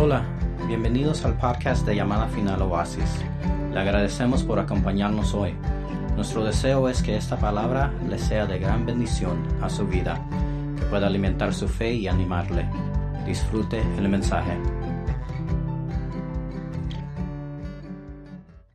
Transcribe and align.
Hola, 0.00 0.24
bienvenidos 0.68 1.24
al 1.24 1.36
podcast 1.36 1.84
de 1.84 1.96
Llamada 1.96 2.28
Final 2.28 2.62
Oasis. 2.62 3.18
Le 3.72 3.80
agradecemos 3.80 4.44
por 4.44 4.60
acompañarnos 4.60 5.34
hoy. 5.34 5.54
Nuestro 6.14 6.44
deseo 6.44 6.88
es 6.88 7.02
que 7.02 7.16
esta 7.16 7.36
palabra 7.36 7.92
le 8.08 8.16
sea 8.16 8.46
de 8.46 8.60
gran 8.60 8.86
bendición 8.86 9.44
a 9.60 9.68
su 9.68 9.88
vida, 9.88 10.24
que 10.78 10.84
pueda 10.84 11.08
alimentar 11.08 11.52
su 11.52 11.66
fe 11.66 11.94
y 11.94 12.06
animarle. 12.06 12.70
Disfrute 13.26 13.80
el 13.80 14.08
mensaje. 14.08 14.56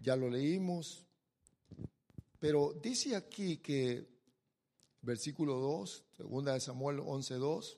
Ya 0.01 0.17
lo 0.17 0.29
leímos, 0.29 1.07
pero 2.37 2.73
dice 2.73 3.15
aquí 3.15 3.59
que, 3.59 4.09
versículo 5.01 5.53
2, 5.53 6.03
segunda 6.17 6.51
de 6.51 6.59
Samuel 6.59 6.99
11.2, 6.99 7.77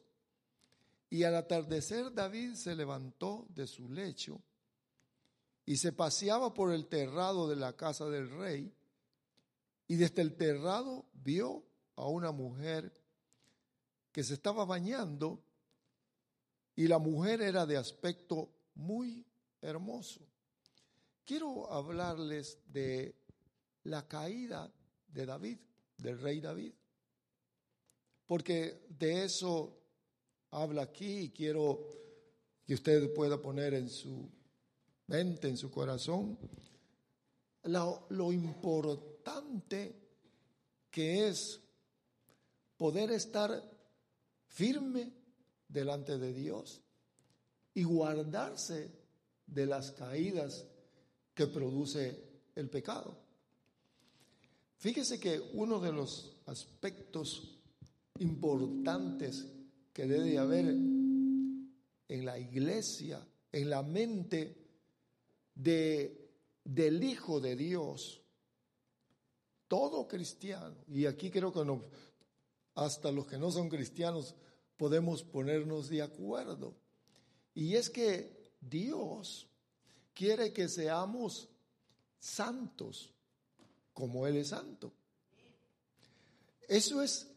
y 1.10 1.24
al 1.24 1.36
atardecer 1.36 2.14
David 2.14 2.56
se 2.56 2.76
levantó 2.76 3.46
de 3.50 3.68
su 3.68 3.90
lecho 3.90 4.42
y 5.66 5.78
se 5.78 5.92
paseaba 5.92 6.54
por 6.54 6.72
el 6.72 6.88
terrado 6.88 7.48
de 7.48 7.56
la 7.56 7.74
casa 7.74 8.06
del 8.06 8.30
rey 8.30 8.74
y 9.88 9.96
desde 9.96 10.22
el 10.22 10.36
terrado 10.36 11.06
vio 11.14 11.64
a 11.96 12.08
una 12.08 12.32
mujer 12.32 12.92
que 14.12 14.24
se 14.24 14.34
estaba 14.34 14.66
bañando 14.66 15.44
y 16.76 16.88
la 16.88 17.00
mujer 17.00 17.42
era 17.42 17.66
de 17.66 17.78
aspecto 17.78 18.50
muy 18.76 19.26
hermoso. 19.62 20.22
Quiero 21.26 21.72
hablarles 21.72 22.60
de 22.68 23.16
la 23.84 24.08
caída 24.08 24.72
de 25.08 25.26
David, 25.26 25.58
del 25.98 26.20
rey 26.20 26.42
David, 26.42 26.74
porque 28.26 28.86
de 28.90 29.24
eso 29.24 29.75
habla 30.56 30.84
aquí 30.84 31.18
y 31.18 31.30
quiero 31.30 31.88
que 32.66 32.74
usted 32.74 33.14
pueda 33.14 33.42
poner 33.42 33.74
en 33.74 33.90
su 33.90 34.30
mente, 35.08 35.50
en 35.50 35.58
su 35.58 35.70
corazón, 35.70 36.38
lo, 37.64 38.08
lo 38.10 38.32
importante 38.32 39.96
que 40.90 41.28
es 41.28 41.60
poder 42.78 43.12
estar 43.12 43.52
firme 44.48 45.12
delante 45.68 46.18
de 46.18 46.34
Dios 46.34 46.82
y 47.74 47.84
guardarse 47.84 48.92
de 49.46 49.66
las 49.66 49.92
caídas 49.92 50.66
que 51.34 51.48
produce 51.48 52.24
el 52.56 52.70
pecado. 52.70 53.18
Fíjese 54.78 55.20
que 55.20 55.52
uno 55.54 55.80
de 55.80 55.92
los 55.92 56.38
aspectos 56.46 57.60
importantes 58.20 59.46
que 59.96 60.06
debe 60.06 60.38
haber 60.38 60.66
en 60.66 62.26
la 62.26 62.38
iglesia, 62.38 63.26
en 63.50 63.70
la 63.70 63.82
mente 63.82 64.58
de, 65.56 66.34
del 66.66 67.02
Hijo 67.02 67.40
de 67.40 67.56
Dios, 67.56 68.22
todo 69.70 70.06
cristiano, 70.06 70.76
y 70.90 71.06
aquí 71.06 71.32
creo 71.32 71.54
que 71.54 71.64
no, 71.64 71.82
hasta 72.74 73.10
los 73.10 73.26
que 73.26 73.38
no 73.38 73.50
son 73.52 73.70
cristianos 73.70 74.36
podemos 74.76 75.24
ponernos 75.24 75.88
de 75.88 76.02
acuerdo, 76.02 76.76
y 77.54 77.76
es 77.76 77.90
que 77.90 78.52
Dios 78.60 79.48
quiere 80.14 80.52
que 80.52 80.68
seamos 80.68 81.48
santos 82.20 83.14
como 83.94 84.28
Él 84.28 84.36
es 84.36 84.50
santo. 84.50 84.92
Eso 86.68 87.02
es 87.02 87.35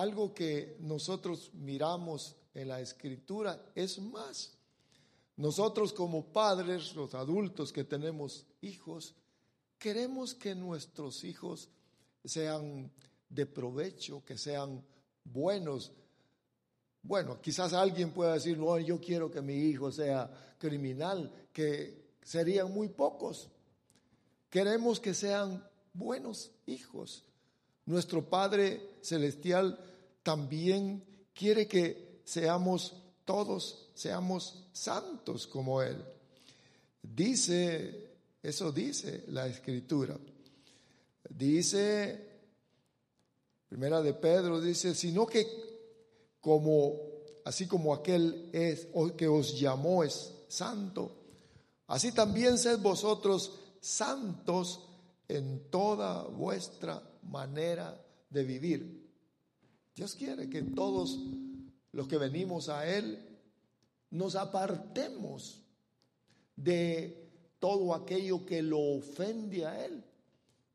algo 0.00 0.32
que 0.32 0.76
nosotros 0.80 1.50
miramos 1.54 2.36
en 2.54 2.68
la 2.68 2.80
escritura. 2.80 3.60
Es 3.74 3.98
más, 3.98 4.52
nosotros 5.36 5.92
como 5.92 6.32
padres, 6.32 6.94
los 6.94 7.14
adultos 7.14 7.72
que 7.72 7.84
tenemos 7.84 8.46
hijos, 8.60 9.14
queremos 9.78 10.34
que 10.34 10.54
nuestros 10.54 11.24
hijos 11.24 11.68
sean 12.24 12.90
de 13.28 13.46
provecho, 13.46 14.24
que 14.24 14.36
sean 14.36 14.84
buenos. 15.24 15.92
Bueno, 17.02 17.40
quizás 17.40 17.72
alguien 17.72 18.12
pueda 18.12 18.34
decir, 18.34 18.58
no, 18.58 18.78
yo 18.78 19.00
quiero 19.00 19.30
que 19.30 19.40
mi 19.40 19.54
hijo 19.54 19.92
sea 19.92 20.30
criminal, 20.58 21.32
que 21.52 22.14
serían 22.22 22.72
muy 22.72 22.88
pocos. 22.88 23.48
Queremos 24.50 24.98
que 24.98 25.14
sean 25.14 25.64
buenos 25.92 26.50
hijos. 26.66 27.24
Nuestro 27.86 28.28
Padre 28.28 28.98
Celestial 29.00 29.87
también 30.28 31.02
quiere 31.32 31.66
que 31.66 32.20
seamos 32.22 32.92
todos, 33.24 33.88
seamos 33.94 34.68
santos 34.74 35.46
como 35.46 35.80
Él. 35.80 35.96
Dice, 37.00 38.10
eso 38.42 38.70
dice 38.70 39.24
la 39.28 39.46
Escritura. 39.46 40.18
Dice, 41.30 42.28
primera 43.70 44.02
de 44.02 44.12
Pedro, 44.12 44.60
dice, 44.60 44.94
sino 44.94 45.24
que 45.24 45.46
como, 46.42 47.00
así 47.46 47.66
como 47.66 47.94
aquel 47.94 48.50
es, 48.52 48.88
que 49.16 49.28
os 49.28 49.58
llamó 49.58 50.04
es 50.04 50.34
santo, 50.46 51.10
así 51.86 52.12
también 52.12 52.58
sed 52.58 52.80
vosotros 52.80 53.58
santos 53.80 54.90
en 55.26 55.70
toda 55.70 56.24
vuestra 56.24 57.02
manera 57.22 57.98
de 58.28 58.44
vivir. 58.44 59.07
Dios 59.98 60.14
quiere 60.14 60.48
que 60.48 60.62
todos 60.62 61.18
los 61.90 62.06
que 62.06 62.18
venimos 62.18 62.68
a 62.68 62.86
Él 62.88 63.18
nos 64.12 64.36
apartemos 64.36 65.60
de 66.54 67.28
todo 67.58 67.92
aquello 67.92 68.46
que 68.46 68.62
lo 68.62 68.78
ofende 68.78 69.66
a 69.66 69.84
Él. 69.84 70.04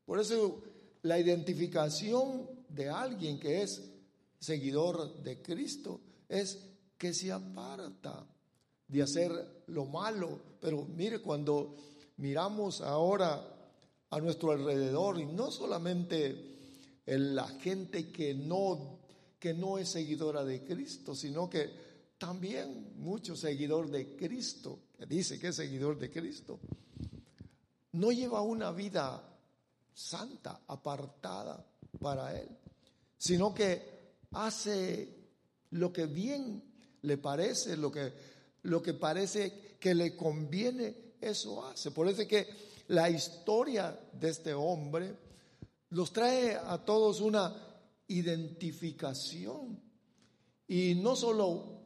Por 0.04 0.20
eso 0.20 0.62
la 1.00 1.18
identificación 1.18 2.50
de 2.68 2.90
alguien 2.90 3.40
que 3.40 3.62
es 3.62 3.90
seguidor 4.38 5.22
de 5.22 5.40
Cristo 5.40 6.02
es 6.28 6.58
que 6.98 7.14
se 7.14 7.32
aparta 7.32 8.26
de 8.86 9.02
hacer 9.02 9.62
lo 9.68 9.86
malo. 9.86 10.38
Pero 10.60 10.84
mire, 10.84 11.22
cuando 11.22 11.76
miramos 12.18 12.82
ahora 12.82 13.42
a 14.10 14.20
nuestro 14.20 14.50
alrededor, 14.50 15.18
y 15.18 15.24
no 15.24 15.50
solamente 15.50 16.56
la 17.06 17.48
gente 17.48 18.12
que 18.12 18.34
no 18.34 19.02
que 19.44 19.52
no 19.52 19.76
es 19.76 19.90
seguidora 19.90 20.42
de 20.42 20.64
Cristo, 20.64 21.14
sino 21.14 21.50
que 21.50 21.68
también 22.16 22.94
mucho 22.96 23.36
seguidor 23.36 23.90
de 23.90 24.16
Cristo, 24.16 24.84
que 24.96 25.04
dice 25.04 25.38
que 25.38 25.48
es 25.48 25.56
seguidor 25.56 25.98
de 25.98 26.10
Cristo, 26.10 26.60
no 27.92 28.10
lleva 28.10 28.40
una 28.40 28.72
vida 28.72 29.22
santa, 29.92 30.62
apartada 30.66 31.62
para 32.00 32.40
Él, 32.40 32.48
sino 33.18 33.52
que 33.52 34.22
hace 34.30 35.14
lo 35.72 35.92
que 35.92 36.06
bien 36.06 36.64
le 37.02 37.18
parece, 37.18 37.76
lo 37.76 37.92
que, 37.92 38.14
lo 38.62 38.80
que 38.80 38.94
parece 38.94 39.76
que 39.78 39.94
le 39.94 40.16
conviene, 40.16 41.16
eso 41.20 41.66
hace. 41.66 41.90
Por 41.90 42.08
eso 42.08 42.22
es 42.22 42.28
que 42.28 42.48
la 42.88 43.10
historia 43.10 43.94
de 44.10 44.30
este 44.30 44.54
hombre 44.54 45.14
los 45.90 46.14
trae 46.14 46.56
a 46.56 46.82
todos 46.82 47.20
una 47.20 47.73
identificación. 48.08 49.80
Y 50.66 50.94
no 50.96 51.16
solo 51.16 51.82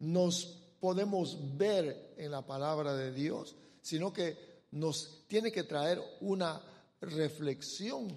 nos 0.00 0.44
podemos 0.80 1.56
ver 1.56 2.14
en 2.16 2.30
la 2.30 2.46
palabra 2.46 2.94
de 2.94 3.12
Dios, 3.12 3.56
sino 3.80 4.12
que 4.12 4.36
nos 4.72 5.26
tiene 5.26 5.50
que 5.50 5.64
traer 5.64 6.00
una 6.20 6.60
reflexión, 7.00 8.08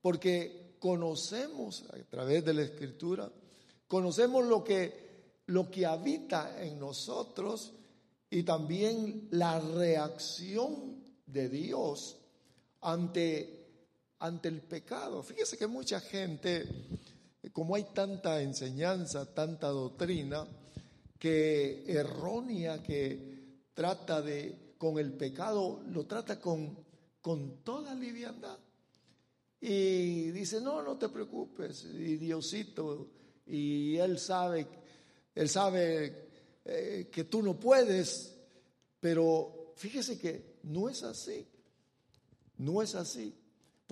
porque 0.00 0.76
conocemos 0.78 1.84
a 1.90 2.02
través 2.08 2.44
de 2.44 2.54
la 2.54 2.62
escritura, 2.62 3.30
conocemos 3.86 4.44
lo 4.44 4.64
que, 4.64 5.40
lo 5.46 5.70
que 5.70 5.86
habita 5.86 6.62
en 6.62 6.78
nosotros 6.78 7.72
y 8.30 8.42
también 8.42 9.28
la 9.30 9.60
reacción 9.60 11.02
de 11.26 11.48
Dios 11.48 12.16
ante 12.80 13.61
ante 14.22 14.48
el 14.48 14.60
pecado. 14.62 15.22
Fíjese 15.22 15.58
que 15.58 15.66
mucha 15.66 16.00
gente, 16.00 16.64
como 17.52 17.74
hay 17.74 17.86
tanta 17.92 18.40
enseñanza, 18.40 19.34
tanta 19.34 19.68
doctrina, 19.68 20.46
que 21.18 21.84
errónea, 21.88 22.80
que 22.82 23.66
trata 23.74 24.22
de, 24.22 24.74
con 24.78 24.98
el 24.98 25.12
pecado, 25.14 25.82
lo 25.88 26.06
trata 26.06 26.40
con, 26.40 26.78
con 27.20 27.64
toda 27.64 27.94
liviandad. 27.96 28.58
Y 29.60 30.30
dice, 30.30 30.60
no, 30.60 30.82
no 30.82 30.96
te 30.96 31.08
preocupes, 31.08 31.84
y 31.84 32.16
Diosito, 32.16 33.08
y 33.46 33.96
Él 33.96 34.20
sabe, 34.20 34.68
Él 35.34 35.48
sabe 35.48 36.28
eh, 36.64 37.08
que 37.10 37.24
tú 37.24 37.42
no 37.42 37.58
puedes, 37.58 38.36
pero 39.00 39.72
fíjese 39.76 40.16
que 40.16 40.58
no 40.62 40.88
es 40.88 41.02
así, 41.02 41.44
no 42.58 42.82
es 42.82 42.94
así. 42.94 43.41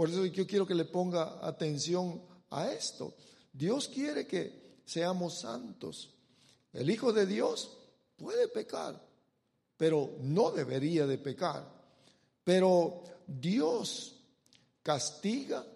Por 0.00 0.08
eso 0.08 0.24
yo 0.24 0.46
quiero 0.46 0.66
que 0.66 0.74
le 0.74 0.86
ponga 0.86 1.46
atención 1.46 2.22
a 2.48 2.72
esto. 2.72 3.14
Dios 3.52 3.86
quiere 3.86 4.26
que 4.26 4.78
seamos 4.86 5.40
santos. 5.40 6.14
El 6.72 6.88
Hijo 6.88 7.12
de 7.12 7.26
Dios 7.26 7.76
puede 8.16 8.48
pecar, 8.48 8.98
pero 9.76 10.12
no 10.22 10.52
debería 10.52 11.06
de 11.06 11.18
pecar. 11.18 11.70
Pero 12.42 13.02
Dios 13.26 14.22
castiga 14.82 15.66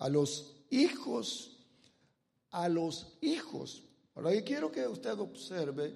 a 0.00 0.08
los 0.10 0.56
hijos, 0.68 1.56
a 2.50 2.68
los 2.68 3.16
hijos. 3.22 3.84
Ahora 4.16 4.34
yo 4.34 4.44
quiero 4.44 4.70
que 4.70 4.86
usted 4.86 5.18
observe 5.18 5.94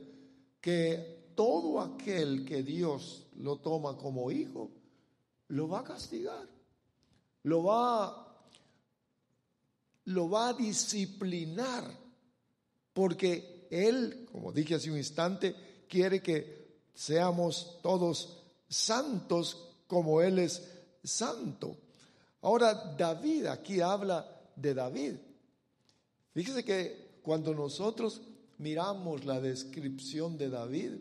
que 0.63 1.33
todo 1.35 1.79
aquel 1.79 2.47
que 2.47 2.63
Dios 2.63 3.27
lo 3.37 3.59
toma 3.59 3.99
como 3.99 4.31
hijo, 4.31 4.71
lo 5.49 5.69
va 5.69 5.81
a 5.81 5.85
castigar, 5.85 6.49
lo 7.45 7.65
va, 7.65 8.37
lo 10.05 10.29
va 10.29 10.49
a 10.49 10.53
disciplinar, 10.55 11.85
porque 12.93 13.67
Él, 13.71 14.29
como 14.31 14.53
dije 14.53 14.75
hace 14.75 14.91
un 14.91 14.99
instante, 14.99 15.85
quiere 15.89 16.23
que 16.23 16.83
seamos 16.95 17.79
todos 17.83 18.43
santos 18.69 19.75
como 19.87 20.21
Él 20.23 20.39
es 20.39 20.63
santo. 21.03 21.77
Ahora, 22.43 22.75
David, 22.97 23.47
aquí 23.47 23.81
habla 23.81 24.27
de 24.57 24.75
David. 24.75 25.15
Fíjese 26.33 26.65
que 26.65 27.19
cuando 27.23 27.55
nosotros 27.55 28.23
miramos 28.59 29.25
la 29.25 29.41
descripción 29.41 30.39
de 30.39 30.49
David, 30.49 30.93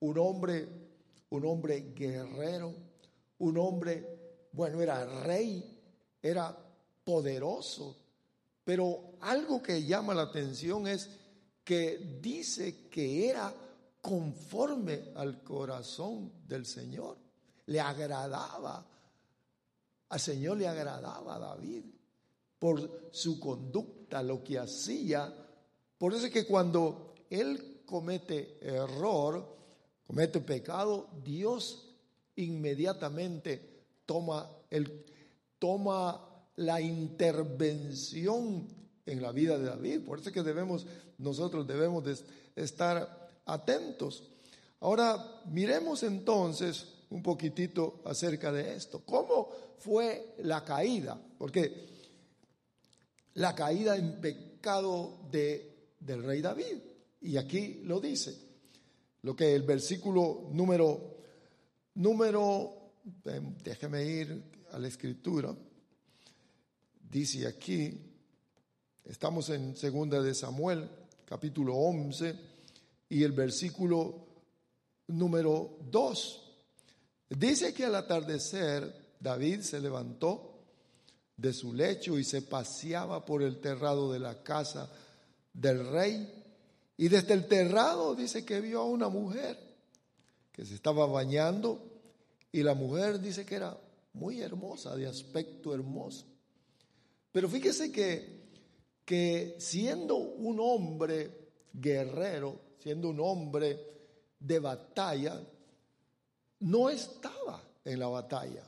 un 0.00 0.18
hombre, 0.18 0.68
un 1.30 1.44
hombre 1.44 1.92
guerrero, 1.94 2.74
un 3.38 3.58
hombre, 3.58 4.15
bueno, 4.56 4.82
era 4.82 5.04
rey, 5.22 5.62
era 6.20 6.56
poderoso, 7.04 7.96
pero 8.64 9.12
algo 9.20 9.62
que 9.62 9.84
llama 9.84 10.14
la 10.14 10.22
atención 10.22 10.88
es 10.88 11.08
que 11.62 12.18
dice 12.20 12.88
que 12.88 13.28
era 13.28 13.54
conforme 14.00 15.12
al 15.14 15.44
corazón 15.44 16.32
del 16.48 16.66
Señor, 16.66 17.18
le 17.66 17.80
agradaba 17.80 18.84
al 20.08 20.20
Señor 20.20 20.56
le 20.56 20.68
agradaba 20.68 21.34
a 21.34 21.38
David 21.38 21.84
por 22.58 23.10
su 23.12 23.40
conducta, 23.40 24.22
lo 24.22 24.42
que 24.42 24.58
hacía. 24.58 25.32
Por 25.98 26.14
eso 26.14 26.26
es 26.26 26.32
que 26.32 26.46
cuando 26.46 27.14
él 27.28 27.82
comete 27.84 28.58
error, 28.60 29.56
comete 30.06 30.40
pecado, 30.40 31.10
Dios 31.24 31.96
inmediatamente 32.36 33.75
toma, 34.06 34.50
el, 34.70 35.04
toma 35.58 36.46
la 36.56 36.80
intervención 36.80 38.66
en 39.04 39.22
la 39.22 39.32
vida 39.32 39.58
de 39.58 39.66
David. 39.66 40.00
Por 40.04 40.18
eso 40.18 40.30
es 40.30 40.34
que 40.34 40.42
debemos, 40.42 40.86
nosotros 41.18 41.66
debemos 41.66 42.04
de 42.04 42.16
estar 42.56 43.30
atentos. 43.44 44.24
Ahora, 44.80 45.42
miremos 45.46 46.02
entonces 46.02 46.86
un 47.10 47.22
poquitito 47.22 48.00
acerca 48.04 48.50
de 48.52 48.74
esto. 48.74 49.02
¿Cómo 49.04 49.50
fue 49.78 50.34
la 50.38 50.64
caída? 50.64 51.20
Porque 51.38 51.86
la 53.34 53.54
caída 53.54 53.96
en 53.96 54.20
pecado 54.20 55.18
de, 55.30 55.90
del 56.00 56.22
rey 56.24 56.40
David. 56.40 56.78
Y 57.20 57.36
aquí 57.36 57.80
lo 57.84 58.00
dice. 58.00 58.36
Lo 59.22 59.34
que 59.34 59.54
el 59.54 59.62
versículo 59.62 60.48
número, 60.52 61.16
número, 61.94 62.85
déjeme 63.62 64.04
ir 64.04 64.42
a 64.72 64.78
la 64.78 64.88
escritura. 64.88 65.54
Dice 67.08 67.46
aquí, 67.46 68.00
estamos 69.04 69.48
en 69.50 69.76
segunda 69.76 70.20
de 70.20 70.34
Samuel, 70.34 70.88
capítulo 71.24 71.74
11, 71.76 72.34
y 73.08 73.22
el 73.22 73.32
versículo 73.32 74.26
número 75.08 75.78
2. 75.88 76.42
Dice 77.30 77.72
que 77.72 77.84
al 77.84 77.94
atardecer 77.94 79.14
David 79.20 79.60
se 79.60 79.80
levantó 79.80 80.64
de 81.36 81.52
su 81.52 81.72
lecho 81.74 82.18
y 82.18 82.24
se 82.24 82.42
paseaba 82.42 83.24
por 83.24 83.42
el 83.42 83.60
terrado 83.60 84.12
de 84.12 84.18
la 84.18 84.42
casa 84.42 84.90
del 85.52 85.86
rey. 85.90 86.44
Y 86.96 87.08
desde 87.08 87.34
el 87.34 87.46
terrado 87.46 88.16
dice 88.16 88.44
que 88.44 88.60
vio 88.60 88.80
a 88.80 88.86
una 88.86 89.08
mujer 89.08 89.58
que 90.50 90.64
se 90.64 90.74
estaba 90.74 91.06
bañando 91.06 91.95
y 92.56 92.62
la 92.62 92.72
mujer 92.72 93.20
dice 93.20 93.44
que 93.44 93.56
era 93.56 93.78
muy 94.14 94.40
hermosa, 94.40 94.96
de 94.96 95.06
aspecto 95.06 95.74
hermoso. 95.74 96.24
Pero 97.30 97.50
fíjese 97.50 97.92
que, 97.92 98.46
que 99.04 99.56
siendo 99.58 100.16
un 100.16 100.58
hombre 100.58 101.50
guerrero, 101.70 102.58
siendo 102.78 103.10
un 103.10 103.20
hombre 103.20 103.78
de 104.40 104.58
batalla, 104.58 105.38
no 106.60 106.88
estaba 106.88 107.62
en 107.84 108.00
la 108.00 108.06
batalla, 108.06 108.66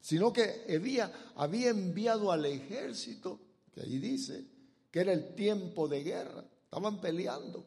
sino 0.00 0.32
que 0.32 0.64
había, 0.74 1.12
había 1.34 1.68
enviado 1.68 2.32
al 2.32 2.46
ejército, 2.46 3.38
que 3.70 3.82
ahí 3.82 3.98
dice, 3.98 4.46
que 4.90 5.00
era 5.00 5.12
el 5.12 5.34
tiempo 5.34 5.88
de 5.88 6.02
guerra, 6.02 6.42
estaban 6.64 7.02
peleando. 7.02 7.66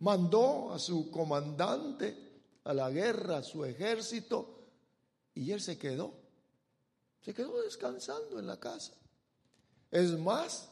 Mandó 0.00 0.72
a 0.72 0.80
su 0.80 1.12
comandante 1.12 2.27
a 2.68 2.74
la 2.74 2.90
guerra, 2.90 3.42
su 3.42 3.64
ejército, 3.64 4.58
y 5.34 5.52
él 5.52 5.60
se 5.62 5.78
quedó, 5.78 6.12
se 7.22 7.32
quedó 7.32 7.62
descansando 7.62 8.38
en 8.38 8.46
la 8.46 8.60
casa. 8.60 8.92
Es 9.90 10.18
más, 10.18 10.68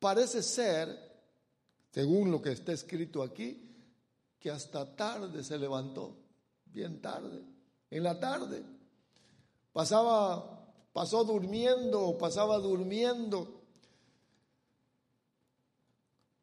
parece 0.00 0.42
ser, 0.42 0.88
según 1.92 2.32
lo 2.32 2.42
que 2.42 2.50
está 2.50 2.72
escrito 2.72 3.22
aquí, 3.22 3.64
que 4.40 4.50
hasta 4.50 4.96
tarde 4.96 5.44
se 5.44 5.56
levantó 5.56 6.16
bien 6.64 7.00
tarde, 7.00 7.44
en 7.90 8.02
la 8.02 8.18
tarde. 8.18 8.64
Pasaba, 9.72 10.74
pasó 10.92 11.22
durmiendo, 11.22 12.18
pasaba 12.18 12.58
durmiendo. 12.58 13.62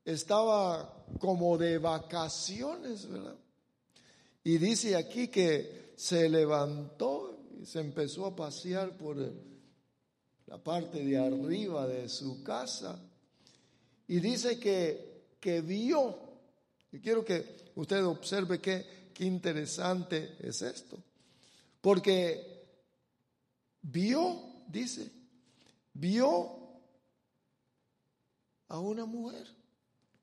Estaba 0.06 1.06
como 1.20 1.58
de 1.58 1.78
vacaciones, 1.78 3.06
¿verdad? 3.10 3.36
Y 4.48 4.60
dice 4.60 4.96
aquí 4.96 5.28
que 5.28 5.92
se 5.98 6.30
levantó 6.30 7.38
y 7.60 7.66
se 7.66 7.82
empezó 7.82 8.26
a 8.26 8.34
pasear 8.34 8.96
por 8.96 9.18
la 10.46 10.64
parte 10.64 11.04
de 11.04 11.18
arriba 11.18 11.86
de 11.86 12.08
su 12.08 12.42
casa. 12.44 12.98
Y 14.08 14.22
dice 14.22 14.58
que, 14.58 15.36
que 15.42 15.60
vio, 15.60 16.18
y 16.94 17.00
quiero 17.00 17.26
que 17.26 17.74
usted 17.76 18.06
observe 18.06 18.62
que 18.62 18.98
Qué 19.18 19.26
interesante 19.26 20.38
es 20.40 20.62
esto. 20.62 21.04
Porque 21.82 22.70
vio, 23.82 24.64
dice, 24.68 25.12
vio 25.92 26.80
a 28.68 28.80
una 28.80 29.06
mujer 29.06 29.48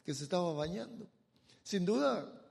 que 0.05 0.15
se 0.15 0.23
estaba 0.23 0.53
bañando. 0.53 1.11
Sin 1.65 1.85
duda, 1.85 2.44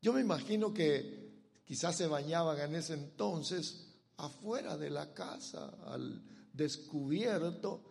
yo 0.00 0.12
me 0.12 0.20
imagino 0.20 0.72
que 0.72 1.28
quizás 1.64 1.96
se 1.96 2.06
bañaban 2.06 2.58
en 2.60 2.76
ese 2.76 2.94
entonces 2.94 3.86
afuera 4.16 4.76
de 4.76 4.90
la 4.90 5.12
casa, 5.12 5.74
al 5.86 6.22
descubierto, 6.52 7.82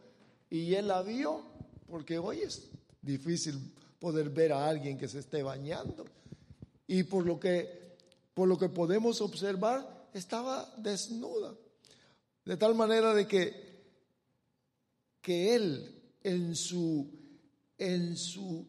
y 0.50 0.74
él 0.74 0.88
la 0.88 1.02
vio, 1.02 1.44
porque 1.88 2.18
hoy 2.18 2.40
es 2.42 2.70
difícil 3.02 3.74
poder 4.00 4.30
ver 4.30 4.54
a 4.54 4.68
alguien 4.68 4.98
que 4.98 5.08
se 5.08 5.20
esté 5.20 5.44
bañando. 5.44 6.06
Y 6.88 7.04
por 7.04 7.26
lo 7.26 7.40
que, 7.40 7.96
por 8.34 8.48
lo 8.48 8.58
que 8.58 8.70
podemos 8.70 9.22
observar, 9.22 10.10
estaba 10.14 10.74
desnuda. 10.78 11.54
De 12.46 12.56
tal 12.56 12.76
manera 12.76 13.14
de 13.14 13.28
que, 13.28 13.84
que 15.22 15.56
él 15.56 15.98
en 16.24 16.56
su, 16.56 17.10
en 17.78 18.16
su 18.16 18.66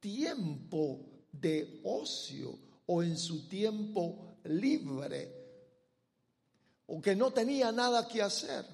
tiempo 0.00 1.00
de 1.30 1.80
ocio 1.84 2.58
o 2.92 3.02
en 3.02 3.16
su 3.16 3.48
tiempo 3.48 4.36
libre, 4.44 5.32
o 6.86 7.00
que 7.00 7.16
no 7.16 7.32
tenía 7.32 7.72
nada 7.72 8.06
que 8.06 8.20
hacer, 8.20 8.66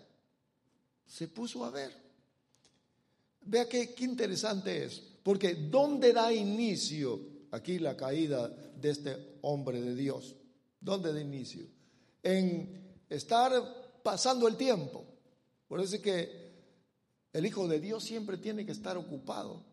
se 1.07 1.29
puso 1.29 1.65
a 1.65 1.71
ver. 1.71 1.93
Vea 3.43 3.69
qué, 3.69 3.95
interesante 3.99 4.85
es, 4.85 5.01
porque 5.23 5.55
¿dónde 5.55 6.13
da 6.13 6.33
inicio 6.33 7.21
aquí 7.53 7.79
la 7.79 7.97
caída 7.97 8.49
de 8.49 8.91
este 8.91 9.39
hombre 9.43 9.81
de 9.81 9.95
Dios. 9.95 10.35
¿Dónde 10.81 11.13
de 11.13 11.21
inicio? 11.21 11.67
En 12.23 13.03
estar 13.09 13.53
pasando 14.03 14.49
el 14.49 14.57
tiempo. 14.57 15.05
Por 15.69 15.81
eso 15.81 15.97
es 15.97 16.03
que 16.03 16.49
el 17.33 17.47
Hijo 17.47 17.69
de 17.69 17.81
Dios 17.81 18.03
siempre 18.03 18.37
tiene 18.37 18.67
que 18.67 18.73
estar 18.73 18.97
ocupado, 18.97 19.65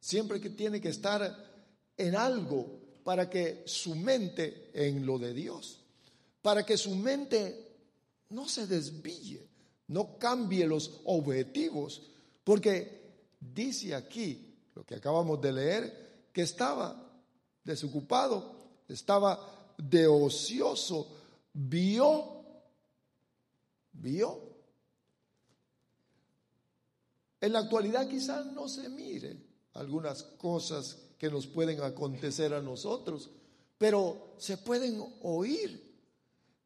siempre 0.00 0.40
que 0.40 0.50
tiene 0.50 0.80
que 0.80 0.88
estar 0.88 1.52
en 1.96 2.16
algo 2.16 2.81
para 3.04 3.28
que 3.28 3.62
su 3.66 3.94
mente 3.94 4.70
en 4.74 5.04
lo 5.04 5.18
de 5.18 5.34
Dios, 5.34 5.80
para 6.40 6.64
que 6.64 6.76
su 6.76 6.94
mente 6.94 7.72
no 8.30 8.48
se 8.48 8.66
desvíe, 8.66 9.48
no 9.88 10.18
cambie 10.18 10.66
los 10.66 11.00
objetivos, 11.04 12.02
porque 12.44 13.02
dice 13.40 13.94
aquí, 13.94 14.54
lo 14.74 14.84
que 14.84 14.94
acabamos 14.94 15.40
de 15.40 15.52
leer, 15.52 16.28
que 16.32 16.42
estaba 16.42 17.12
desocupado 17.64 18.62
estaba 18.88 19.74
de 19.78 20.06
ocioso, 20.06 21.08
vio, 21.52 22.44
vio. 23.92 24.52
En 27.40 27.52
la 27.52 27.60
actualidad 27.60 28.08
quizás 28.08 28.46
no 28.46 28.68
se 28.68 28.88
mire 28.88 29.36
algunas 29.74 30.22
cosas 30.22 31.01
que 31.22 31.30
nos 31.30 31.46
pueden 31.46 31.80
acontecer 31.82 32.52
a 32.52 32.60
nosotros, 32.60 33.30
pero 33.78 34.34
se 34.38 34.56
pueden 34.56 35.00
oír. 35.22 35.94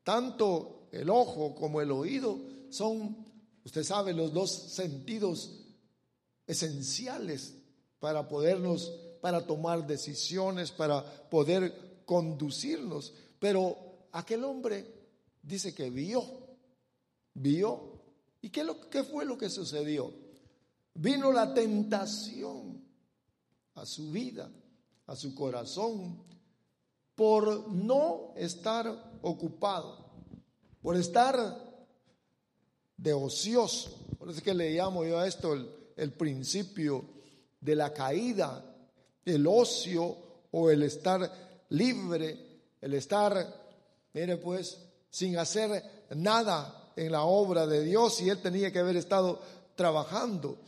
Tanto 0.03 0.89
el 0.93 1.11
ojo 1.11 1.55
como 1.55 1.83
el 1.83 1.91
oído 1.91 2.41
son, 2.71 3.19
usted 3.67 3.85
sabe, 3.85 4.15
los 4.15 4.33
dos 4.33 4.51
sentidos 4.51 5.61
esenciales 6.47 7.53
para 8.01 8.27
podernos, 8.27 8.91
para 9.21 9.47
tomar 9.47 9.87
decisiones, 9.87 10.73
para 10.73 11.05
poder 11.29 12.01
conducirnos. 12.07 13.13
Pero 13.39 13.77
aquel 14.13 14.43
hombre 14.43 14.87
dice 15.43 15.75
que 15.75 15.91
vio, 15.91 16.25
vio. 17.35 17.93
¿Y 18.41 18.49
qué, 18.49 18.65
lo, 18.65 18.89
qué 18.89 19.05
fue 19.05 19.27
lo 19.27 19.37
que 19.37 19.51
sucedió? 19.51 20.15
Vino 20.95 21.31
la 21.31 21.53
tentación 21.53 22.76
a 23.77 23.87
su 23.87 24.11
vida, 24.11 24.51
a 25.07 25.17
su 25.17 25.35
corazón, 25.35 26.23
por 27.15 27.69
no 27.71 28.35
estar 28.37 29.19
ocupado, 29.23 30.05
por 30.83 30.97
estar 30.97 31.65
de 32.97 33.13
ocioso. 33.13 33.97
Por 34.19 34.29
eso 34.29 34.39
es 34.39 34.45
que 34.45 34.55
le 34.55 34.73
llamo 34.73 35.05
yo 35.05 35.19
a 35.19 35.27
esto 35.27 35.55
el, 35.55 35.71
el 35.97 36.13
principio 36.13 37.05
de 37.61 37.75
la 37.75 37.93
caída, 37.93 38.65
el 39.25 39.47
ocio 39.47 40.17
o 40.51 40.71
el 40.71 40.83
estar 40.83 41.67
libre, 41.71 42.61
el 42.81 42.95
estar, 42.95 43.35
mire 44.13 44.37
pues, 44.37 44.79
sin 45.11 45.39
hacer 45.39 46.07
nada 46.15 46.93
en 46.97 47.13
la 47.13 47.25
obra 47.25 47.67
de 47.67 47.85
Dios 47.85 48.21
y 48.21 48.31
él 48.31 48.41
tenía 48.41 48.73
que 48.73 48.79
haber 48.79 48.97
estado 48.97 49.41
trabajando. 49.75 50.59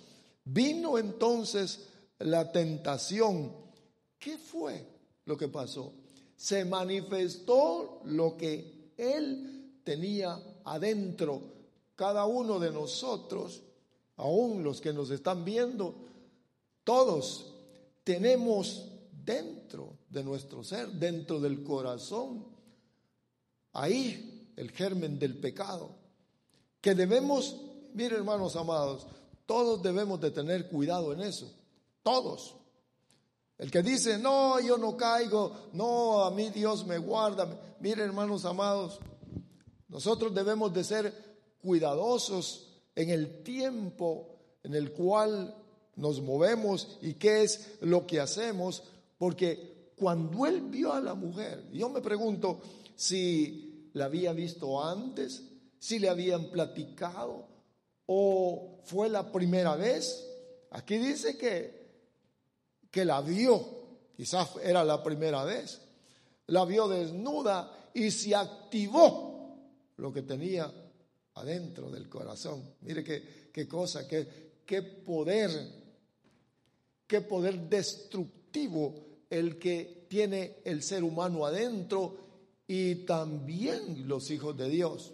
Vino 0.44 0.98
entonces 0.98 1.87
la 2.20 2.50
tentación. 2.50 3.52
¿Qué 4.18 4.38
fue 4.38 4.86
lo 5.24 5.36
que 5.36 5.48
pasó? 5.48 5.92
Se 6.36 6.64
manifestó 6.64 8.00
lo 8.04 8.36
que 8.36 8.92
él 8.96 9.80
tenía 9.84 10.40
adentro. 10.64 11.40
Cada 11.94 12.26
uno 12.26 12.58
de 12.58 12.70
nosotros 12.70 13.62
aún 14.18 14.62
los 14.62 14.80
que 14.80 14.92
nos 14.92 15.10
están 15.10 15.44
viendo, 15.44 15.94
todos 16.84 17.54
tenemos 18.04 18.86
dentro 19.24 19.98
de 20.08 20.22
nuestro 20.22 20.62
ser, 20.62 20.88
dentro 20.88 21.40
del 21.40 21.62
corazón, 21.62 22.44
ahí 23.72 24.52
el 24.56 24.70
germen 24.72 25.18
del 25.18 25.38
pecado, 25.38 25.90
que 26.80 26.94
debemos, 26.94 27.56
miren 27.94 28.18
hermanos 28.18 28.56
amados, 28.56 29.06
todos 29.46 29.82
debemos 29.82 30.20
de 30.20 30.30
tener 30.30 30.68
cuidado 30.68 31.12
en 31.12 31.20
eso, 31.20 31.50
todos. 32.08 32.56
El 33.58 33.70
que 33.70 33.82
dice, 33.82 34.16
no, 34.16 34.58
yo 34.60 34.78
no 34.78 34.96
caigo, 34.96 35.68
no, 35.74 36.24
a 36.24 36.30
mí 36.30 36.48
Dios 36.48 36.86
me 36.86 36.96
guarda. 36.96 37.46
Miren 37.80 38.06
hermanos 38.06 38.46
amados, 38.46 38.98
nosotros 39.88 40.34
debemos 40.34 40.72
de 40.72 40.84
ser 40.84 41.12
cuidadosos 41.60 42.80
en 42.94 43.10
el 43.10 43.42
tiempo 43.42 44.38
en 44.62 44.74
el 44.74 44.92
cual 44.92 45.54
nos 45.96 46.22
movemos 46.22 46.96
y 47.02 47.14
qué 47.14 47.42
es 47.42 47.76
lo 47.82 48.06
que 48.06 48.20
hacemos, 48.20 48.84
porque 49.18 49.92
cuando 49.94 50.46
él 50.46 50.62
vio 50.62 50.94
a 50.94 51.02
la 51.02 51.12
mujer, 51.12 51.68
yo 51.72 51.90
me 51.90 52.00
pregunto 52.00 52.62
si 52.96 53.90
la 53.92 54.06
había 54.06 54.32
visto 54.32 54.82
antes, 54.82 55.42
si 55.78 55.98
le 55.98 56.08
habían 56.08 56.46
platicado 56.46 57.48
o 58.06 58.80
fue 58.84 59.10
la 59.10 59.30
primera 59.30 59.76
vez. 59.76 60.24
Aquí 60.70 60.96
dice 60.96 61.36
que, 61.36 61.77
que 62.90 63.04
la 63.04 63.20
vio, 63.20 63.60
quizás 64.16 64.50
era 64.62 64.84
la 64.84 65.02
primera 65.02 65.44
vez, 65.44 65.80
la 66.46 66.64
vio 66.64 66.88
desnuda 66.88 67.90
y 67.94 68.10
se 68.10 68.34
activó 68.34 69.56
lo 69.96 70.12
que 70.12 70.22
tenía 70.22 70.72
adentro 71.34 71.90
del 71.90 72.08
corazón. 72.08 72.62
Mire 72.82 73.04
qué, 73.04 73.50
qué 73.52 73.68
cosa, 73.68 74.06
qué, 74.06 74.62
qué 74.64 74.82
poder, 74.82 75.50
qué 77.06 77.20
poder 77.20 77.68
destructivo 77.68 78.94
el 79.30 79.58
que 79.58 80.06
tiene 80.08 80.56
el 80.64 80.82
ser 80.82 81.04
humano 81.04 81.44
adentro 81.44 82.16
y 82.66 83.06
también 83.06 84.08
los 84.08 84.30
hijos 84.30 84.56
de 84.56 84.68
Dios. 84.68 85.12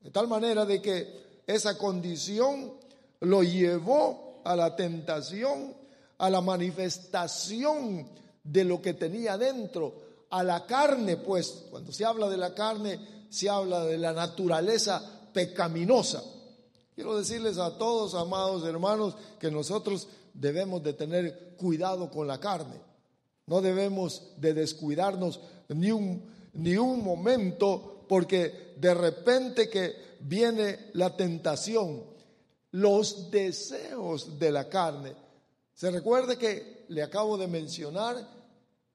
De 0.00 0.10
tal 0.10 0.28
manera 0.28 0.66
de 0.66 0.82
que 0.82 1.42
esa 1.46 1.78
condición 1.78 2.74
lo 3.20 3.42
llevó 3.42 4.42
a 4.44 4.54
la 4.56 4.76
tentación, 4.76 5.74
a 6.18 6.30
la 6.30 6.40
manifestación 6.40 8.08
de 8.42 8.64
lo 8.64 8.80
que 8.80 8.94
tenía 8.94 9.34
adentro, 9.34 9.94
a 10.30 10.42
la 10.42 10.66
carne, 10.66 11.16
pues, 11.16 11.64
cuando 11.70 11.92
se 11.92 12.04
habla 12.04 12.28
de 12.28 12.36
la 12.36 12.54
carne, 12.54 12.98
se 13.30 13.48
habla 13.48 13.84
de 13.84 13.98
la 13.98 14.12
naturaleza 14.12 15.02
pecaminosa. 15.32 16.22
Quiero 16.94 17.16
decirles 17.16 17.58
a 17.58 17.76
todos, 17.76 18.14
amados 18.14 18.64
hermanos, 18.64 19.16
que 19.38 19.50
nosotros 19.50 20.06
debemos 20.32 20.82
de 20.82 20.92
tener 20.92 21.54
cuidado 21.56 22.10
con 22.10 22.26
la 22.26 22.38
carne. 22.38 22.80
No 23.46 23.60
debemos 23.60 24.22
de 24.38 24.54
descuidarnos 24.54 25.40
ni 25.68 25.90
un, 25.90 26.24
ni 26.54 26.76
un 26.76 27.02
momento 27.02 28.04
porque 28.08 28.74
de 28.78 28.94
repente 28.94 29.68
que 29.68 29.94
viene 30.20 30.90
la 30.92 31.16
tentación, 31.16 32.04
los 32.70 33.30
deseos 33.30 34.38
de 34.38 34.50
la 34.50 34.68
carne. 34.68 35.14
Se 35.74 35.90
recuerde 35.90 36.38
que 36.38 36.84
le 36.88 37.02
acabo 37.02 37.36
de 37.36 37.48
mencionar 37.48 38.28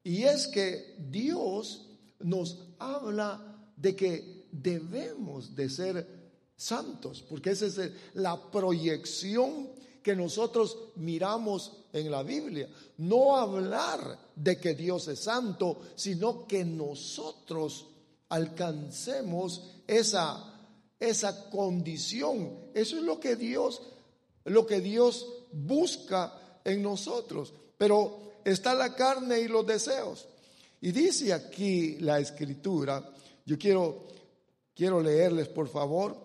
y 0.03 0.23
es 0.23 0.47
que 0.47 0.95
Dios 0.97 1.87
nos 2.19 2.67
habla 2.79 3.71
de 3.75 3.95
que 3.95 4.47
debemos 4.51 5.55
de 5.55 5.69
ser 5.69 6.19
santos, 6.55 7.23
porque 7.29 7.51
esa 7.51 7.65
es 7.67 7.91
la 8.13 8.49
proyección 8.49 9.69
que 10.01 10.15
nosotros 10.15 10.77
miramos 10.95 11.73
en 11.91 12.09
la 12.09 12.23
Biblia. 12.23 12.69
No 12.97 13.35
hablar 13.35 14.31
de 14.35 14.57
que 14.57 14.73
Dios 14.73 15.07
es 15.09 15.19
santo, 15.19 15.81
sino 15.95 16.47
que 16.47 16.63
nosotros 16.63 17.87
alcancemos 18.29 19.63
esa, 19.85 20.59
esa 20.99 21.49
condición. 21.49 22.71
Eso 22.73 22.97
es 22.97 23.03
lo 23.03 23.19
que 23.19 23.35
Dios, 23.35 23.81
lo 24.45 24.65
que 24.65 24.79
Dios 24.79 25.27
busca 25.51 26.48
en 26.63 26.81
nosotros. 26.81 27.53
Pero 27.77 28.33
está 28.43 28.73
la 28.73 28.95
carne 28.95 29.39
y 29.39 29.47
los 29.47 29.65
deseos. 29.65 30.27
Y 30.81 30.91
dice 30.91 31.33
aquí 31.33 31.97
la 31.99 32.19
escritura, 32.19 33.03
yo 33.45 33.57
quiero, 33.57 34.07
quiero 34.73 35.01
leerles 35.01 35.47
por 35.49 35.67
favor, 35.67 36.15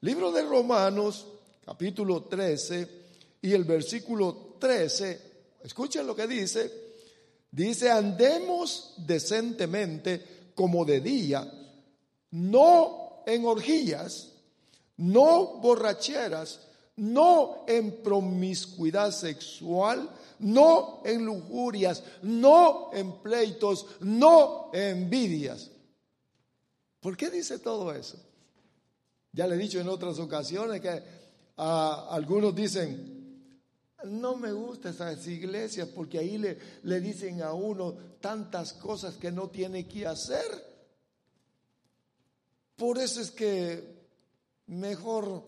libro 0.00 0.30
de 0.30 0.42
Romanos, 0.42 1.26
capítulo 1.64 2.24
13 2.24 2.88
y 3.42 3.52
el 3.52 3.64
versículo 3.64 4.56
13, 4.60 5.20
escuchen 5.64 6.06
lo 6.06 6.14
que 6.14 6.26
dice, 6.26 6.70
dice, 7.50 7.90
andemos 7.90 8.94
decentemente 8.98 10.52
como 10.54 10.84
de 10.84 11.00
día, 11.00 11.52
no 12.30 13.22
en 13.26 13.44
orgías, 13.44 14.32
no 14.98 15.58
borracheras, 15.58 16.60
no 16.96 17.64
en 17.66 18.02
promiscuidad 18.02 19.12
sexual, 19.12 20.08
no 20.38 21.02
en 21.04 21.24
lujurias, 21.24 22.02
no 22.22 22.90
en 22.92 23.12
pleitos, 23.20 23.86
no 24.00 24.70
en 24.72 24.98
envidias 24.98 25.70
¿Por 27.06 27.16
qué 27.16 27.30
dice 27.30 27.60
todo 27.60 27.94
eso? 27.94 28.18
Ya 29.30 29.46
le 29.46 29.54
he 29.54 29.58
dicho 29.58 29.78
en 29.78 29.88
otras 29.88 30.18
ocasiones 30.18 30.80
que 30.80 31.04
ah, 31.56 32.08
algunos 32.10 32.52
dicen, 32.52 33.52
no 34.06 34.34
me 34.34 34.50
gustan 34.50 34.92
esas 34.92 35.24
iglesias 35.28 35.88
porque 35.94 36.18
ahí 36.18 36.36
le, 36.36 36.58
le 36.82 37.00
dicen 37.00 37.42
a 37.42 37.52
uno 37.52 37.94
tantas 38.20 38.72
cosas 38.72 39.16
que 39.18 39.30
no 39.30 39.48
tiene 39.50 39.86
que 39.86 40.04
hacer. 40.04 40.46
Por 42.74 42.98
eso 42.98 43.20
es 43.20 43.30
que 43.30 44.04
mejor, 44.66 45.44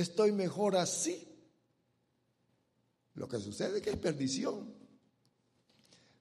estoy 0.00 0.32
mejor 0.32 0.76
así. 0.76 1.26
Lo 3.14 3.28
que 3.28 3.38
sucede 3.38 3.78
es 3.78 3.82
que 3.82 3.90
hay 3.90 3.96
perdición 3.96 4.74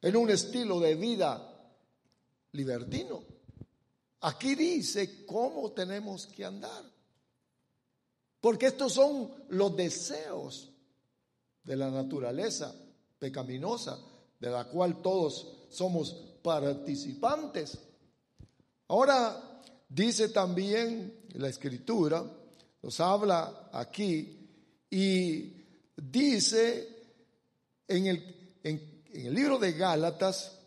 en 0.02 0.16
un 0.16 0.30
estilo 0.30 0.80
de 0.80 0.96
vida 0.96 1.74
libertino. 2.54 3.24
Aquí 4.22 4.56
dice 4.56 5.26
cómo 5.26 5.72
tenemos 5.74 6.28
que 6.28 6.46
andar. 6.46 6.84
Porque 8.40 8.68
estos 8.68 8.94
son 8.94 9.32
los 9.50 9.76
deseos 9.76 10.72
de 11.64 11.76
la 11.76 11.90
naturaleza 11.90 12.74
pecaminosa, 13.20 14.00
de 14.40 14.50
la 14.50 14.66
cual 14.66 15.02
todos 15.02 15.68
somos 15.70 16.12
participantes. 16.42 17.78
Ahora 18.88 19.62
dice 19.90 20.30
también 20.30 21.26
la 21.34 21.50
escritura, 21.50 22.24
nos 22.86 23.00
habla 23.00 23.70
aquí 23.74 24.48
y 24.92 25.54
dice 25.98 26.88
en 27.88 28.06
el, 28.06 28.60
en, 28.62 29.02
el 29.12 29.34
libro 29.34 29.58
de 29.58 29.72
Gálatas, 29.72 30.60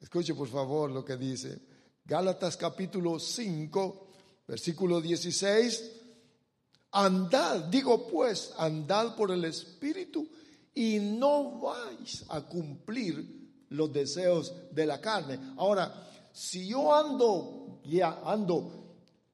escuche 0.00 0.34
por 0.34 0.48
favor 0.48 0.90
lo 0.90 1.04
que 1.04 1.16
dice, 1.16 1.60
Gálatas 2.04 2.56
capítulo 2.56 3.20
5, 3.20 4.08
versículo 4.48 5.00
16, 5.00 5.92
andad, 6.90 7.66
digo 7.66 8.08
pues, 8.08 8.52
andad 8.58 9.14
por 9.14 9.30
el 9.30 9.44
Espíritu 9.44 10.28
y 10.74 10.98
no 10.98 11.60
vais 11.60 12.24
a 12.30 12.40
cumplir 12.40 13.48
los 13.68 13.92
deseos 13.92 14.52
de 14.72 14.86
la 14.86 15.00
carne. 15.00 15.38
Ahora, 15.56 16.10
si 16.32 16.66
yo 16.66 16.92
ando, 16.92 17.80
ya 17.84 18.22
ando, 18.24 18.79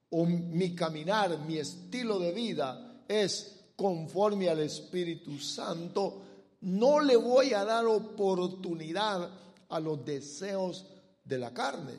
o 0.09 0.25
mi 0.25 0.73
caminar, 0.75 1.37
mi 1.39 1.57
estilo 1.57 2.19
de 2.19 2.31
vida 2.31 3.03
es 3.07 3.57
conforme 3.75 4.49
al 4.49 4.59
Espíritu 4.59 5.37
Santo, 5.39 6.23
no 6.61 6.99
le 6.99 7.15
voy 7.15 7.53
a 7.53 7.63
dar 7.63 7.85
oportunidad 7.85 9.29
a 9.69 9.79
los 9.79 10.03
deseos 10.03 10.85
de 11.23 11.37
la 11.37 11.53
carne. 11.53 11.93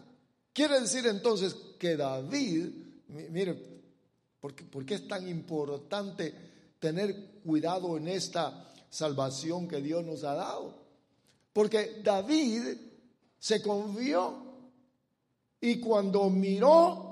Quiere 0.52 0.80
decir 0.80 1.06
entonces 1.06 1.54
que 1.78 1.96
David, 1.96 2.68
mire, 3.30 3.54
¿por 4.40 4.54
qué, 4.54 4.64
¿por 4.64 4.84
qué 4.84 4.94
es 4.94 5.06
tan 5.06 5.28
importante 5.28 6.34
tener 6.80 7.40
cuidado 7.44 7.96
en 7.96 8.08
esta 8.08 8.72
salvación 8.90 9.68
que 9.68 9.80
Dios 9.80 10.04
nos 10.04 10.24
ha 10.24 10.34
dado? 10.34 10.74
Porque 11.52 12.00
David 12.02 12.76
se 13.38 13.62
confió 13.62 14.48
y 15.60 15.78
cuando 15.78 16.28
miró, 16.30 17.07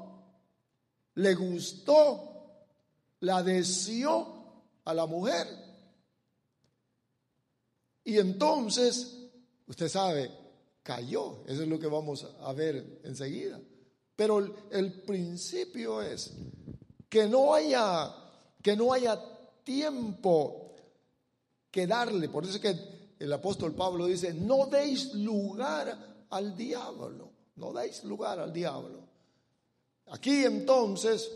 le 1.16 1.34
gustó, 1.34 2.66
la 3.20 3.42
deseó 3.42 4.62
a 4.84 4.94
la 4.94 5.06
mujer. 5.06 5.46
Y 8.04 8.18
entonces, 8.18 9.28
usted 9.66 9.88
sabe, 9.88 10.30
cayó. 10.82 11.42
Eso 11.46 11.62
es 11.62 11.68
lo 11.68 11.78
que 11.78 11.88
vamos 11.88 12.26
a 12.40 12.52
ver 12.52 13.00
enseguida. 13.04 13.60
Pero 14.14 14.38
el, 14.70 15.02
principio 15.02 16.00
es 16.00 16.32
que 17.08 17.26
no 17.26 17.52
haya 17.54 18.14
que 18.62 18.76
no 18.76 18.92
haya 18.92 19.20
tiempo 19.64 20.74
que 21.70 21.86
darle. 21.86 22.28
Por 22.28 22.44
eso 22.44 22.56
es 22.56 22.60
que 22.60 23.14
el 23.18 23.32
apóstol 23.32 23.74
Pablo 23.74 24.06
dice, 24.06 24.34
no 24.34 24.66
deis 24.66 25.14
lugar 25.14 26.26
al 26.30 26.56
diablo. 26.56 27.32
No 27.56 27.72
deis 27.72 28.04
lugar 28.04 28.38
al 28.38 28.52
diablo. 28.52 29.05
Aquí 30.08 30.44
entonces 30.44 31.30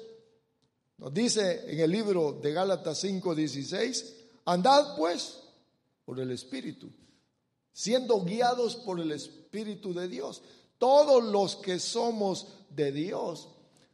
nos 0.98 1.12
dice 1.12 1.72
en 1.72 1.80
el 1.80 1.90
libro 1.90 2.32
de 2.32 2.52
Gálatas 2.52 3.02
5:16, 3.02 4.14
andad 4.44 4.96
pues 4.96 5.40
por 6.04 6.20
el 6.20 6.30
Espíritu, 6.30 6.90
siendo 7.72 8.22
guiados 8.22 8.76
por 8.76 9.00
el 9.00 9.12
Espíritu 9.12 9.92
de 9.94 10.08
Dios. 10.08 10.42
Todos 10.78 11.24
los 11.24 11.56
que 11.56 11.78
somos 11.78 12.48
de 12.70 12.92
Dios 12.92 13.48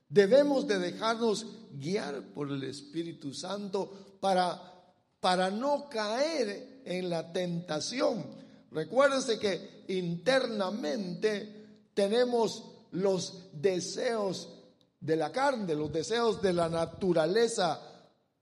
debemos 0.08 0.66
de 0.66 0.78
dejarnos 0.78 1.46
guiar 1.72 2.22
por 2.34 2.50
el 2.50 2.62
Espíritu 2.64 3.32
Santo 3.32 4.18
para, 4.20 4.92
para 5.20 5.50
no 5.50 5.88
caer 5.88 6.82
en 6.84 7.08
la 7.08 7.32
tentación. 7.32 8.24
Recuérdense 8.70 9.38
que 9.38 9.84
internamente 9.88 11.64
tenemos 11.94 12.64
los 12.92 13.44
deseos 13.52 14.55
de 15.00 15.16
la 15.16 15.30
carne, 15.30 15.74
los 15.74 15.92
deseos 15.92 16.40
de 16.42 16.52
la 16.52 16.68
naturaleza 16.68 17.80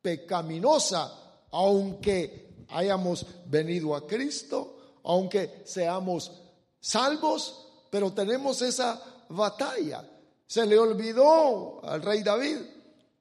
pecaminosa, 0.00 1.12
aunque 1.50 2.66
hayamos 2.68 3.26
venido 3.46 3.94
a 3.94 4.06
Cristo, 4.06 5.00
aunque 5.04 5.62
seamos 5.64 6.32
salvos, 6.80 7.68
pero 7.90 8.12
tenemos 8.12 8.60
esa 8.62 9.00
batalla. 9.28 10.08
Se 10.46 10.66
le 10.66 10.78
olvidó 10.78 11.84
al 11.84 12.02
rey 12.02 12.22
David, 12.22 12.58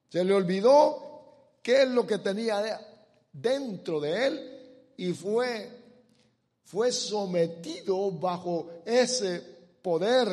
se 0.08 0.24
le 0.24 0.34
olvidó 0.34 1.58
qué 1.62 1.82
es 1.82 1.88
lo 1.88 2.06
que 2.06 2.18
tenía 2.18 2.80
dentro 3.32 4.00
de 4.00 4.26
él 4.26 4.94
y 4.96 5.12
fue 5.12 5.84
fue 6.64 6.90
sometido 6.90 8.10
bajo 8.10 8.68
ese 8.84 9.40
poder 9.82 10.26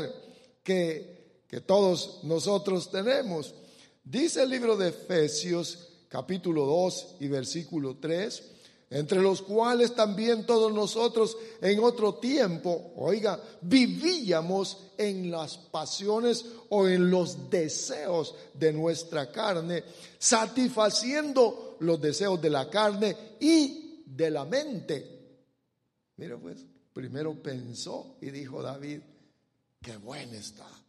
que 0.63 1.20
que 1.51 1.59
todos 1.59 2.21
nosotros 2.23 2.89
tenemos. 2.89 3.53
Dice 4.05 4.43
el 4.43 4.49
libro 4.49 4.77
de 4.77 4.87
Efesios 4.87 5.89
capítulo 6.07 6.65
2 6.65 7.17
y 7.19 7.27
versículo 7.27 7.97
3, 7.97 8.43
entre 8.89 9.21
los 9.21 9.41
cuales 9.41 9.93
también 9.93 10.45
todos 10.45 10.73
nosotros 10.73 11.37
en 11.61 11.83
otro 11.83 12.15
tiempo, 12.15 12.93
oiga, 12.95 13.37
vivíamos 13.59 14.91
en 14.97 15.29
las 15.29 15.57
pasiones 15.57 16.45
o 16.69 16.87
en 16.87 17.11
los 17.11 17.49
deseos 17.49 18.33
de 18.53 18.71
nuestra 18.71 19.29
carne, 19.29 19.83
satisfaciendo 20.17 21.75
los 21.81 21.99
deseos 21.99 22.41
de 22.41 22.49
la 22.49 22.69
carne 22.69 23.17
y 23.41 24.03
de 24.05 24.31
la 24.31 24.45
mente. 24.45 25.19
Mira 26.15 26.37
pues, 26.37 26.65
primero 26.93 27.35
pensó 27.43 28.15
y 28.21 28.29
dijo 28.29 28.61
David, 28.61 29.01
qué 29.81 29.97
bueno 29.97 30.33
está 30.33 30.80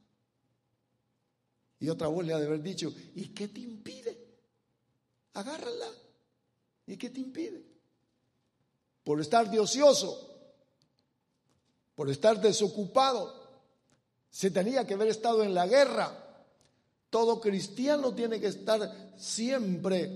y 1.83 1.89
otra 1.89 2.07
voz 2.07 2.25
le 2.25 2.33
ha 2.33 2.39
de 2.39 2.47
haber 2.47 2.63
dicho, 2.63 2.95
¿y 3.17 3.31
qué 3.31 3.49
te 3.49 3.59
impide? 3.59 4.17
Agárrala. 5.35 5.89
¿Y 6.87 6.97
qué 6.97 7.11
te 7.11 7.19
impide? 7.19 7.61
Por 9.03 9.21
estar 9.21 9.51
de 9.51 9.59
ocioso, 9.59 10.31
por 11.97 12.09
estar 12.09 12.41
desocupado. 12.41 13.35
Se 14.31 14.53
tenía 14.53 14.87
que 14.87 14.95
haber 14.95 15.09
estado 15.09 15.43
en 15.43 15.55
la 15.55 15.67
guerra. 15.67 16.47
Todo 17.11 17.41
cristiano 17.41 18.15
tiene 18.15 18.39
que 18.39 18.47
estar 18.47 19.15
siempre, 19.17 20.09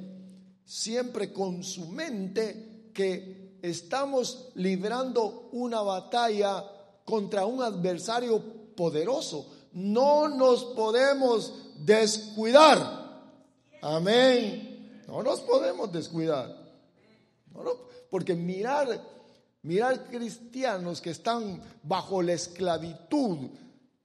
siempre 0.65 1.33
con 1.33 1.65
su 1.65 1.89
mente 1.89 2.93
que 2.95 3.59
estamos 3.61 4.51
librando 4.55 5.49
una 5.51 5.83
batalla 5.83 6.65
contra 7.05 7.45
un 7.45 7.61
adversario 7.61 8.41
poderoso 8.77 9.56
no 9.77 10.27
nos 10.29 10.65
podemos 10.65 11.53
descuidar. 11.85 13.35
Amén. 13.83 15.03
No 15.07 15.23
nos 15.23 15.41
podemos 15.43 15.93
descuidar. 15.93 16.65
porque 18.11 18.35
mirar, 18.35 19.03
mirar 19.63 20.09
cristianos 20.09 21.03
que 21.03 21.11
están 21.11 21.61
bajo 21.83 22.23
la 22.23 22.33
esclavitud 22.33 23.51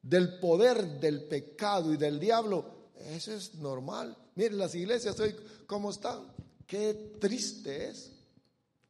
del 0.02 0.40
poder 0.40 1.00
del 1.00 1.24
pecado 1.24 1.94
y 1.94 1.98
del 1.98 2.20
diablo, 2.20 2.66
eso 3.08 3.34
es 3.34 3.56
normal. 3.56 4.18
Miren 4.36 4.58
las 4.58 4.76
iglesias 4.76 5.18
hoy 5.22 5.34
cómo 5.68 5.92
están. 5.92 6.34
Qué 6.68 7.16
triste 7.18 7.90
es. 7.90 8.12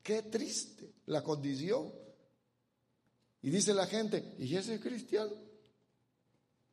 Qué 0.02 0.24
triste 0.24 0.92
la 1.06 1.22
condición. 1.22 1.92
Y 3.44 3.52
dice 3.52 3.72
la 3.76 3.86
gente, 3.86 4.34
¿y 4.40 4.56
ese 4.56 4.80
cristiano? 4.80 5.51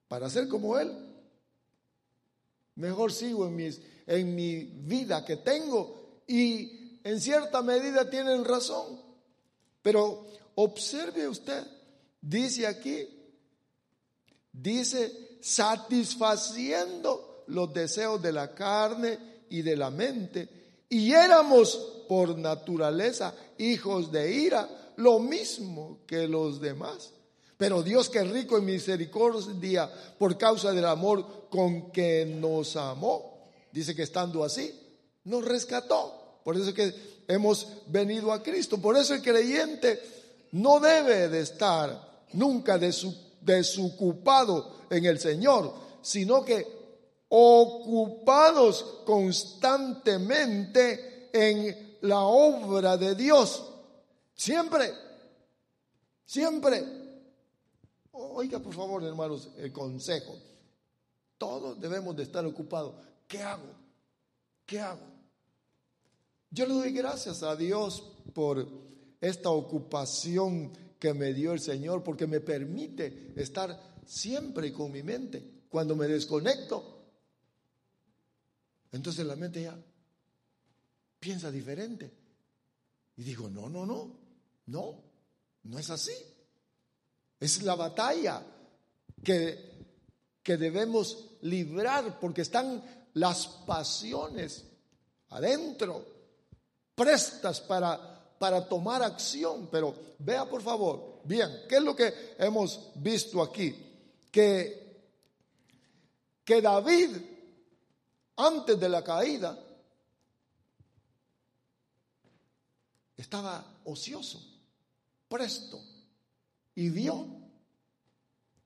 Para 0.09 0.31
ser 0.31 0.49
como 0.49 0.79
Él. 0.79 0.93
Mejor 2.75 3.13
sigo 3.13 3.47
en, 3.47 3.57
mis, 3.57 3.81
en 4.07 4.35
mi 4.35 4.65
vida 4.65 5.25
que 5.25 5.37
tengo 5.37 6.23
y 6.27 7.01
en 7.05 7.21
cierta 7.21 7.63
medida 7.63 8.09
tienen 8.09 8.45
razón. 8.45 9.01
Pero 9.83 10.27
observe 10.57 11.29
usted, 11.29 11.65
dice 12.21 12.67
aquí, 12.67 13.09
dice 14.53 15.39
satisfaciendo 15.41 17.45
los 17.49 17.73
deseos 17.73 18.21
de 18.21 18.33
la 18.33 18.55
carne 18.55 19.19
y 19.51 19.63
de 19.63 19.77
la 19.77 19.91
mente. 19.91 20.49
Y 20.89 21.13
éramos 21.13 22.05
por 22.09 22.37
naturaleza 22.37 23.35
hijos 23.59 24.11
de 24.11 24.33
ira, 24.33 24.69
lo 24.97 25.19
mismo 25.19 26.01
que 26.07 26.27
los 26.27 26.61
demás. 26.61 27.13
Pero 27.59 27.83
Dios 27.83 28.09
que 28.09 28.21
es 28.21 28.31
rico 28.31 28.57
en 28.57 28.65
misericordia 28.65 29.91
por 30.17 30.39
causa 30.39 30.73
del 30.73 30.87
amor 30.87 31.49
con 31.51 31.91
que 31.91 32.25
nos 32.25 32.77
amó, 32.77 33.51
dice 33.73 33.97
que 33.97 34.05
estando 34.05 34.45
así, 34.45 34.73
nos 35.25 35.45
rescató. 35.45 36.39
Por 36.45 36.57
eso 36.57 36.73
que 36.73 36.95
hemos 37.27 37.67
venido 37.89 38.33
a 38.33 38.45
Cristo. 38.45 38.81
Por 38.81 38.97
eso 38.97 39.13
el 39.13 39.23
creyente 39.23 40.01
no 40.53 40.79
debe 40.79 41.29
de 41.29 41.41
estar 41.41 42.27
nunca 42.33 42.79
desocupado 42.79 44.77
en 44.89 45.05
el 45.05 45.19
Señor, 45.19 45.75
sino 46.01 46.45
que 46.45 46.65
ocupados 47.29 49.01
constantemente 49.05 51.29
en 51.33 51.97
la 52.03 52.21
obra 52.21 52.97
de 52.97 53.17
Dios. 53.17 53.65
Siempre, 54.37 54.95
siempre 56.25 57.08
Oiga, 58.21 58.59
por 58.59 58.75
favor, 58.75 59.05
hermanos, 59.05 59.51
el 59.59 59.73
consejo. 59.73 60.37
Todos 61.39 61.81
debemos 61.81 62.17
de 62.17 62.25
estar 62.25 62.45
ocupados. 62.45 62.97
¿Qué 63.29 63.41
hago? 63.41 63.73
¿Qué 64.67 64.81
hago? 64.81 65.07
Yo 66.51 66.67
le 66.67 66.75
doy 66.75 66.93
gracias 66.93 67.45
a 67.45 67.55
Dios 67.55 68.03
por 68.35 68.67
esta 69.21 69.51
ocupación 69.51 70.73
que 70.99 71.15
me 71.15 71.33
dio 71.33 71.53
el 71.53 71.61
Señor, 71.61 72.03
porque 72.03 72.27
me 72.27 72.41
permite 72.41 73.33
estar 73.37 74.01
siempre 74.05 74.73
con 74.73 74.91
mi 74.91 75.05
mente. 75.05 75.67
Cuando 75.69 75.95
me 75.95 76.09
desconecto, 76.09 77.05
entonces 78.91 79.25
la 79.25 79.37
mente 79.37 79.63
ya 79.63 79.79
piensa 81.21 81.53
diferente. 81.53 82.13
Y 83.17 83.23
digo, 83.23 83.49
no, 83.49 83.69
no, 83.69 83.87
no, 83.87 84.13
no, 84.67 85.05
no 85.63 85.79
es 85.79 85.89
así. 85.91 86.15
Es 87.41 87.63
la 87.63 87.77
batalla 87.77 88.43
que, 89.23 89.87
que 90.43 90.57
debemos 90.57 91.29
librar 91.43 92.19
porque 92.19 92.43
están 92.43 92.83
las 93.15 93.47
pasiones 93.47 94.65
adentro, 95.31 96.05
prestas 96.95 97.61
para, 97.61 98.37
para 98.39 98.69
tomar 98.69 99.03
acción. 99.03 99.69
Pero 99.71 99.95
vea 100.19 100.49
por 100.49 100.63
favor, 100.63 101.21
bien, 101.25 101.65
¿qué 101.69 101.77
es 101.77 101.83
lo 101.83 101.95
que 101.95 102.35
hemos 102.39 102.91
visto 102.97 103.43
aquí? 103.43 103.75
Que, 104.33 105.13
que 106.45 106.61
David, 106.61 107.17
antes 108.37 108.79
de 108.79 108.89
la 108.89 109.05
caída, 109.05 109.59
estaba 113.17 113.81
ocioso, 113.85 114.41
presto 115.29 115.98
y 116.79 116.91
vio. 116.91 117.27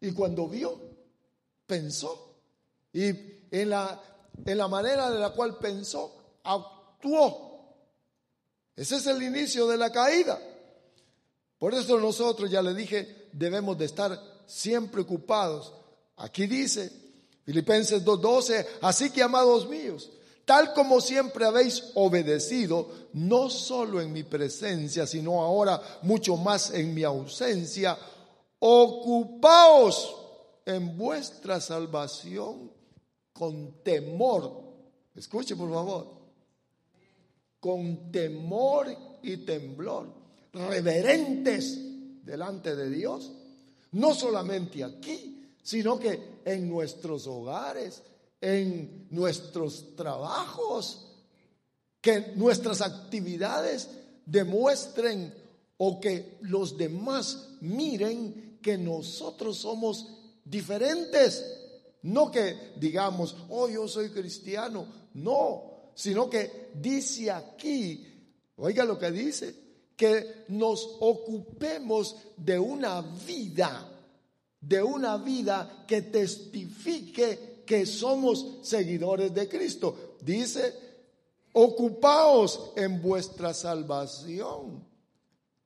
Y 0.03 0.13
cuando 0.13 0.47
vio, 0.47 0.79
pensó. 1.67 2.37
Y 2.93 3.07
en 3.51 3.71
la, 3.71 3.99
en 4.45 4.59
la 4.59 4.69
manera 4.69 5.11
de 5.11 5.19
la 5.19 5.31
cual 5.31 5.57
pensó, 5.57 6.15
actuó. 6.45 7.75
Ese 8.77 8.97
es 8.97 9.07
el 9.07 9.23
inicio 9.23 9.67
de 9.67 9.79
la 9.79 9.91
caída. 9.91 10.39
Por 11.57 11.73
eso 11.73 11.99
nosotros, 11.99 12.51
ya 12.51 12.61
le 12.61 12.75
dije, 12.75 13.31
debemos 13.33 13.79
de 13.79 13.87
estar 13.87 14.21
siempre 14.47 15.01
ocupados. 15.01 15.73
Aquí 16.17 16.47
dice, 16.47 16.93
Filipenses 17.47 18.05
2.12, 18.05 18.67
así 18.83 19.09
que 19.09 19.23
amados 19.23 19.67
míos, 19.67 20.11
tal 20.45 20.73
como 20.75 21.01
siempre 21.01 21.45
habéis 21.45 21.93
obedecido, 21.95 22.89
no 23.13 23.51
solo 23.51 24.01
en 24.01 24.13
mi 24.13 24.23
presencia, 24.25 25.07
sino 25.07 25.41
ahora 25.43 25.81
mucho 26.03 26.37
más 26.37 26.73
en 26.73 26.95
mi 26.95 27.05
ausencia, 27.05 27.97
ocupaos 28.59 30.17
en 30.65 30.97
vuestra 30.97 31.61
salvación 31.61 32.71
con 33.33 33.83
temor. 33.83 34.63
Escuche 35.15 35.57
por 35.57 35.71
favor, 35.71 36.07
con 37.61 38.11
temor 38.11 38.89
y 39.23 39.39
temblor, 39.39 40.09
reverentes 40.53 41.79
delante 42.25 42.75
de 42.75 42.91
Dios, 42.91 43.31
no 43.93 44.15
solamente 44.15 44.83
aquí, 44.83 45.51
sino 45.63 45.99
que 45.99 46.41
en 46.45 46.69
nuestros 46.69 47.27
hogares, 47.27 48.03
en 48.43 49.07
nuestros 49.11 49.95
trabajos, 49.95 51.07
que 52.01 52.33
nuestras 52.35 52.81
actividades 52.81 53.89
demuestren 54.27 55.33
o 55.79 56.01
que 56.01 56.39
los 56.43 56.77
demás 56.77 57.51
miren 57.61 58.59
que 58.61 58.77
nosotros 58.77 59.59
somos 59.59 60.09
diferentes. 60.45 61.61
No 62.03 62.31
que 62.31 62.73
digamos, 62.77 63.37
oh, 63.49 63.69
yo 63.69 63.87
soy 63.87 64.11
cristiano. 64.11 64.87
No, 65.15 65.93
sino 65.95 66.29
que 66.29 66.71
dice 66.75 67.31
aquí, 67.31 68.05
oiga 68.57 68.85
lo 68.85 68.99
que 68.99 69.11
dice, 69.13 69.55
que 69.97 70.45
nos 70.49 70.97
ocupemos 71.01 72.17
de 72.37 72.59
una 72.59 73.03
vida, 73.03 73.89
de 74.61 74.83
una 74.83 75.17
vida 75.19 75.85
que 75.87 76.03
testifique 76.03 77.52
que 77.65 77.87
somos 77.87 78.59
seguidores 78.63 79.33
de 79.35 79.49
Cristo. 79.49 80.17
Dice, 80.21 80.75
ocupaos 81.53 82.73
en 82.77 83.01
vuestra 83.01 83.55
salvación 83.55 84.85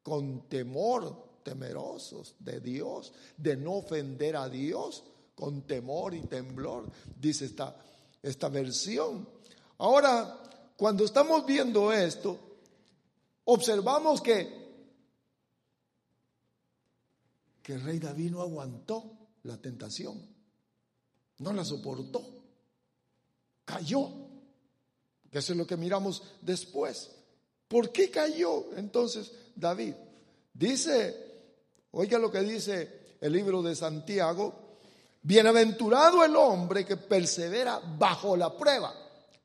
con 0.03 0.49
temor, 0.49 1.41
temerosos 1.43 2.35
de 2.39 2.61
Dios, 2.61 3.13
de 3.37 3.57
no 3.57 3.75
ofender 3.75 4.37
a 4.37 4.49
Dios, 4.49 5.05
con 5.35 5.63
temor 5.63 6.15
y 6.15 6.23
temblor, 6.23 6.91
dice 7.21 7.45
esta, 7.45 7.77
esta 8.23 8.49
versión. 8.49 9.29
Ahora, 9.79 10.43
cuando 10.77 11.05
estamos 11.05 11.45
viendo 11.45 11.93
esto, 11.93 12.39
observamos 13.45 14.21
que, 14.23 14.67
que 17.63 17.79
rey 17.79 17.99
David 17.99 18.31
no 18.31 18.41
aguantó 18.41 19.05
la 19.43 19.59
tentación. 19.59 20.36
No 21.39 21.53
la 21.53 21.65
soportó. 21.65 22.23
Cayó. 23.65 24.09
Que 25.31 25.39
eso 25.39 25.53
es 25.53 25.59
lo 25.59 25.67
que 25.67 25.77
miramos 25.77 26.23
después. 26.41 27.11
¿Por 27.69 27.91
qué 27.91 28.11
cayó 28.11 28.73
entonces 28.77 29.33
David? 29.55 29.95
Dice, 30.53 31.15
oiga 31.91 32.19
lo 32.19 32.31
que 32.31 32.41
dice 32.41 33.17
el 33.21 33.33
libro 33.33 33.63
de 33.63 33.75
Santiago, 33.75 34.79
bienaventurado 35.23 36.25
el 36.25 36.37
hombre 36.37 36.85
que 36.85 36.97
persevera 36.97 37.81
bajo 37.99 38.37
la 38.37 38.57
prueba. 38.57 38.95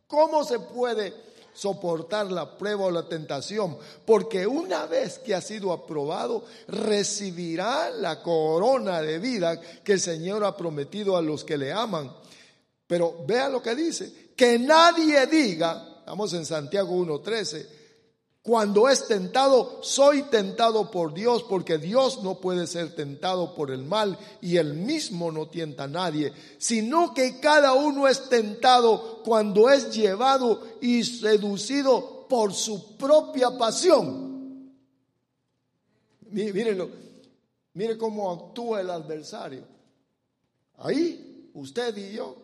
¿Cómo 0.08 0.44
se 0.44 0.60
puede 0.60 1.31
soportar 1.54 2.32
la 2.32 2.58
prueba 2.58 2.86
o 2.86 2.92
la 2.92 3.08
tentación? 3.08 3.78
Porque 4.06 4.46
una 4.48 4.86
vez 4.86 5.20
que 5.20 5.36
ha 5.36 5.42
sido 5.42 5.74
aprobado, 5.74 6.46
recibirá 6.68 7.90
la 7.90 8.22
corona 8.22 9.02
de 9.02 9.20
vida 9.20 9.60
que 9.84 9.94
el 9.94 10.00
Señor 10.00 10.44
ha 10.44 10.56
prometido 10.56 11.18
a 11.18 11.22
los 11.22 11.44
que 11.44 11.58
le 11.58 11.72
aman. 11.72 12.12
Pero 12.88 13.24
vea 13.26 13.50
lo 13.50 13.62
que 13.62 13.76
dice, 13.76 14.32
que 14.36 14.60
nadie 14.60 15.26
diga, 15.28 16.04
vamos 16.06 16.34
en 16.34 16.46
Santiago 16.46 16.94
1.13, 16.96 17.81
cuando 18.44 18.90
es 18.90 19.08
tentado, 19.08 19.84
soy 19.84 20.24
tentado 20.24 20.90
por 20.90 21.14
Dios, 21.14 21.44
porque 21.44 21.78
Dios 21.78 22.24
no 22.24 22.40
puede 22.40 22.66
ser 22.66 22.96
tentado 22.96 23.54
por 23.54 23.70
el 23.70 23.84
mal 23.84 24.18
y 24.42 24.58
él 24.58 24.74
mismo 24.74 25.32
no 25.32 25.48
tienta 25.48 25.84
a 25.84 25.88
nadie, 25.88 26.34
sino 26.58 27.14
que 27.14 27.40
cada 27.40 27.74
uno 27.74 28.08
es 28.08 28.30
tentado 28.30 29.22
cuando 29.24 29.70
es 29.70 29.96
llevado 29.96 30.60
y 30.82 31.04
seducido 31.04 32.26
por 32.28 32.52
su 32.54 32.98
propia 32.98 33.56
pasión. 33.60 34.74
Mírenlo, 36.32 36.90
mire 37.74 37.96
cómo 37.96 38.32
actúa 38.32 38.82
el 38.82 38.90
adversario. 38.90 39.66
Ahí, 40.78 41.52
usted 41.54 41.96
y 41.96 42.14
yo, 42.14 42.38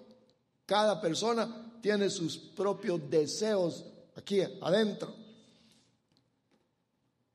cada 0.67 1.01
persona 1.01 1.71
tiene 1.81 2.11
sus 2.11 2.37
propios 2.37 3.09
deseos 3.09 3.83
aquí 4.15 4.41
adentro. 4.61 5.26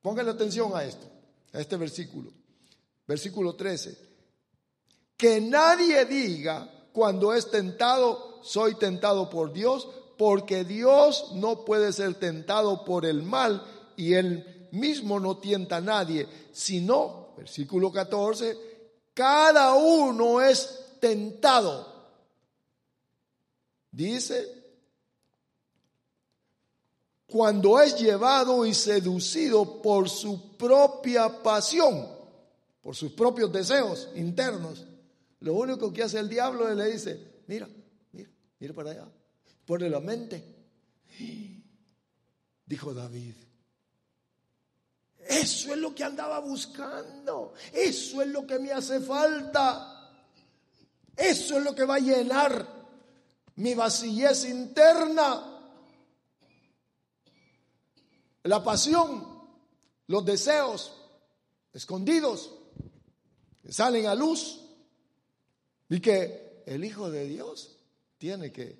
Pónganle 0.02 0.32
atención 0.32 0.72
a 0.74 0.84
esto, 0.84 1.06
a 1.52 1.60
este 1.60 1.76
versículo. 1.76 2.30
Versículo 3.06 3.54
13. 3.54 3.96
Que 5.16 5.40
nadie 5.40 6.04
diga 6.04 6.68
cuando 6.92 7.32
es 7.32 7.50
tentado, 7.50 8.40
soy 8.42 8.74
tentado 8.74 9.30
por 9.30 9.52
Dios, 9.52 9.88
porque 10.18 10.64
Dios 10.64 11.30
no 11.34 11.64
puede 11.64 11.92
ser 11.92 12.14
tentado 12.14 12.84
por 12.84 13.06
el 13.06 13.22
mal 13.22 13.64
y 13.96 14.14
él 14.14 14.68
mismo 14.72 15.20
no 15.20 15.38
tienta 15.38 15.76
a 15.76 15.80
nadie, 15.80 16.26
sino, 16.52 17.34
versículo 17.36 17.92
14, 17.92 18.56
cada 19.14 19.74
uno 19.74 20.40
es 20.40 20.96
tentado. 21.00 21.92
Dice, 23.90 24.61
cuando 27.32 27.80
es 27.80 27.98
llevado 27.98 28.66
y 28.66 28.74
seducido 28.74 29.80
por 29.80 30.10
su 30.10 30.54
propia 30.58 31.42
pasión, 31.42 32.06
por 32.82 32.94
sus 32.94 33.12
propios 33.12 33.50
deseos 33.50 34.10
internos. 34.14 34.84
Lo 35.40 35.54
único 35.54 35.90
que 35.90 36.02
hace 36.02 36.18
el 36.18 36.28
diablo 36.28 36.68
es 36.68 36.76
le 36.76 36.92
dice, 36.92 37.42
mira, 37.46 37.66
mira, 38.12 38.28
mira 38.58 38.74
para 38.74 38.90
allá, 38.90 39.08
pone 39.64 39.88
la 39.88 40.00
mente. 40.00 40.44
Dijo 42.66 42.92
David, 42.92 43.34
eso 45.26 45.72
es 45.72 45.78
lo 45.78 45.94
que 45.94 46.04
andaba 46.04 46.38
buscando, 46.40 47.54
eso 47.72 48.20
es 48.20 48.28
lo 48.28 48.46
que 48.46 48.58
me 48.58 48.72
hace 48.72 49.00
falta, 49.00 50.10
eso 51.16 51.56
es 51.56 51.64
lo 51.64 51.74
que 51.74 51.84
va 51.86 51.94
a 51.94 51.98
llenar 51.98 52.68
mi 53.56 53.74
vacillez 53.74 54.44
interna. 54.44 55.51
La 58.44 58.62
pasión, 58.62 59.24
los 60.08 60.24
deseos 60.24 60.92
escondidos, 61.72 62.52
salen 63.68 64.06
a 64.06 64.14
luz 64.14 64.60
y 65.88 66.00
que 66.00 66.62
el 66.66 66.84
Hijo 66.84 67.10
de 67.10 67.26
Dios 67.26 67.78
tiene 68.18 68.52
que, 68.52 68.78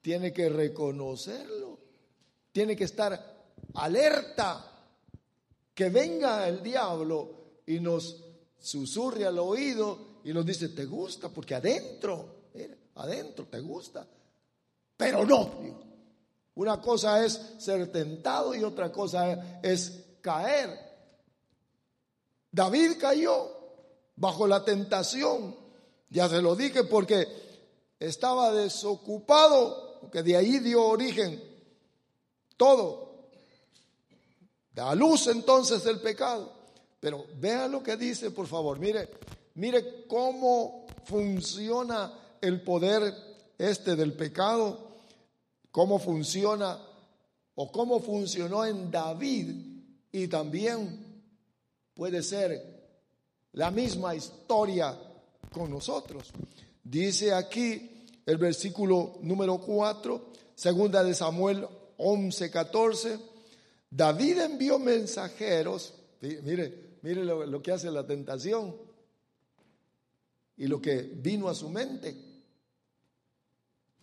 tiene 0.00 0.32
que 0.32 0.48
reconocerlo, 0.48 1.78
tiene 2.52 2.76
que 2.76 2.84
estar 2.84 3.36
alerta 3.74 4.72
que 5.74 5.90
venga 5.90 6.48
el 6.48 6.62
diablo 6.62 7.60
y 7.66 7.80
nos 7.80 8.24
susurre 8.58 9.26
al 9.26 9.38
oído 9.38 10.20
y 10.24 10.32
nos 10.32 10.44
dice, 10.44 10.70
te 10.70 10.86
gusta, 10.86 11.28
porque 11.28 11.54
adentro, 11.54 12.48
adentro 12.94 13.46
te 13.46 13.60
gusta, 13.60 14.06
pero 14.96 15.24
no. 15.24 15.86
Una 16.56 16.80
cosa 16.80 17.24
es 17.24 17.40
ser 17.58 17.92
tentado 17.92 18.54
y 18.54 18.64
otra 18.64 18.90
cosa 18.90 19.60
es 19.62 20.04
caer. 20.20 20.78
David 22.50 22.92
cayó 22.98 23.50
bajo 24.16 24.46
la 24.46 24.64
tentación, 24.64 25.54
ya 26.08 26.28
se 26.28 26.40
lo 26.40 26.56
dije, 26.56 26.84
porque 26.84 27.26
estaba 28.00 28.52
desocupado, 28.52 29.98
porque 30.00 30.22
de 30.22 30.36
ahí 30.36 30.58
dio 30.60 30.82
origen 30.84 31.42
todo. 32.56 33.28
Da 34.72 34.94
luz 34.94 35.26
entonces 35.26 35.84
el 35.86 36.00
pecado. 36.00 36.52
Pero 37.00 37.26
vea 37.38 37.68
lo 37.68 37.82
que 37.82 37.96
dice, 37.96 38.30
por 38.30 38.46
favor. 38.46 38.78
Mire, 38.78 39.10
mire 39.54 40.06
cómo 40.06 40.86
funciona 41.04 42.12
el 42.40 42.62
poder 42.62 43.14
este 43.58 43.96
del 43.96 44.14
pecado, 44.14 44.85
cómo 45.76 45.98
funciona 45.98 46.80
o 47.54 47.70
cómo 47.70 48.00
funcionó 48.00 48.64
en 48.64 48.90
David 48.90 49.54
y 50.10 50.26
también 50.26 51.22
puede 51.92 52.22
ser 52.22 52.62
la 53.52 53.70
misma 53.70 54.14
historia 54.14 54.98
con 55.52 55.68
nosotros. 55.68 56.32
Dice 56.82 57.34
aquí 57.34 58.06
el 58.24 58.38
versículo 58.38 59.18
número 59.20 59.58
4, 59.58 60.32
segunda 60.54 61.04
de 61.04 61.12
Samuel 61.12 61.68
11, 61.98 62.50
14 62.50 63.18
David 63.90 64.38
envió 64.38 64.78
mensajeros, 64.78 65.92
mire, 66.22 66.96
mire 67.02 67.22
lo, 67.22 67.62
que 67.62 67.72
hace 67.72 67.90
la 67.90 68.06
tentación 68.06 68.74
y 70.56 70.68
lo 70.68 70.80
que 70.80 71.02
vino 71.02 71.50
a 71.50 71.54
su 71.54 71.68
mente. 71.68 72.16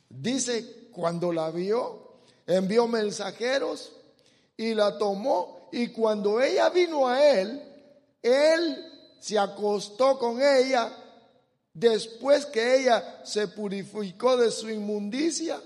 Dice, 0.08 0.83
cuando 0.94 1.32
la 1.34 1.52
vio, 1.52 2.14
envió 2.48 2.88
mensajeros 2.88 3.92
y 4.56 4.74
la 4.74 4.98
tomó 4.98 5.70
y 5.72 5.88
cuando 5.88 6.40
ella 6.40 6.70
vino 6.70 7.08
a 7.08 7.22
él, 7.26 7.62
él 8.22 9.18
se 9.20 9.40
acostó 9.40 10.18
con 10.20 10.42
ella 10.42 10.96
después 11.74 12.46
que 12.46 12.78
ella 12.78 13.22
se 13.26 13.48
purificó 13.48 14.38
de 14.38 14.52
su 14.52 14.70
inmundicia. 14.70 15.62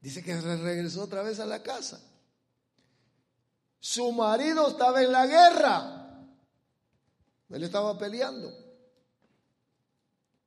Dice 0.00 0.22
que 0.22 0.40
regresó 0.40 1.02
otra 1.02 1.22
vez 1.22 1.40
a 1.40 1.46
la 1.46 1.62
casa. 1.62 2.00
Su 3.80 4.12
marido 4.12 4.68
estaba 4.68 5.02
en 5.02 5.12
la 5.12 5.26
guerra. 5.26 6.00
Él 7.48 7.64
estaba 7.64 7.98
peleando 7.98 8.52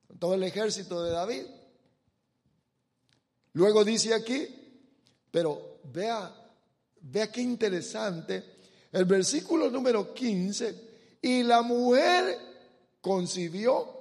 con 0.06 0.18
todo 0.18 0.34
el 0.34 0.42
ejército 0.42 1.02
de 1.02 1.10
David. 1.10 1.44
Luego 3.54 3.84
dice 3.84 4.14
aquí, 4.14 4.46
pero 5.30 5.80
vea, 5.92 6.32
vea 7.00 7.30
qué 7.30 7.40
interesante, 7.40 8.44
el 8.92 9.04
versículo 9.04 9.70
número 9.70 10.14
15, 10.14 11.18
y 11.22 11.42
la 11.42 11.62
mujer 11.62 12.38
concibió 13.00 13.94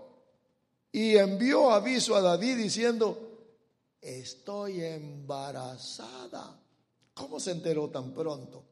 y 0.91 1.17
envió 1.17 1.71
aviso 1.71 2.15
a 2.15 2.21
David 2.21 2.57
diciendo, 2.57 3.33
estoy 3.99 4.83
embarazada. 4.83 6.59
¿Cómo 7.13 7.39
se 7.39 7.51
enteró 7.51 7.89
tan 7.89 8.13
pronto? 8.13 8.63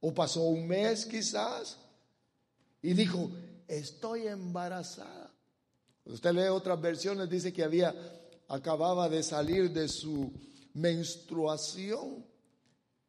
O 0.00 0.12
pasó 0.12 0.42
un 0.42 0.66
mes 0.66 1.06
quizás 1.06 1.78
y 2.82 2.94
dijo, 2.94 3.30
estoy 3.66 4.28
embarazada. 4.28 5.30
Usted 6.04 6.32
lee 6.32 6.48
otras 6.48 6.80
versiones, 6.80 7.28
dice 7.28 7.52
que 7.52 7.64
había, 7.64 7.94
acababa 8.48 9.08
de 9.08 9.22
salir 9.22 9.70
de 9.70 9.88
su 9.88 10.32
menstruación. 10.74 12.24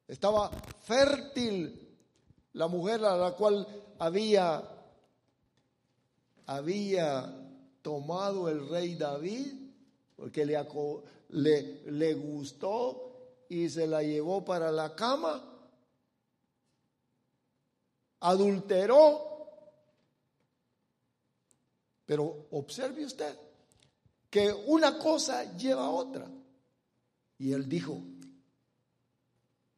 Estaba 0.08 0.50
fértil 0.82 1.98
la 2.54 2.68
mujer 2.68 3.04
a 3.06 3.16
la 3.16 3.32
cual 3.32 3.66
había, 4.00 4.64
había 6.46 7.34
tomado 7.82 8.50
el 8.50 8.68
rey 8.70 8.96
David, 8.96 9.54
porque 10.16 10.46
le, 10.46 10.58
le, 11.30 11.92
le 11.92 12.14
gustó 12.14 13.46
y 13.50 13.70
se 13.70 13.88
la 13.88 14.04
llevó 14.04 14.44
para 14.44 14.72
la 14.72 14.96
cama 14.96 15.46
adulteró. 18.22 19.26
Pero 22.06 22.48
observe 22.52 23.06
usted 23.06 23.49
que 24.30 24.52
una 24.68 24.98
cosa 24.98 25.56
lleva 25.56 25.86
a 25.86 25.90
otra. 25.90 26.30
Y 27.38 27.52
él 27.52 27.68
dijo, 27.68 28.02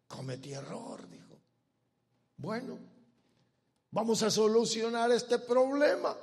cometí 0.07 0.53
error, 0.53 1.07
dijo. 1.09 1.39
Bueno, 2.37 2.77
vamos 3.91 4.23
a 4.23 4.31
solucionar 4.31 5.11
este 5.11 5.39
problema. 5.39 6.17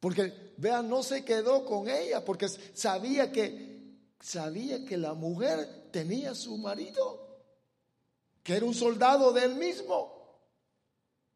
Porque, 0.00 0.54
vean, 0.56 0.88
no 0.88 1.02
se 1.02 1.24
quedó 1.24 1.64
con 1.64 1.88
ella, 1.88 2.24
porque 2.24 2.48
sabía 2.48 3.32
que, 3.32 3.96
sabía 4.20 4.84
que 4.84 4.96
la 4.96 5.14
mujer 5.14 5.90
tenía 5.90 6.34
su 6.34 6.56
marido, 6.56 7.42
que 8.42 8.54
era 8.54 8.64
un 8.64 8.74
soldado 8.74 9.32
de 9.32 9.44
él 9.44 9.56
mismo. 9.56 10.16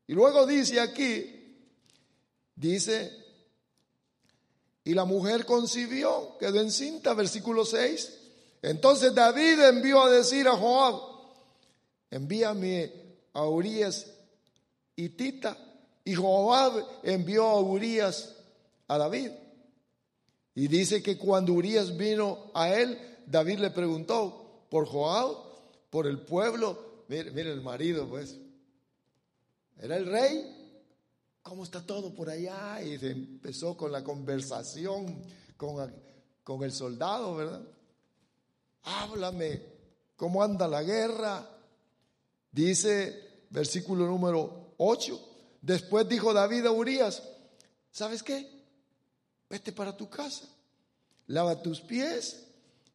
Y 0.07 0.15
luego 0.15 0.47
dice 0.47 0.81
aquí, 0.81 1.57
dice, 2.55 3.22
y 4.85 4.95
la 4.95 5.05
mujer 5.05 5.45
concibió, 5.45 6.37
quedó 6.39 6.61
encinta, 6.61 7.15
versículo 7.15 7.65
6. 7.65 8.19
Entonces 8.63 9.15
David 9.15 9.61
envió 9.61 10.03
a 10.03 10.11
decir 10.11 10.49
a 10.49 10.57
Joab, 10.57 11.01
envíame 12.11 12.93
a 13.33 13.47
Urias 13.47 14.07
y 14.97 15.11
Tita. 15.11 15.57
Y 16.05 16.15
Joab 16.15 16.85
envió 17.05 17.47
a 17.47 17.61
Urias 17.61 18.35
a 18.89 18.99
David. 18.99 19.31
Y 20.55 20.69
dice 20.69 21.03
que 21.03 21.17
cuando 21.17 21.53
Urias 21.53 21.97
vino 21.97 22.51
a 22.55 22.75
él, 22.75 22.99
David 23.27 23.61
le 23.61 23.71
preguntó 23.71 24.67
por 24.69 24.87
Joab, 24.87 25.37
por 25.91 26.07
el 26.07 26.21
pueblo. 26.21 27.05
Mire, 27.09 27.31
mire 27.31 27.53
el 27.53 27.63
marido, 27.63 28.09
pues. 28.09 28.37
Era 29.81 29.97
el 29.97 30.07
rey. 30.07 30.62
¿Cómo 31.43 31.65
está 31.65 31.85
todo 31.85 32.15
por 32.15 32.31
allá? 32.31 32.83
Y 32.83 32.95
empezó 32.95 33.77
con 33.77 33.91
la 33.91 34.05
conversación 34.05 35.23
con, 35.57 35.93
con 36.45 36.63
el 36.63 36.73
soldado, 36.73 37.35
¿verdad? 37.35 37.63
Háblame, 38.85 39.63
¿cómo 40.17 40.43
anda 40.43 40.69
la 40.69 40.83
guerra? 40.83 41.49
Dice 42.51 43.47
versículo 43.51 44.07
número 44.07 44.75
8. 44.79 45.29
Después 45.61 46.09
dijo 46.09 46.33
David 46.33 46.67
a 46.67 46.73
Urias, 46.73 47.23
¿sabes 47.91 48.23
qué? 48.23 48.49
Vete 49.49 49.73
para 49.73 49.97
tu 49.97 50.09
casa, 50.09 50.49
lava 51.27 51.61
tus 51.61 51.81
pies 51.81 52.47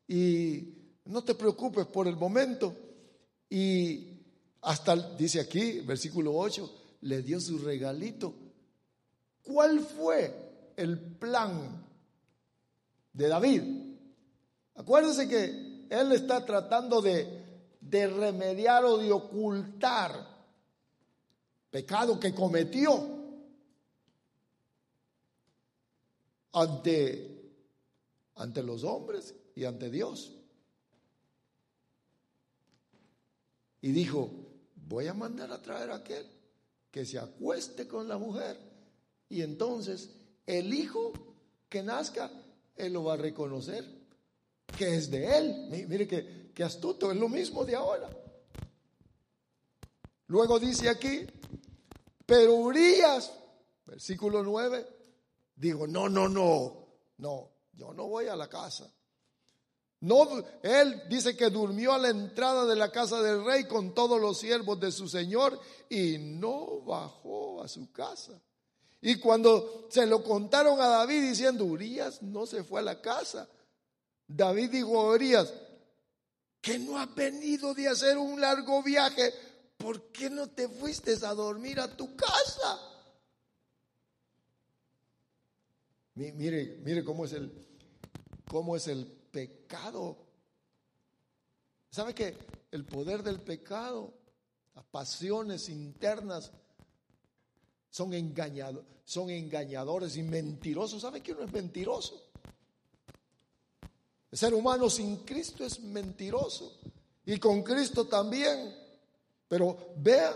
y 0.08 0.74
no 1.06 1.24
te 1.24 1.36
preocupes 1.36 1.86
por 1.86 2.08
el 2.08 2.18
momento. 2.18 2.76
Y 3.50 4.18
hasta, 4.62 4.96
dice 5.16 5.40
aquí, 5.40 5.80
versículo 5.82 6.36
8, 6.36 6.77
le 7.02 7.22
dio 7.22 7.40
su 7.40 7.60
regalito. 7.60 8.34
¿Cuál 9.44 9.80
fue 9.80 10.74
el 10.76 11.00
plan 11.00 11.86
de 13.14 13.28
David? 13.28 13.64
Acuérdense 14.76 15.28
que 15.28 15.86
él 15.90 16.12
está 16.12 16.46
tratando 16.46 17.02
de, 17.02 17.44
de 17.80 18.08
remediar 18.08 18.84
o 18.86 18.98
de 18.98 19.12
ocultar 19.12 20.38
pecado 21.70 22.20
que 22.20 22.34
cometió 22.34 23.18
ante, 26.54 27.54
ante 28.36 28.64
los 28.64 28.84
hombres 28.84 29.36
y 29.56 29.66
ante 29.66 29.90
Dios. 29.90 30.34
Y 33.82 33.92
dijo, 33.92 34.32
voy 34.76 35.08
a 35.08 35.14
mandar 35.14 35.52
a 35.52 35.62
traer 35.62 35.92
a 35.92 35.98
aquel 35.98 36.26
que 36.98 37.06
se 37.06 37.20
acueste 37.20 37.88
con 37.88 38.08
la 38.08 38.18
mujer 38.18 38.58
y 39.30 39.44
entonces 39.44 40.10
el 40.48 40.74
hijo 40.74 41.14
que 41.70 41.84
nazca, 41.84 42.32
él 42.76 42.94
lo 42.94 43.04
va 43.04 43.14
a 43.14 43.18
reconocer 43.18 43.86
que 44.76 44.96
es 44.96 45.12
de 45.12 45.38
él. 45.38 45.86
Mire 45.88 46.08
que, 46.08 46.52
que 46.56 46.64
astuto, 46.64 47.12
es 47.12 47.18
lo 47.20 47.30
mismo 47.30 47.64
de 47.66 47.76
ahora. 47.76 48.10
Luego 50.26 50.60
dice 50.60 50.90
aquí, 50.90 51.28
Pero 52.26 52.56
Urias, 52.56 53.32
versículo 53.86 54.42
9, 54.42 54.88
dijo, 55.56 55.86
no, 55.86 56.10
no, 56.10 56.28
no, 56.28 56.88
no, 57.20 57.52
yo 57.74 57.94
no 57.94 58.08
voy 58.08 58.26
a 58.26 58.36
la 58.36 58.50
casa. 58.50 58.92
No, 60.00 60.44
él 60.62 61.04
dice 61.10 61.36
que 61.36 61.50
durmió 61.50 61.94
a 61.94 61.98
la 61.98 62.10
entrada 62.10 62.66
de 62.66 62.76
la 62.76 62.92
casa 62.92 63.22
del 63.22 63.44
rey 63.44 63.66
con 63.66 63.96
todos 63.96 64.22
los 64.22 64.38
siervos 64.38 64.80
de 64.80 64.92
su 64.92 65.08
señor 65.08 65.60
y 65.90 66.18
no 66.20 66.82
bajó 66.82 67.64
a 67.64 67.68
su 67.68 67.92
casa. 67.92 68.40
Y 69.02 69.16
cuando 69.20 69.88
se 69.90 70.06
lo 70.06 70.24
contaron 70.24 70.80
a 70.80 70.88
David 70.88 71.22
diciendo, 71.22 71.66
Urias 71.66 72.22
no 72.22 72.46
se 72.46 72.64
fue 72.64 72.82
a 72.82 72.84
la 72.84 73.02
casa, 73.02 73.50
David 74.28 74.70
dijo 74.72 75.00
a 75.00 75.10
Urias, 75.14 75.54
que 76.62 76.78
no 76.78 76.98
has 76.98 77.14
venido 77.16 77.74
de 77.74 77.88
hacer 77.88 78.18
un 78.18 78.40
largo 78.40 78.84
viaje, 78.84 79.34
¿por 79.78 80.12
qué 80.12 80.30
no 80.30 80.48
te 80.48 80.68
fuiste 80.68 81.14
a 81.26 81.34
dormir 81.34 81.80
a 81.80 81.96
tu 81.96 82.16
casa? 82.16 82.80
Mire, 86.16 86.80
mire 86.84 87.04
cómo 87.04 87.26
es 87.26 87.34
el, 87.34 87.52
cómo 88.50 88.76
es 88.76 88.88
el 88.88 89.17
pecado. 89.32 90.18
¿Sabe 91.90 92.14
que 92.14 92.38
el 92.72 92.86
poder 92.86 93.24
del 93.24 93.40
pecado, 93.42 94.14
las 94.76 94.86
pasiones 94.86 95.70
internas, 95.70 96.52
son, 97.90 98.14
engañado, 98.14 98.86
son 99.06 99.30
engañadores 99.30 100.16
y 100.18 100.24
mentirosos. 100.24 101.02
¿Sabe 101.02 101.22
que 101.22 101.32
uno 101.32 101.44
es 101.44 101.52
mentiroso? 101.52 102.22
El 104.30 104.38
ser 104.38 104.54
humano 104.54 104.90
sin 104.90 105.18
Cristo 105.18 105.66
es 105.66 105.80
mentiroso 105.80 106.78
y 107.26 107.40
con 107.40 107.64
Cristo 107.64 108.06
también. 108.06 108.76
Pero 109.48 109.94
vea, 109.98 110.36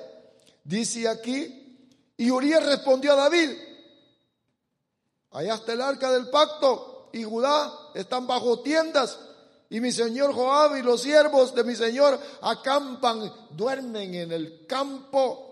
dice 0.63 1.07
aquí, 1.07 1.87
y 2.17 2.31
Urias 2.31 2.65
respondió 2.65 3.13
a 3.13 3.15
David, 3.17 3.49
allá 5.31 5.55
está 5.55 5.73
el 5.73 5.81
arca 5.81 6.11
del 6.11 6.29
pacto 6.29 6.90
y 7.13 7.23
Judá 7.23 7.71
están 7.93 8.27
bajo 8.27 8.61
tiendas 8.61 9.19
y 9.69 9.79
mi 9.79 9.91
señor 9.91 10.33
Joab 10.33 10.77
y 10.77 10.81
los 10.81 11.01
siervos 11.01 11.55
de 11.55 11.63
mi 11.63 11.75
señor 11.75 12.19
acampan, 12.41 13.31
duermen 13.51 14.15
en 14.15 14.31
el 14.31 14.65
campo 14.65 15.51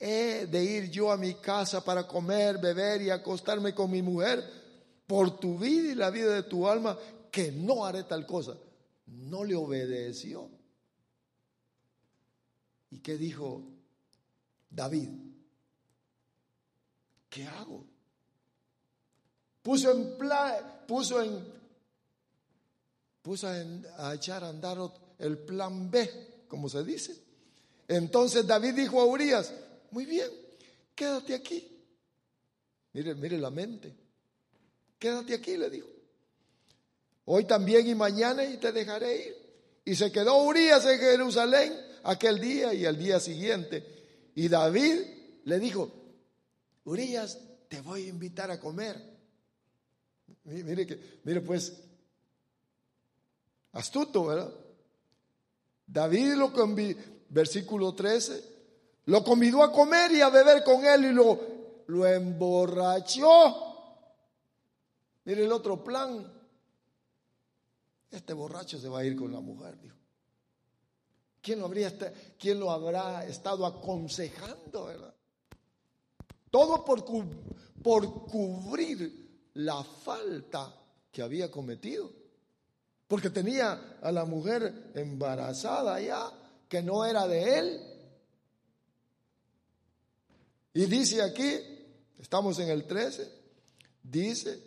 he 0.00 0.46
de 0.46 0.64
ir 0.64 0.90
yo 0.90 1.10
a 1.10 1.16
mi 1.16 1.34
casa 1.34 1.84
para 1.84 2.06
comer, 2.06 2.58
beber 2.58 3.02
y 3.02 3.10
acostarme 3.10 3.74
con 3.74 3.90
mi 3.90 4.02
mujer 4.02 4.42
por 5.06 5.38
tu 5.38 5.58
vida 5.58 5.92
y 5.92 5.94
la 5.94 6.10
vida 6.10 6.34
de 6.34 6.42
tu 6.44 6.68
alma, 6.68 6.96
que 7.30 7.50
no 7.52 7.84
haré 7.84 8.04
tal 8.04 8.26
cosa. 8.26 8.56
No 9.06 9.44
le 9.44 9.54
obedeció. 9.54 10.50
¿Y 12.90 12.98
qué 12.98 13.16
dijo 13.16 13.62
David? 14.70 15.10
¿Qué 17.28 17.46
hago? 17.46 17.84
Puso 19.68 19.92
en 19.92 20.16
puso 20.86 21.22
en, 21.22 21.44
puso 23.20 23.48
a 23.48 24.14
echar 24.14 24.42
a 24.42 24.48
andar 24.48 24.78
el 25.18 25.36
plan 25.36 25.90
B, 25.90 26.46
como 26.48 26.70
se 26.70 26.82
dice. 26.82 27.14
Entonces 27.86 28.46
David 28.46 28.72
dijo 28.72 28.98
a 28.98 29.04
Urias, 29.04 29.52
muy 29.90 30.06
bien, 30.06 30.30
quédate 30.94 31.34
aquí. 31.34 31.68
Mire, 32.94 33.14
mire 33.14 33.36
la 33.36 33.50
mente. 33.50 33.94
Quédate 34.98 35.34
aquí, 35.34 35.58
le 35.58 35.68
dijo. 35.68 35.88
Hoy 37.26 37.44
también 37.44 37.86
y 37.86 37.94
mañana 37.94 38.44
y 38.44 38.56
te 38.56 38.72
dejaré 38.72 39.26
ir. 39.26 39.36
Y 39.84 39.96
se 39.96 40.10
quedó 40.10 40.44
Urias 40.44 40.86
en 40.86 40.98
Jerusalén 40.98 41.74
aquel 42.04 42.40
día 42.40 42.72
y 42.72 42.86
al 42.86 42.96
día 42.96 43.20
siguiente. 43.20 43.84
Y 44.34 44.48
David 44.48 44.98
le 45.44 45.58
dijo, 45.58 45.92
Urias, 46.86 47.38
te 47.68 47.82
voy 47.82 48.06
a 48.06 48.08
invitar 48.08 48.50
a 48.50 48.58
comer. 48.58 49.17
Mire 50.44 50.86
que, 50.86 51.20
mire 51.24 51.40
pues, 51.40 51.72
astuto, 53.72 54.26
¿verdad? 54.26 54.52
David 55.86 56.34
lo, 56.34 56.52
versículo 57.28 57.94
13, 57.94 58.44
lo 59.06 59.24
convidó 59.24 59.62
a 59.62 59.72
comer 59.72 60.12
y 60.12 60.20
a 60.20 60.28
beber 60.28 60.62
con 60.64 60.84
él 60.84 61.06
y 61.06 61.12
lo, 61.12 61.38
lo 61.86 62.06
emborrachó. 62.06 63.64
Mire 65.24 65.44
el 65.44 65.52
otro 65.52 65.82
plan. 65.82 66.32
Este 68.10 68.32
borracho 68.32 68.78
se 68.78 68.88
va 68.88 69.00
a 69.00 69.04
ir 69.04 69.16
con 69.16 69.32
la 69.32 69.40
mujer, 69.40 69.78
dijo. 69.80 69.96
¿Quién 71.42 71.60
lo, 71.60 71.66
habría, 71.66 71.92
quién 72.38 72.58
lo 72.58 72.70
habrá 72.70 73.24
estado 73.26 73.64
aconsejando, 73.64 74.86
verdad? 74.86 75.14
Todo 76.50 76.84
por, 76.84 77.04
por 77.82 78.26
cubrir 78.26 79.27
la 79.58 79.82
falta 79.82 80.72
que 81.10 81.22
había 81.22 81.50
cometido. 81.50 82.10
Porque 83.08 83.30
tenía 83.30 83.98
a 84.00 84.12
la 84.12 84.24
mujer 84.24 84.92
embarazada 84.94 86.00
ya 86.00 86.30
que 86.68 86.82
no 86.82 87.04
era 87.04 87.26
de 87.26 87.58
él. 87.58 87.80
Y 90.74 90.84
dice 90.86 91.22
aquí, 91.22 91.56
estamos 92.18 92.58
en 92.60 92.68
el 92.68 92.86
13, 92.86 93.32
dice, 94.02 94.62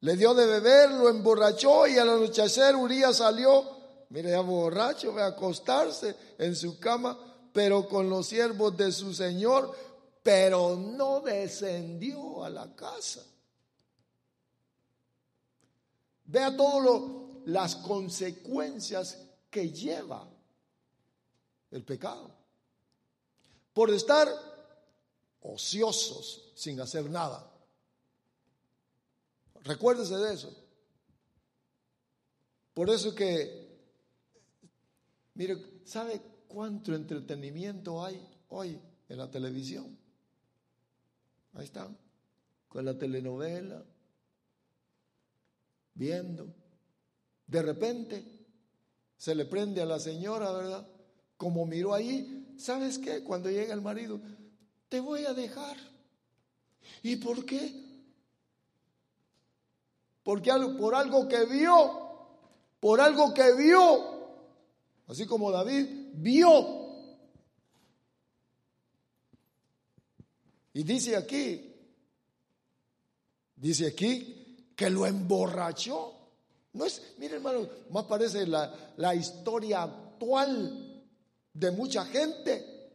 le 0.00 0.16
dio 0.16 0.34
de 0.34 0.46
beber, 0.46 0.90
lo 0.90 1.08
emborrachó 1.08 1.86
y 1.86 1.96
al 1.96 2.08
anochecer 2.08 2.74
Urias 2.74 3.18
salió, 3.18 3.64
mire, 4.08 4.30
ya 4.30 4.40
borracho, 4.40 5.16
a 5.18 5.26
acostarse 5.26 6.16
en 6.38 6.56
su 6.56 6.80
cama, 6.80 7.16
pero 7.52 7.86
con 7.86 8.10
los 8.10 8.26
siervos 8.26 8.76
de 8.76 8.90
su 8.90 9.14
señor, 9.14 9.72
pero 10.24 10.76
no 10.76 11.20
descendió 11.20 12.42
a 12.42 12.50
la 12.50 12.74
casa. 12.74 13.24
Vea 16.26 16.56
todas 16.56 17.02
las 17.46 17.76
consecuencias 17.76 19.18
que 19.50 19.70
lleva 19.70 20.28
el 21.70 21.84
pecado. 21.84 22.30
Por 23.72 23.90
estar 23.90 24.28
ociosos 25.42 26.52
sin 26.54 26.80
hacer 26.80 27.08
nada. 27.10 27.50
Recuérdese 29.62 30.16
de 30.16 30.34
eso. 30.34 30.64
Por 32.72 32.90
eso 32.90 33.14
que, 33.14 33.78
mire, 35.34 35.80
¿sabe 35.84 36.20
cuánto 36.48 36.94
entretenimiento 36.94 38.04
hay 38.04 38.26
hoy 38.48 38.80
en 39.08 39.18
la 39.18 39.30
televisión? 39.30 39.96
Ahí 41.54 41.66
está, 41.66 41.88
con 42.68 42.84
la 42.84 42.98
telenovela, 42.98 43.84
viendo. 45.94 46.52
De 47.46 47.62
repente 47.62 48.24
se 49.16 49.34
le 49.34 49.44
prende 49.46 49.80
a 49.80 49.86
la 49.86 49.98
señora, 49.98 50.52
¿verdad? 50.52 50.88
como 51.36 51.66
miró 51.66 51.94
ahí, 51.94 52.54
¿sabes 52.56 52.98
qué? 52.98 53.22
Cuando 53.22 53.50
llega 53.50 53.74
el 53.74 53.82
marido, 53.82 54.20
te 54.88 55.00
voy 55.00 55.24
a 55.24 55.34
dejar. 55.34 55.76
¿Y 57.02 57.16
por 57.16 57.44
qué? 57.44 57.82
Porque 60.22 60.50
por 60.78 60.94
algo 60.94 61.28
que 61.28 61.44
vio, 61.44 62.00
por 62.80 63.00
algo 63.00 63.34
que 63.34 63.54
vio, 63.54 64.38
así 65.06 65.26
como 65.26 65.50
David 65.50 65.86
vio. 66.14 66.84
Y 70.72 70.82
dice 70.82 71.16
aquí, 71.16 71.74
dice 73.54 73.86
aquí 73.88 74.43
que 74.76 74.90
lo 74.90 75.06
emborrachó. 75.06 76.12
No 76.72 76.84
es, 76.84 77.14
mire 77.18 77.36
hermano, 77.36 77.68
más 77.90 78.04
parece 78.04 78.46
la, 78.46 78.92
la 78.96 79.14
historia 79.14 79.82
actual 79.82 81.04
de 81.52 81.70
mucha 81.70 82.04
gente. 82.04 82.90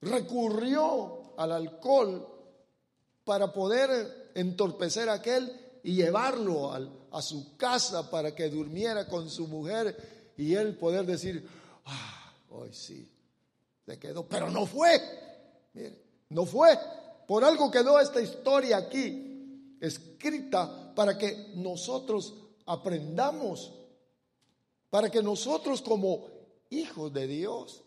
Recurrió 0.00 1.34
al 1.38 1.52
alcohol 1.52 2.28
para 3.24 3.52
poder 3.52 4.32
entorpecer 4.34 5.08
a 5.08 5.14
aquel 5.14 5.50
y 5.82 5.94
llevarlo 5.94 6.72
a 7.10 7.22
su 7.22 7.56
casa 7.56 8.10
para 8.10 8.34
que 8.34 8.48
durmiera 8.48 9.06
con 9.06 9.30
su 9.30 9.46
mujer 9.46 10.32
y 10.36 10.54
él 10.54 10.76
poder 10.76 11.06
decir, 11.06 11.46
ah, 11.84 12.32
hoy 12.50 12.72
sí, 12.72 13.08
se 13.84 13.98
quedó, 13.98 14.26
pero 14.26 14.50
no 14.50 14.66
fue, 14.66 15.00
no 16.30 16.46
fue. 16.46 16.78
Por 17.26 17.44
algo 17.44 17.70
quedó 17.70 18.00
esta 18.00 18.20
historia 18.20 18.78
aquí, 18.78 19.23
escrita 19.86 20.94
para 20.94 21.16
que 21.16 21.52
nosotros 21.56 22.34
aprendamos, 22.66 23.72
para 24.90 25.10
que 25.10 25.22
nosotros 25.22 25.82
como 25.82 26.26
hijos 26.70 27.12
de 27.12 27.26
Dios, 27.26 27.82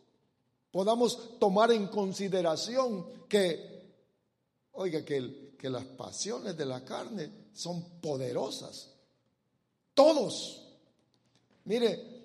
podamos 0.72 1.40
tomar 1.40 1.72
en 1.72 1.88
consideración 1.88 3.26
que, 3.28 3.92
oiga, 4.74 5.04
que, 5.04 5.56
que 5.58 5.70
las 5.70 5.86
pasiones 5.86 6.56
de 6.56 6.66
la 6.66 6.84
carne 6.84 7.50
son 7.54 8.00
poderosas. 8.00 8.94
Todos. 9.94 10.64
Mire, 11.66 12.18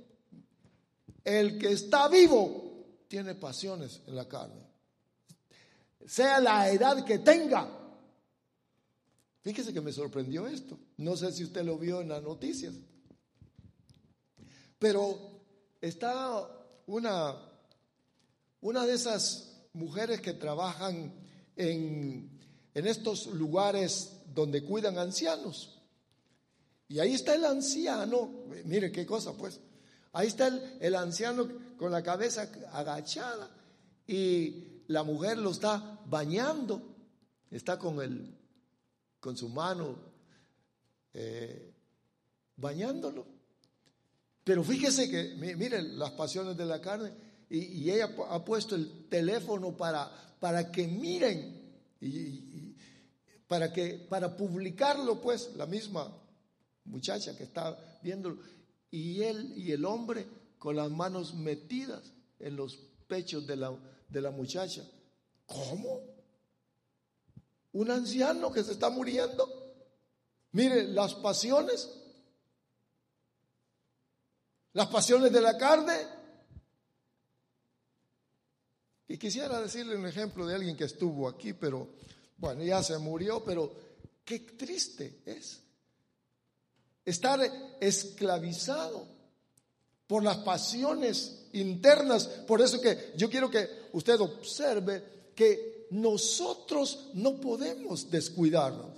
el 1.25 1.59
que 1.59 1.73
está 1.73 2.09
vivo 2.09 2.73
tiene 3.09 3.35
pasiones 3.35 4.03
en 4.07 4.17
la 4.17 4.29
carne. 4.29 4.67
Sea 6.07 6.41
la 6.41 6.71
edad 6.71 7.05
que 7.05 7.21
tenga. 7.21 7.82
Fíjese 9.43 9.73
que 9.73 9.81
me 9.81 9.93
sorprendió 9.93 10.47
esto. 10.47 10.79
No 10.97 11.17
sé 11.17 11.33
si 11.33 11.45
usted 11.45 11.65
lo 11.65 11.79
vio 11.79 12.01
en 12.01 12.09
las 12.09 12.23
noticias. 12.23 12.75
Pero 14.79 15.19
está 15.81 16.49
una, 16.87 17.37
una 18.61 18.87
de 18.87 18.95
esas 18.95 19.67
mujeres 19.75 20.21
que 20.21 20.33
trabajan 20.33 21.13
en, 21.57 22.41
en 22.75 22.87
estos 22.87 23.27
lugares 23.27 24.13
donde 24.35 24.63
cuidan 24.65 24.99
ancianos. 24.99 25.79
Y 26.89 26.99
ahí 26.99 27.15
está 27.15 27.35
el 27.35 27.45
anciano, 27.45 28.45
mire 28.65 28.93
qué 28.93 29.07
cosa 29.07 29.33
pues, 29.33 29.61
ahí 30.13 30.29
está 30.29 30.49
el, 30.81 30.95
anciano 30.95 31.49
con 31.79 31.91
la 31.91 32.03
cabeza 32.03 32.51
agachada 32.73 33.49
y 34.07 34.83
la 34.89 35.03
mujer 35.03 35.39
lo 35.39 35.53
está 35.53 36.01
bañando, 36.07 36.83
está 37.51 37.79
con, 37.79 38.03
el, 38.03 38.37
con 39.23 39.37
su 39.37 39.49
mano 39.49 39.97
eh, 41.15 41.73
bañándolo. 42.57 43.25
Pero 44.43 44.65
fíjese 44.65 45.09
que, 45.09 45.37
miren, 45.37 45.97
las 45.97 46.11
pasiones 46.11 46.57
de 46.57 46.67
la 46.67 46.81
carne, 46.81 47.13
y, 47.49 47.89
ella 47.89 48.17
ha 48.31 48.45
puesto 48.45 48.75
el 48.75 49.09
teléfono 49.09 49.77
para, 49.77 50.11
para 50.41 50.73
que 50.73 50.89
miren, 50.89 51.73
y, 52.01 52.75
para, 53.47 53.73
que, 53.73 54.05
para 54.11 54.37
publicarlo, 54.37 55.21
pues, 55.21 55.55
la 55.55 55.67
misma 55.67 56.13
muchacha 56.87 57.37
que 57.37 57.45
está 57.45 57.79
viéndolo, 58.03 58.39
y 58.91 59.23
él 59.23 59.53
y 59.57 59.71
el 59.71 59.85
hombre 59.85 60.27
con 60.59 60.75
las 60.75 60.91
manos 60.91 61.33
metidas 61.35 62.13
en 62.41 62.57
los 62.57 62.77
pechos 63.07 63.47
de 63.47 63.55
la, 63.55 63.73
de 64.09 64.21
la 64.21 64.33
muchacha. 64.33 64.83
¿Cómo? 65.47 66.12
Un 67.73 67.91
anciano 67.91 68.53
que 68.53 68.63
se 68.63 68.73
está 68.73 68.91
muriendo. 68.91 69.49
Mire, 70.53 70.85
las 70.89 71.15
pasiones 71.15 71.89
las 74.75 74.89
pasiones 74.89 75.33
de 75.33 75.41
la 75.41 75.57
carne. 75.57 75.95
Y 79.09 79.19
quisiera 79.19 79.61
decirle 79.61 79.97
un 79.97 80.07
ejemplo 80.07 80.47
de 80.47 80.55
alguien 80.55 80.77
que 80.77 80.85
estuvo 80.85 81.29
aquí, 81.29 81.53
pero 81.53 81.91
bueno, 82.39 82.63
ya 82.63 82.83
se 82.83 82.97
murió, 82.99 83.45
pero 83.45 83.71
qué 84.25 84.41
triste 84.41 85.21
es 85.27 85.61
estar 87.05 87.41
esclavizado 87.81 89.07
por 90.07 90.23
las 90.23 90.39
pasiones 90.39 91.47
internas. 91.53 92.27
Por 92.27 92.63
eso 92.63 92.81
que 92.81 93.13
yo 93.17 93.29
quiero 93.29 93.51
que 93.51 93.69
usted 93.93 94.19
observe 94.21 95.33
que 95.35 95.82
nosotros 95.93 97.11
no 97.13 97.39
podemos 97.39 98.11
descuidarnos. 98.11 98.97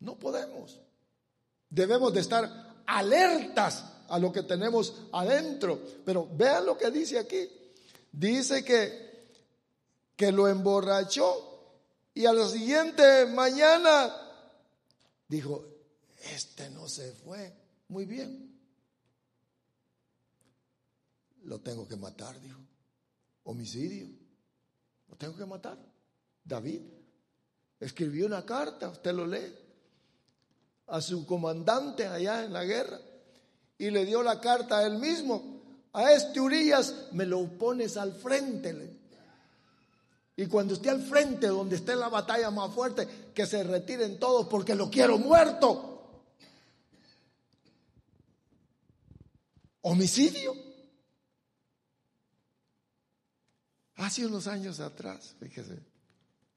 No 0.00 0.18
podemos. 0.18 0.80
Debemos 1.70 2.12
de 2.12 2.20
estar 2.20 2.82
alertas 2.84 3.84
a 4.08 4.18
lo 4.18 4.32
que 4.32 4.42
tenemos 4.42 4.92
adentro. 5.12 5.80
Pero 6.04 6.28
vean 6.32 6.66
lo 6.66 6.76
que 6.76 6.90
dice 6.90 7.20
aquí. 7.20 7.48
Dice 8.10 8.64
que, 8.64 9.28
que 10.16 10.32
lo 10.32 10.48
emborrachó 10.48 11.78
y 12.12 12.26
a 12.26 12.32
la 12.32 12.48
siguiente 12.48 13.26
mañana 13.26 14.12
dijo, 15.28 15.64
este 16.34 16.70
no 16.70 16.88
se 16.88 17.12
fue. 17.12 17.54
Muy 17.86 18.04
bien. 18.04 18.52
Lo 21.44 21.60
tengo 21.60 21.86
que 21.86 21.94
matar, 21.94 22.40
dijo. 22.40 22.58
Homicidio. 23.44 24.25
Tengo 25.18 25.36
que 25.36 25.46
matar. 25.46 25.78
David 26.44 26.82
escribió 27.80 28.26
una 28.26 28.44
carta, 28.44 28.88
usted 28.88 29.12
lo 29.12 29.26
lee, 29.26 29.54
a 30.86 31.00
su 31.00 31.26
comandante 31.26 32.06
allá 32.06 32.44
en 32.44 32.52
la 32.52 32.64
guerra 32.64 33.00
y 33.78 33.90
le 33.90 34.04
dio 34.04 34.22
la 34.22 34.40
carta 34.40 34.78
a 34.78 34.86
él 34.86 34.98
mismo. 34.98 35.62
A 35.92 36.12
este 36.12 36.40
Urias 36.40 37.08
me 37.12 37.26
lo 37.26 37.42
pones 37.58 37.96
al 37.96 38.12
frente. 38.12 38.98
Y 40.36 40.46
cuando 40.46 40.74
esté 40.74 40.90
al 40.90 41.02
frente, 41.02 41.46
donde 41.46 41.76
esté 41.76 41.96
la 41.96 42.08
batalla 42.08 42.50
más 42.50 42.72
fuerte, 42.74 43.08
que 43.34 43.46
se 43.46 43.62
retiren 43.64 44.18
todos 44.18 44.46
porque 44.48 44.74
lo 44.74 44.90
quiero 44.90 45.18
muerto. 45.18 46.22
Homicidio. 49.80 50.65
Hace 53.96 54.26
unos 54.26 54.46
años 54.46 54.80
atrás, 54.80 55.34
fíjese, 55.40 55.78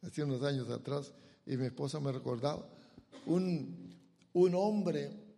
hace 0.02 0.24
unos 0.24 0.44
años 0.44 0.70
atrás, 0.70 1.12
y 1.46 1.58
mi 1.58 1.66
esposa 1.66 2.00
me 2.00 2.12
recordaba, 2.12 2.68
un, 3.26 3.98
un 4.34 4.56
hombre 4.56 5.30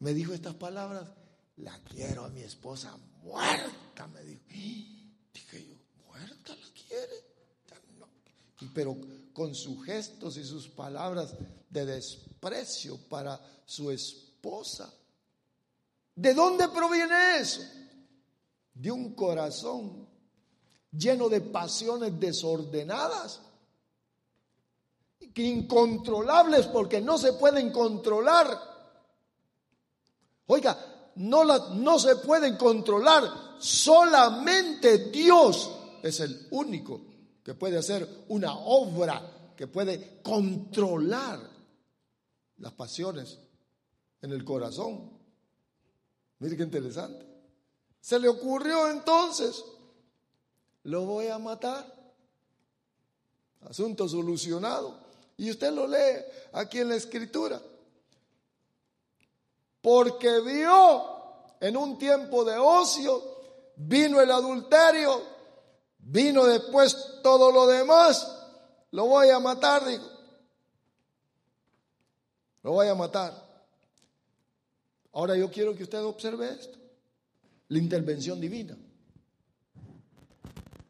me 0.00 0.14
dijo 0.14 0.32
estas 0.32 0.54
palabras, 0.54 1.08
la 1.56 1.76
quiero 1.80 2.24
a 2.24 2.28
mi 2.28 2.40
esposa 2.42 2.96
muerta, 3.22 4.06
me 4.08 4.22
dijo. 4.22 4.42
Dije 5.32 5.66
yo, 5.66 5.74
muerta 6.06 6.54
la 6.54 6.66
quiere. 6.72 7.28
Pero 8.74 8.96
con 9.32 9.54
sus 9.54 9.84
gestos 9.84 10.36
y 10.36 10.44
sus 10.44 10.68
palabras 10.68 11.34
de 11.68 11.86
desprecio 11.86 12.96
para 13.08 13.40
su 13.64 13.90
esposa. 13.90 14.92
¿De 16.14 16.34
dónde 16.34 16.68
proviene 16.68 17.38
eso? 17.38 17.62
De 18.74 18.90
un 18.90 19.14
corazón 19.14 20.07
lleno 20.92 21.28
de 21.28 21.40
pasiones 21.40 22.18
desordenadas, 22.18 23.40
incontrolables 25.34 26.66
porque 26.66 27.00
no 27.00 27.16
se 27.16 27.34
pueden 27.34 27.70
controlar 27.70 28.68
Oiga, 30.48 31.12
no, 31.16 31.44
no 31.74 31.98
se 31.98 32.16
pueden 32.16 32.56
controlar. 32.56 33.24
Solamente 33.58 35.10
Dios 35.10 35.70
es 36.02 36.20
el 36.20 36.48
único 36.50 37.02
que 37.42 37.54
puede 37.54 37.78
hacer 37.78 38.24
una 38.28 38.54
obra 38.54 39.52
que 39.54 39.66
puede 39.66 40.20
controlar 40.22 41.38
las 42.58 42.72
pasiones 42.72 43.38
en 44.22 44.32
el 44.32 44.42
corazón. 44.44 45.18
Mire 46.38 46.56
qué 46.56 46.62
interesante. 46.62 47.26
Se 48.00 48.18
le 48.18 48.28
ocurrió 48.28 48.88
entonces, 48.90 49.62
lo 50.88 51.04
voy 51.04 51.28
a 51.28 51.38
matar. 51.38 51.84
Asunto 53.68 54.08
solucionado. 54.08 54.98
Y 55.36 55.50
usted 55.50 55.70
lo 55.72 55.86
lee 55.86 56.24
aquí 56.52 56.80
en 56.80 56.88
la 56.88 56.96
escritura 56.96 57.60
porque 59.80 60.40
vio 60.40 61.04
en 61.60 61.76
un 61.76 61.98
tiempo 61.98 62.44
de 62.44 62.56
ocio, 62.58 63.22
vino 63.76 64.20
el 64.20 64.30
adulterio, 64.30 65.22
vino 65.98 66.44
después 66.44 67.20
todo 67.22 67.52
lo 67.52 67.66
demás, 67.66 68.26
lo 68.90 69.06
voy 69.06 69.30
a 69.30 69.38
matar, 69.38 69.84
dijo. 69.84 70.04
Lo 72.62 72.72
voy 72.72 72.88
a 72.88 72.94
matar. 72.94 73.32
Ahora 75.12 75.36
yo 75.36 75.50
quiero 75.50 75.74
que 75.74 75.84
usted 75.84 76.02
observe 76.02 76.50
esto, 76.50 76.76
la 77.68 77.78
intervención 77.78 78.40
divina. 78.40 78.76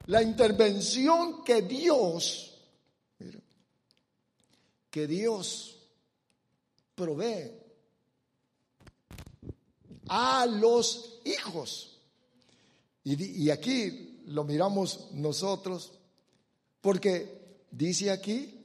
La 0.08 0.22
intervención 0.22 1.44
que 1.44 1.60
Dios, 1.60 2.54
que 4.90 5.06
Dios 5.06 5.76
provee 6.94 7.52
a 10.08 10.46
los 10.46 11.20
hijos. 11.26 12.00
Y, 13.04 13.50
aquí 13.50 14.22
lo 14.28 14.44
miramos 14.44 15.10
nosotros, 15.12 15.92
porque 16.80 17.66
dice 17.70 18.10
aquí, 18.10 18.64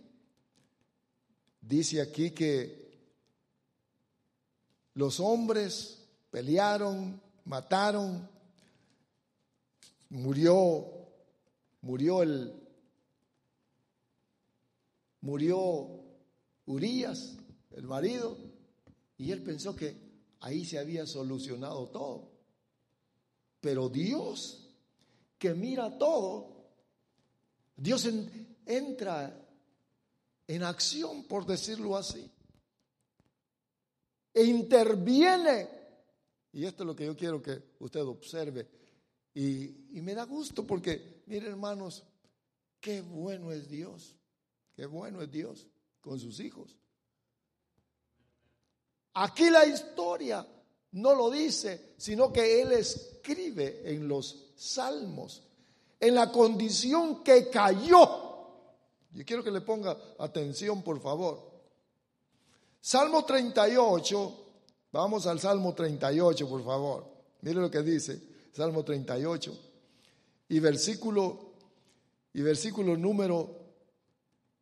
dice 1.59 2.01
aquí 2.01 2.31
que 2.31 3.01
los 4.93 5.19
hombres 5.19 6.05
pelearon, 6.31 7.21
mataron, 7.43 8.29
murió, 10.09 10.92
murió 11.83 12.23
el, 12.23 12.53
murió 15.21 16.01
Urias, 16.65 17.37
el 17.71 17.83
marido, 17.83 18.37
y 19.17 19.31
él 19.31 19.43
pensó 19.43 19.75
que 19.75 19.95
ahí 20.39 20.65
se 20.65 20.79
había 20.79 21.05
solucionado 21.05 21.87
todo. 21.89 22.31
Pero 23.61 23.87
Dios, 23.87 24.69
que 25.37 25.53
mira 25.53 25.97
todo, 25.97 26.53
Dios 27.75 28.09
entra 28.65 29.39
en 30.47 30.63
acción, 30.63 31.23
por 31.23 31.45
decirlo 31.45 31.95
así, 31.95 32.29
e 34.33 34.43
interviene. 34.43 35.69
Y 36.53 36.65
esto 36.65 36.83
es 36.83 36.87
lo 36.87 36.95
que 36.95 37.05
yo 37.05 37.15
quiero 37.15 37.41
que 37.41 37.61
usted 37.79 38.01
observe. 38.01 38.67
Y, 39.35 40.01
me 40.01 40.13
da 40.13 40.25
gusto 40.25 40.65
porque, 40.65 41.12
miren 41.25 41.51
hermanos, 41.51 42.03
qué 42.79 43.01
bueno 43.01 43.51
es 43.51 43.69
Dios, 43.69 44.15
qué 44.75 44.85
bueno 44.85 45.21
es 45.21 45.31
Dios 45.31 45.67
con 46.01 46.19
sus 46.19 46.39
hijos. 46.39 46.77
Aquí 49.13 49.49
la 49.49 49.65
historia 49.65 50.45
no 50.91 51.15
lo 51.15 51.29
dice, 51.29 51.93
sino 51.97 52.31
que 52.31 52.61
Él 52.61 52.71
escribe 52.71 53.81
en 53.85 54.07
los 54.07 54.53
salmos, 54.55 55.43
en 55.99 56.15
la 56.15 56.31
condición 56.31 57.23
que 57.23 57.49
cayó. 57.49 58.23
Yo 59.11 59.25
quiero 59.25 59.43
que 59.43 59.51
le 59.51 59.61
ponga 59.61 59.97
atención, 60.19 60.81
por 60.81 60.99
favor. 61.01 61.51
Salmo 62.81 63.23
38, 63.23 64.45
vamos 64.91 65.25
al 65.27 65.39
Salmo 65.39 65.73
38, 65.73 66.49
por 66.49 66.63
favor. 66.65 67.05
Mire 67.41 67.61
lo 67.61 67.71
que 67.71 67.81
dice, 67.81 68.19
Salmo 68.51 68.83
38. 68.83 69.72
Y 70.49 70.59
versículo, 70.59 71.53
y 72.33 72.41
versículo 72.41 72.95
número 72.97 73.63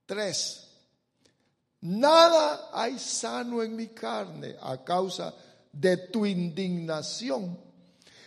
3. 0.05 0.67
Nada 1.81 2.69
hay 2.73 2.99
sano 2.99 3.63
en 3.63 3.75
mi 3.75 3.87
carne 3.87 4.55
a 4.61 4.83
causa 4.83 5.33
de 5.71 5.97
tu 5.97 6.25
indignación. 6.25 7.57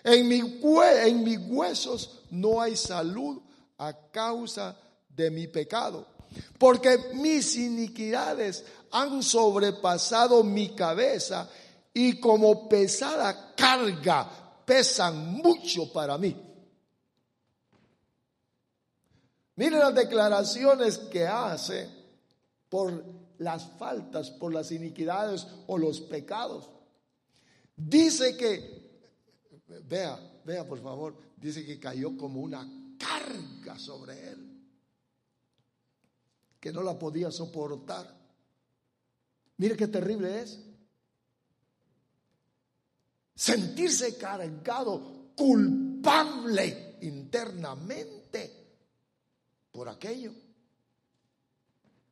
En, 0.02 0.28
mi, 0.28 0.61
en 1.05 1.24
mis 1.24 1.38
huesos 1.48 2.22
no 2.30 2.61
hay 2.61 2.76
salud 2.76 3.40
a 3.78 3.92
causa 4.11 4.76
de 5.09 5.30
mi 5.30 5.46
pecado. 5.46 6.07
Porque 6.59 6.98
mis 7.14 7.57
iniquidades 7.57 8.64
han 8.90 9.22
sobrepasado 9.22 10.42
mi 10.42 10.70
cabeza 10.70 11.48
y 11.92 12.18
como 12.18 12.68
pesada 12.68 13.55
carga 13.55 14.28
pesan 14.64 15.34
mucho 15.34 15.92
para 15.92 16.18
mí. 16.18 16.36
Miren 19.57 19.78
las 19.78 19.94
declaraciones 19.94 20.98
que 20.98 21.26
hace 21.26 21.88
por 22.68 23.05
las 23.38 23.64
faltas, 23.78 24.30
por 24.30 24.52
las 24.52 24.72
iniquidades 24.72 25.46
o 25.66 25.78
los 25.78 26.00
pecados. 26.00 26.70
Dice 27.76 28.36
que, 28.36 29.11
vea, 29.84 30.18
vea 30.44 30.66
por 30.66 30.80
favor, 30.82 31.16
dice 31.36 31.64
que 31.64 31.78
cayó 31.78 32.16
como 32.16 32.40
una 32.40 32.68
carga 32.98 33.78
sobre 33.78 34.28
él, 34.28 34.61
que 36.59 36.72
no 36.72 36.82
la 36.82 36.98
podía 36.98 37.30
soportar. 37.30 38.12
Mire 39.59 39.76
qué 39.76 39.86
terrible 39.86 40.40
es. 40.40 40.61
Sentirse 43.36 44.16
cargado, 44.16 45.32
culpable 45.36 46.96
internamente 47.02 48.63
por 49.74 49.88
aquello, 49.88 50.32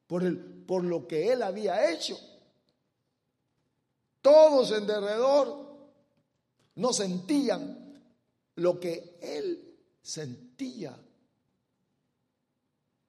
por, 0.09 0.25
el, 0.25 0.37
por 0.37 0.83
lo 0.83 1.07
que 1.07 1.33
él 1.33 1.45
había 1.45 1.93
hecho. 1.93 2.19
Todos 4.21 4.73
en 4.73 4.85
derredor 4.85 5.93
no 6.75 6.93
sentían 6.93 8.03
lo 8.57 8.81
que 8.81 9.17
él 9.23 9.79
sentía 10.03 10.99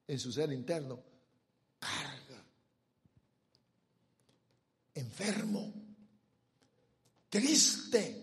en 0.06 0.20
su 0.20 0.30
ser 0.30 0.52
interno. 0.52 1.02
Carga. 1.80 2.44
Enfermo. 4.94 5.72
Triste. 7.28 8.22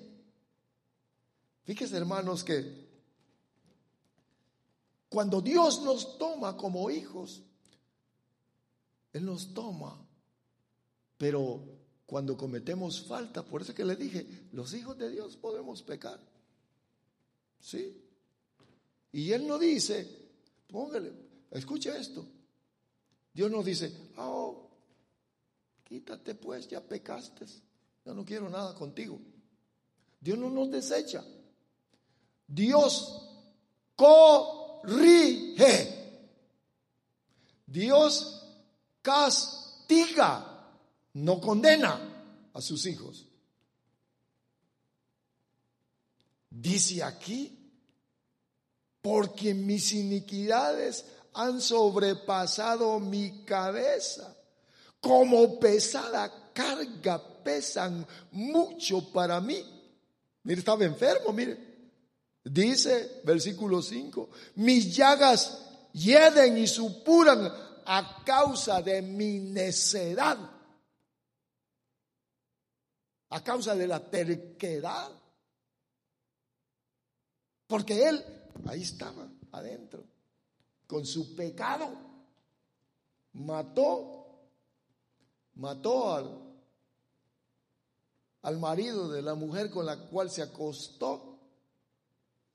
Fíjese 1.65 1.97
hermanos 1.97 2.45
que 2.45 2.80
cuando 5.12 5.41
Dios 5.41 5.82
nos 5.82 6.18
toma 6.18 6.55
como 6.55 6.89
hijos, 6.89 7.43
Él 9.12 9.26
nos 9.26 9.53
toma, 9.53 10.01
pero 11.18 11.62
cuando 12.05 12.38
cometemos 12.38 13.03
falta. 13.03 13.43
Por 13.43 13.62
eso 13.62 13.76
que 13.76 13.84
le 13.84 13.97
dije, 13.97 14.47
los 14.53 14.74
hijos 14.74 14.97
de 14.97 15.09
Dios 15.09 15.36
podemos 15.36 15.84
pecar. 15.84 16.18
¿Sí? 17.59 18.01
Y 19.12 19.34
Él 19.34 19.45
no 19.45 19.59
dice, 19.59 20.30
póngale, 20.70 21.12
escuche 21.51 21.89
esto. 21.99 22.26
Dios 23.34 23.51
no 23.51 23.64
dice, 23.64 23.93
oh, 24.16 24.70
quítate 25.84 26.36
pues, 26.36 26.70
ya 26.70 26.80
pecaste. 26.80 27.47
Yo 28.05 28.14
no 28.14 28.24
quiero 28.24 28.49
nada 28.49 28.74
contigo. 28.76 29.20
Dios 30.22 30.38
no 30.38 30.49
nos 30.49 30.72
desecha. 30.72 31.22
Dios 32.47 33.28
Dios 37.65 38.45
castiga 39.01 40.67
no 41.13 41.39
condena 41.39 41.99
a 42.53 42.61
sus 42.61 42.86
hijos. 42.86 43.25
Dice 46.49 47.01
aquí, 47.01 47.57
porque 49.01 49.53
mis 49.53 49.93
iniquidades 49.93 51.05
han 51.34 51.61
sobrepasado 51.61 52.99
mi 52.99 53.45
cabeza, 53.45 54.36
como 54.99 55.59
pesada 55.59 56.51
carga 56.53 57.21
pesan 57.43 58.05
mucho 58.32 59.11
para 59.11 59.39
mí. 59.39 59.63
Mire, 60.43 60.59
estaba 60.59 60.84
enfermo, 60.84 61.32
mire. 61.32 61.70
Dice, 62.44 63.22
versículo 63.24 63.82
5, 63.82 64.30
mis 64.56 64.96
llagas 64.96 65.66
hieden 65.94 66.58
y 66.58 66.68
supuran 66.68 67.52
a 67.86 68.24
causa 68.26 68.82
de 68.82 69.02
mi 69.02 69.39
necedad 69.39 70.38
a 73.32 73.42
causa 73.44 73.76
de 73.76 73.88
la 73.88 74.00
terquedad. 74.00 75.10
Porque 77.68 78.08
él 78.08 78.24
ahí 78.68 78.84
estaba, 78.84 79.28
adentro, 79.54 80.04
con 80.86 81.06
su 81.06 81.36
pecado. 81.36 81.89
Mató, 83.34 84.50
mató 85.56 86.14
al, 86.14 86.56
al 88.42 88.60
marido 88.60 89.10
de 89.10 89.22
la 89.22 89.36
mujer 89.36 89.72
con 89.72 89.86
la 89.86 89.98
cual 90.10 90.30
se 90.30 90.42
acostó. 90.42 91.30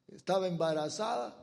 Estaba 0.09 0.49
embarazada. 0.49 1.37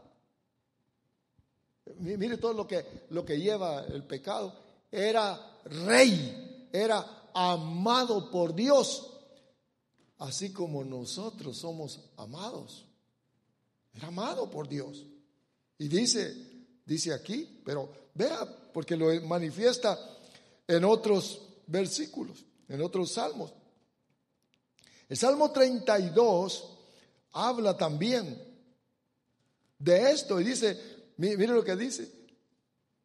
Mire 1.99 2.37
todo 2.37 2.53
lo 2.53 2.67
que, 2.67 3.05
lo 3.09 3.25
que 3.25 3.39
lleva 3.39 3.83
el 3.85 4.03
pecado. 4.05 4.53
Era 4.91 5.59
rey, 5.65 6.69
era 6.71 7.29
amado 7.33 8.29
por 8.29 8.53
Dios 8.53 9.13
así 10.23 10.53
como 10.53 10.83
nosotros 10.83 11.57
somos 11.57 11.99
amados. 12.17 12.85
Era 13.93 14.07
amado 14.07 14.49
por 14.49 14.67
Dios. 14.69 15.05
Y 15.77 15.87
dice, 15.89 16.33
dice 16.85 17.13
aquí, 17.13 17.61
pero 17.65 17.91
vea, 18.13 18.47
porque 18.73 18.95
lo 18.95 19.09
manifiesta 19.27 19.99
en 20.65 20.85
otros 20.85 21.41
versículos, 21.67 22.45
en 22.69 22.81
otros 22.81 23.11
salmos. 23.11 23.53
El 25.09 25.17
Salmo 25.17 25.51
32 25.51 26.69
habla 27.33 27.75
también 27.75 28.52
de 29.83 30.11
esto 30.11 30.39
y 30.39 30.45
dice, 30.45 30.79
mire 31.17 31.47
lo 31.47 31.63
que 31.63 31.75
dice, 31.75 32.09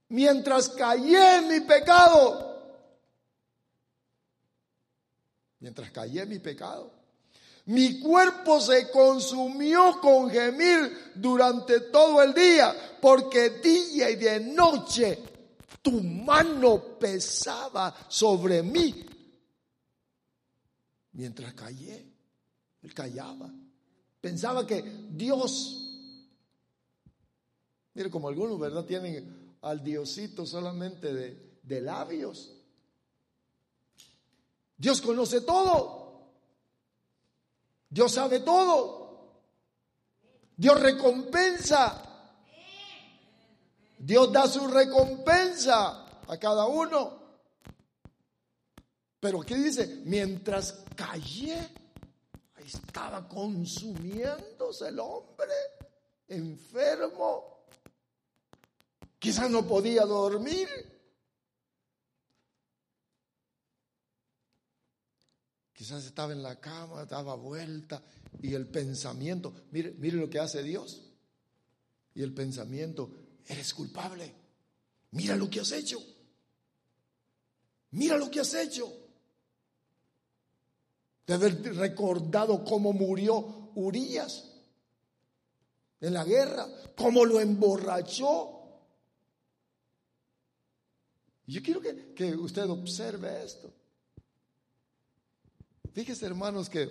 mientras 0.09 0.69
callé 0.71 1.43
mi 1.43 1.61
pecado, 1.61 2.85
mientras 5.59 5.91
callé 5.91 6.25
mi 6.27 6.39
pecado, 6.39 6.93
mi 7.67 8.01
cuerpo 8.01 8.61
se 8.61 8.91
consumió 8.91 10.01
con 10.01 10.31
gemir 10.31 11.13
durante 11.15 11.81
todo 11.81 12.23
el 12.23 12.33
día, 12.33 12.75
porque 13.01 13.51
día 13.51 14.09
y 14.09 14.17
de 14.17 14.41
noche 14.41 15.19
tu 15.83 16.03
mano 16.03 16.99
pesaba 16.99 17.95
sobre 18.09 18.63
mí. 18.63 19.05
Mientras 21.13 21.53
callé, 21.53 22.07
él 22.83 22.95
callaba. 22.95 23.51
Pensaba 24.21 24.67
que 24.67 24.83
Dios, 25.11 25.88
mire 27.99 28.11
como 28.11 28.29
algunos, 28.29 28.61
¿verdad? 28.61 28.85
Tienen 28.85 29.57
al 29.63 29.83
Diosito 29.83 30.47
solamente 30.47 31.13
de, 31.13 31.59
de 31.65 31.81
labios. 31.81 32.55
Dios 34.77 35.03
conoce 35.03 35.41
todo. 35.41 36.29
Dios 37.91 38.13
sabe 38.13 38.39
todo. 38.39 39.41
Dios 40.57 40.81
recompensa. 40.81 42.05
Dios 43.99 44.33
da 44.33 44.47
su 44.47 44.69
recompensa 44.69 46.23
a 46.29 46.39
cada 46.39 46.67
uno. 46.67 47.19
Pero 49.19 49.41
¿qué 49.41 49.57
dice? 49.57 50.03
Mientras 50.05 50.85
callé, 50.95 51.69
estaba 52.65 53.27
consumiéndose 53.27 54.87
el 54.87 55.01
hombre. 55.01 55.49
enfermo, 56.29 57.58
quizás 59.19 59.51
no 59.51 59.67
podía 59.67 60.05
dormir. 60.05 60.69
Quizás 65.73 66.05
estaba 66.05 66.33
en 66.33 66.43
la 66.43 66.59
cama, 66.59 67.05
daba 67.05 67.37
vuelta 67.37 68.03
y 68.43 68.55
el 68.55 68.67
pensamiento, 68.67 69.55
mire, 69.71 69.93
mire 69.93 70.17
lo 70.17 70.29
que 70.29 70.41
hace 70.41 70.63
Dios. 70.63 71.05
Y 72.15 72.23
el 72.23 72.35
pensamiento, 72.35 73.11
eres 73.47 73.73
culpable. 73.73 74.35
Mira 75.13 75.37
lo 75.37 75.49
que 75.49 75.61
has 75.61 75.71
hecho. 75.73 75.99
Mira 77.93 78.17
lo 78.17 78.31
que 78.31 78.41
has 78.41 78.55
hecho. 78.55 78.93
De 81.27 81.35
haber 81.35 81.77
recordado 81.77 82.65
cómo 82.65 82.93
murió 82.93 83.71
Urias 83.77 84.45
en 86.01 86.15
la 86.15 86.25
guerra, 86.25 86.67
cómo 86.97 87.25
lo 87.25 87.41
emborrachó. 87.41 88.58
Yo 91.49 91.63
quiero 91.63 91.81
que, 91.81 92.13
que 92.15 92.37
usted 92.37 92.69
observe 92.69 93.43
esto. 93.43 93.73
Fíjese, 95.95 96.27
hermanos, 96.27 96.69
que, 96.69 96.91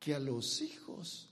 que 0.00 0.12
a 0.12 0.18
los 0.18 0.60
hijos, 0.60 1.28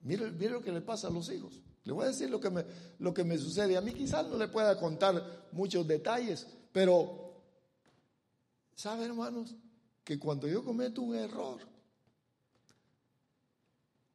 mire, 0.00 0.30
mire 0.30 0.52
lo 0.52 0.62
que 0.62 0.72
le 0.72 0.80
pasa 0.80 1.08
a 1.08 1.10
los 1.10 1.30
hijos. 1.30 1.60
Le 1.84 1.92
voy 1.92 2.06
a 2.06 2.08
decir 2.08 2.30
lo 2.30 2.40
que, 2.40 2.48
me, 2.48 2.64
lo 2.98 3.12
que 3.12 3.22
me 3.22 3.36
sucede. 3.36 3.76
A 3.76 3.82
mí 3.82 3.92
quizás 3.92 4.26
no 4.26 4.38
le 4.38 4.48
pueda 4.48 4.80
contar 4.80 5.48
muchos 5.52 5.86
detalles, 5.86 6.46
pero, 6.72 7.42
¿sabe, 8.74 9.04
hermanos? 9.04 9.54
Que 10.02 10.18
cuando 10.18 10.48
yo 10.48 10.64
cometo 10.64 11.02
un 11.02 11.14
error, 11.14 11.60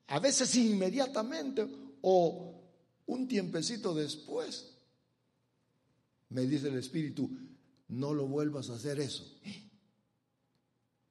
a 0.07 0.19
veces 0.19 0.55
inmediatamente 0.55 1.67
o 2.01 2.58
un 3.09 3.27
tiempecito 3.27 3.93
después, 3.93 4.71
me 6.29 6.41
dice 6.41 6.67
el 6.67 6.77
Espíritu, 6.77 7.29
no 7.87 8.13
lo 8.13 8.27
vuelvas 8.27 8.69
a 8.69 8.75
hacer 8.75 8.99
eso. 8.99 9.25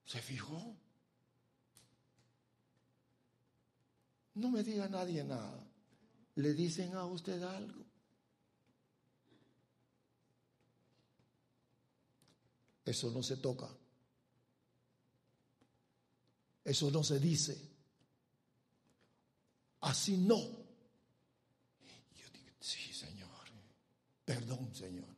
¿Se 0.04 0.22
fijó? 0.22 0.76
No 4.34 4.50
me 4.50 4.62
diga 4.62 4.88
nadie 4.88 5.24
nada. 5.24 5.66
¿Le 6.36 6.54
dicen 6.54 6.94
a 6.94 7.04
usted 7.04 7.42
algo? 7.42 7.84
Eso 12.84 13.10
no 13.10 13.22
se 13.24 13.38
toca. 13.38 13.68
Eso 16.64 16.90
no 16.92 17.02
se 17.02 17.18
dice. 17.18 17.68
Así 19.80 20.16
no. 20.16 20.38
Yo 20.38 22.28
digo, 22.32 22.56
sí, 22.60 22.92
Señor. 22.92 23.28
Perdón, 24.28 24.74
Señor. 24.74 25.08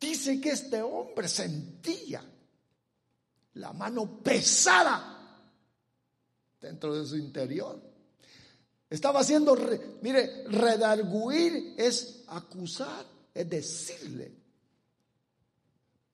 Dice 0.00 0.40
que 0.40 0.48
este 0.52 0.80
hombre 0.80 1.28
sentía 1.28 2.24
la 3.52 3.74
mano 3.74 4.22
pesada 4.22 5.38
dentro 6.58 6.94
de 6.94 7.06
su 7.06 7.18
interior. 7.18 7.78
Estaba 8.88 9.20
haciendo, 9.20 9.54
mire, 10.00 10.44
redarguir 10.44 11.74
es 11.76 12.24
acusar, 12.28 13.04
es 13.34 13.50
decirle. 13.50 14.34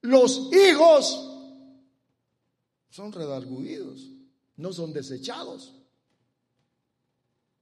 Los 0.01 0.51
hijos 0.51 1.55
son 2.89 3.13
redarguidos, 3.13 4.09
no 4.57 4.73
son 4.73 4.91
desechados, 4.91 5.73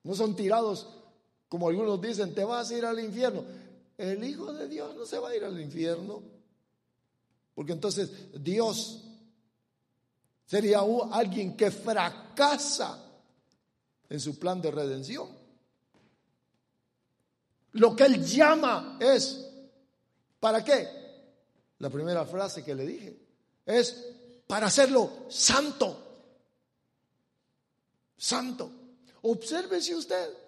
no 0.01 0.15
son 0.15 0.35
tirados 0.35 0.96
como 1.49 1.69
algunos 1.69 2.01
dicen, 2.01 2.33
te 2.33 2.43
vas 2.43 2.69
a 2.69 2.77
ir 2.77 2.85
al 2.85 2.99
infierno. 2.99 3.43
El 3.97 4.23
Hijo 4.23 4.53
de 4.53 4.67
Dios 4.67 4.95
no 4.95 5.05
se 5.05 5.17
va 5.17 5.29
a 5.29 5.35
ir 5.35 5.43
al 5.43 5.59
infierno. 5.59 6.21
Porque 7.55 7.71
entonces 7.71 8.11
Dios 8.41 9.03
sería 10.45 10.81
alguien 11.11 11.57
que 11.57 11.71
fracasa 11.71 13.03
en 14.09 14.19
su 14.19 14.37
plan 14.37 14.61
de 14.61 14.71
redención. 14.71 15.29
Lo 17.73 17.95
que 17.95 18.05
él 18.05 18.25
llama 18.25 18.97
es, 18.99 19.49
¿para 20.39 20.63
qué? 20.63 20.87
La 21.79 21.89
primera 21.89 22.25
frase 22.25 22.63
que 22.63 22.75
le 22.75 22.85
dije 22.85 23.17
es 23.65 24.05
para 24.47 24.67
hacerlo 24.67 25.25
santo. 25.29 26.03
Santo. 28.17 28.71
Obsérvese 29.21 29.95
usted. 29.95 30.46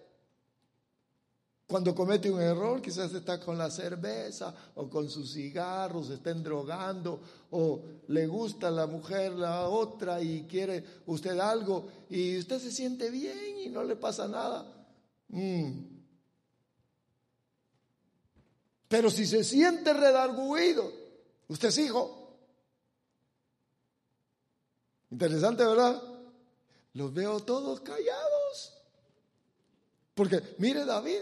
Cuando 1.70 1.94
comete 1.94 2.32
un 2.32 2.42
error, 2.42 2.82
quizás 2.82 3.14
está 3.14 3.40
con 3.40 3.56
la 3.56 3.70
cerveza 3.70 4.56
o 4.74 4.90
con 4.90 5.08
sus 5.08 5.34
cigarros, 5.34 6.08
se 6.08 6.16
estén 6.16 6.42
drogando 6.42 7.22
o 7.52 7.84
le 8.08 8.26
gusta 8.26 8.72
la 8.72 8.88
mujer 8.88 9.34
la 9.34 9.70
otra 9.70 10.20
y 10.20 10.48
quiere 10.50 10.84
usted 11.06 11.38
algo 11.38 11.88
y 12.10 12.40
usted 12.40 12.60
se 12.60 12.72
siente 12.72 13.12
bien 13.12 13.60
y 13.60 13.70
no 13.70 13.84
le 13.84 13.96
pasa 13.96 14.28
nada. 14.28 14.66
Mm. 15.28 15.82
Pero 18.88 19.12
si 19.12 19.28
se 19.28 19.44
siente 19.44 19.94
redarguido, 19.94 20.92
usted 21.50 21.68
es 21.68 21.78
hijo. 21.78 22.36
Interesante, 25.12 25.64
¿verdad? 25.64 26.02
Los 26.94 27.14
veo 27.14 27.40
todos 27.42 27.82
callados. 27.82 28.74
Porque 30.16 30.42
mire 30.58 30.84
David, 30.84 31.22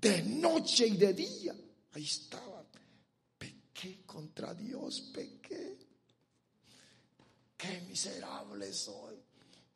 de 0.00 0.22
noche 0.22 0.86
y 0.86 0.96
de 0.96 1.12
día. 1.12 1.54
Ahí 1.92 2.04
estaba. 2.04 2.64
Pequé 3.38 4.02
contra 4.04 4.54
Dios, 4.54 5.00
pequé. 5.12 5.78
Qué 7.56 7.80
miserable 7.88 8.72
soy. 8.72 9.16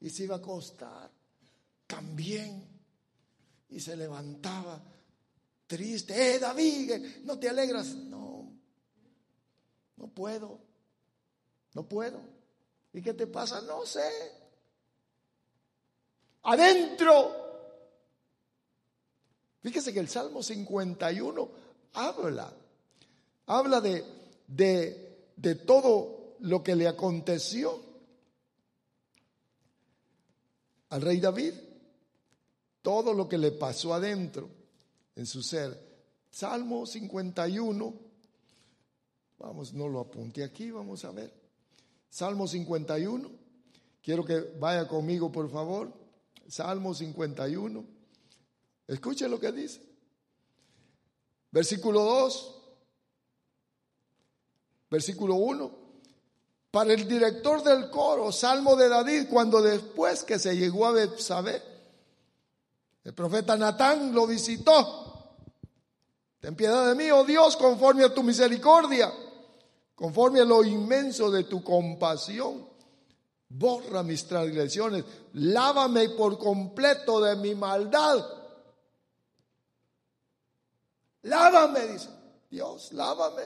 Y 0.00 0.10
se 0.10 0.24
iba 0.24 0.36
a 0.36 0.38
acostar 0.38 1.10
también. 1.86 2.68
Y 3.70 3.80
se 3.80 3.96
levantaba 3.96 4.82
triste. 5.66 6.34
Eh, 6.34 6.38
David, 6.38 7.22
¿no 7.24 7.38
te 7.38 7.48
alegras? 7.48 7.94
No, 7.94 8.52
no 9.96 10.08
puedo. 10.08 10.60
No 11.74 11.88
puedo. 11.88 12.20
¿Y 12.92 13.00
qué 13.00 13.14
te 13.14 13.26
pasa? 13.26 13.60
No 13.62 13.86
sé. 13.86 14.10
Adentro 16.42 17.41
Fíjese 19.62 19.92
que 19.92 20.00
el 20.00 20.08
Salmo 20.08 20.42
51 20.42 21.48
habla, 21.94 22.52
habla 23.46 23.80
de, 23.80 24.04
de, 24.48 25.54
todo 25.54 26.36
lo 26.40 26.64
que 26.64 26.74
le 26.74 26.88
aconteció 26.88 27.80
al 30.88 31.00
rey 31.00 31.20
David, 31.20 31.54
todo 32.82 33.14
lo 33.14 33.28
que 33.28 33.38
le 33.38 33.52
pasó 33.52 33.94
adentro 33.94 34.48
en 35.14 35.26
su 35.26 35.42
ser. 35.44 35.78
Salmo 36.28 36.84
51, 36.84 37.94
vamos, 39.38 39.72
no 39.74 39.88
lo 39.88 40.00
apunte 40.00 40.42
aquí, 40.42 40.72
vamos 40.72 41.04
a 41.04 41.12
ver. 41.12 41.32
Salmo 42.10 42.48
51, 42.48 43.30
quiero 44.02 44.24
que 44.24 44.40
vaya 44.58 44.88
conmigo 44.88 45.30
por 45.30 45.48
favor. 45.48 45.92
Salmo 46.48 46.94
51. 46.94 47.91
Escuche 48.86 49.28
lo 49.28 49.38
que 49.38 49.52
dice. 49.52 49.80
Versículo 51.50 52.02
2. 52.02 52.54
Versículo 54.90 55.34
1. 55.36 55.82
Para 56.70 56.94
el 56.94 57.06
director 57.06 57.62
del 57.62 57.90
coro, 57.90 58.32
Salmo 58.32 58.76
de 58.76 58.88
David, 58.88 59.26
cuando 59.28 59.60
después 59.60 60.24
que 60.24 60.38
se 60.38 60.56
llegó 60.56 60.86
a 60.86 61.18
saber, 61.18 61.62
el 63.04 63.12
profeta 63.12 63.56
Natán 63.56 64.14
lo 64.14 64.26
visitó. 64.26 65.36
Ten 66.40 66.56
piedad 66.56 66.88
de 66.88 66.94
mí, 66.94 67.10
oh 67.10 67.24
Dios, 67.24 67.56
conforme 67.56 68.04
a 68.04 68.14
tu 68.14 68.22
misericordia, 68.22 69.12
conforme 69.94 70.40
a 70.40 70.44
lo 70.44 70.64
inmenso 70.64 71.30
de 71.30 71.44
tu 71.44 71.62
compasión. 71.62 72.66
Borra 73.50 74.02
mis 74.02 74.26
transgresiones, 74.26 75.04
lávame 75.34 76.08
por 76.10 76.38
completo 76.38 77.20
de 77.20 77.36
mi 77.36 77.54
maldad 77.54 78.41
Lávame, 81.22 81.86
dice 81.86 82.08
Dios, 82.50 82.92
lávame. 82.92 83.42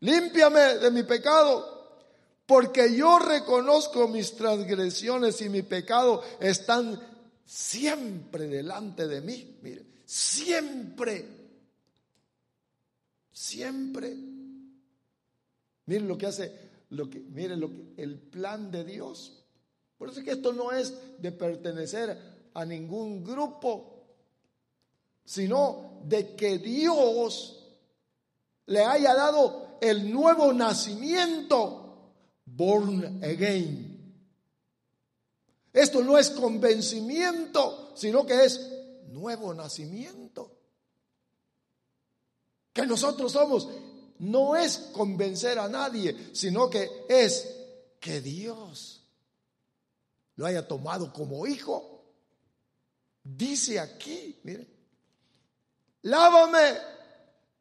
Límpiame 0.00 0.78
de 0.78 0.90
mi 0.90 1.02
pecado, 1.04 1.98
porque 2.46 2.94
yo 2.94 3.18
reconozco 3.18 4.08
mis 4.08 4.34
transgresiones 4.34 5.40
y 5.40 5.48
mi 5.48 5.62
pecado 5.62 6.22
están 6.40 7.00
siempre 7.44 8.48
delante 8.48 9.06
de 9.06 9.20
mí. 9.20 9.58
Mire, 9.62 9.86
siempre, 10.04 11.26
siempre. 13.32 14.16
Miren 15.86 16.08
lo 16.08 16.18
que 16.18 16.26
hace, 16.26 16.52
lo 16.90 17.08
que, 17.08 17.20
miren 17.20 17.60
lo 17.60 17.68
que, 17.68 18.02
el 18.02 18.18
plan 18.18 18.70
de 18.70 18.84
Dios. 18.84 19.44
Por 19.96 20.08
eso 20.08 20.20
es 20.20 20.24
que 20.24 20.32
esto 20.32 20.52
no 20.52 20.72
es 20.72 20.92
de 21.18 21.32
pertenecer 21.32 22.18
a 22.52 22.64
ningún 22.64 23.22
grupo, 23.22 23.93
sino 25.24 26.00
de 26.04 26.34
que 26.34 26.58
Dios 26.58 27.64
le 28.66 28.84
haya 28.84 29.14
dado 29.14 29.78
el 29.80 30.12
nuevo 30.12 30.52
nacimiento, 30.52 32.12
born 32.46 33.22
again. 33.22 33.94
Esto 35.72 36.02
no 36.04 36.16
es 36.16 36.30
convencimiento, 36.30 37.92
sino 37.94 38.24
que 38.24 38.44
es 38.44 38.70
nuevo 39.08 39.52
nacimiento. 39.52 40.50
Que 42.72 42.86
nosotros 42.86 43.32
somos 43.32 43.68
no 44.18 44.56
es 44.56 44.78
convencer 44.92 45.58
a 45.58 45.68
nadie, 45.68 46.30
sino 46.32 46.70
que 46.70 46.88
es 47.08 47.56
que 48.00 48.20
Dios 48.20 49.02
lo 50.36 50.46
haya 50.46 50.66
tomado 50.66 51.12
como 51.12 51.46
hijo. 51.46 52.04
Dice 53.22 53.80
aquí, 53.80 54.38
mire, 54.44 54.73
lávame, 56.04 56.78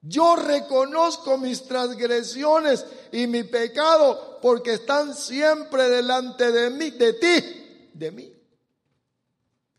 yo 0.01 0.35
reconozco 0.35 1.37
mis 1.37 1.63
transgresiones 1.63 2.85
y 3.11 3.27
mi 3.27 3.43
pecado 3.43 4.39
porque 4.41 4.73
están 4.73 5.15
siempre 5.15 5.89
delante 5.89 6.51
de 6.51 6.69
mí, 6.69 6.91
de 6.91 7.13
ti, 7.13 7.89
de 7.93 8.11
mí. 8.11 8.33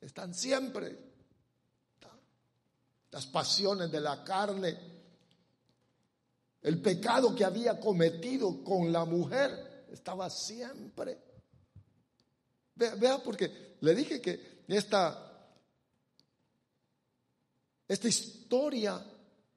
Están 0.01 0.35
siempre. 0.35 0.99
Las 3.11 3.27
pasiones 3.27 3.93
de 3.93 4.01
la 4.01 4.25
carne, 4.25 4.77
el 6.63 6.81
pecado 6.81 7.35
que 7.35 7.45
había 7.45 7.79
cometido 7.79 8.65
con 8.65 8.91
la 8.91 9.05
mujer, 9.05 9.87
estaba 9.93 10.29
siempre. 10.31 11.19
Vea, 12.75 13.23
porque 13.23 13.77
le 13.81 13.95
dije 13.95 14.21
que 14.21 14.65
esta, 14.69 15.34
esta 17.95 18.09
historia 18.09 19.03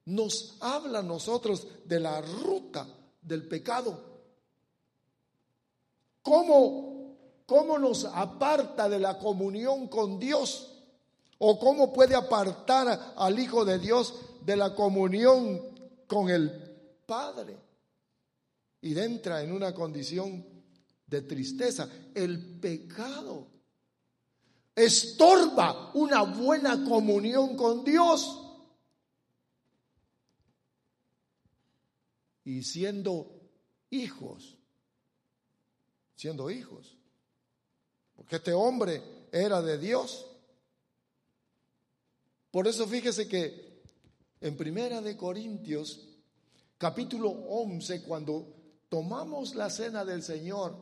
nos 0.06 0.58
habla 0.62 1.00
a 1.00 1.04
nosotros 1.04 1.68
de 1.86 2.00
la 2.00 2.22
ruta 2.22 2.88
del 3.22 3.48
pecado. 3.48 4.00
¿Cómo, 6.22 7.18
¿Cómo 7.46 7.78
nos 7.78 8.06
aparta 8.06 8.88
de 8.90 9.00
la 9.00 9.18
comunión 9.18 9.88
con 9.88 10.20
Dios? 10.20 10.74
¿O 11.40 11.60
cómo 11.60 11.94
puede 11.94 12.16
apartar 12.16 13.14
al 13.16 13.40
Hijo 13.40 13.66
de 13.66 13.80
Dios 13.80 14.14
de 14.44 14.56
la 14.56 14.74
comunión 14.74 15.62
con 16.08 16.30
el 16.30 16.68
Padre. 17.06 17.58
Y 18.82 18.98
entra 18.98 19.42
en 19.42 19.52
una 19.52 19.74
condición 19.74 20.46
de 21.06 21.22
tristeza. 21.22 21.90
El 22.14 22.60
pecado 22.60 23.48
estorba 24.78 25.90
una 25.96 26.22
buena 26.22 26.84
comunión 26.84 27.58
con 27.58 27.84
Dios. 27.84 28.44
Y 32.44 32.62
siendo 32.62 33.42
hijos, 33.90 34.56
siendo 36.16 36.52
hijos, 36.52 36.96
porque 38.16 38.36
este 38.36 38.54
hombre 38.54 39.28
era 39.32 39.62
de 39.64 39.80
Dios. 39.80 40.28
Por 42.52 42.68
eso 42.68 42.88
fíjese 42.88 43.28
que 43.28 43.82
en 44.40 44.56
Primera 44.56 45.02
de 45.02 45.18
Corintios 45.18 46.08
capítulo 46.78 47.30
11, 47.30 48.04
cuando 48.04 48.54
tomamos 48.90 49.56
la 49.56 49.72
cena 49.72 50.06
del 50.06 50.22
Señor, 50.22 50.78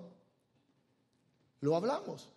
lo 1.61 1.75
hablamos. 1.77 2.34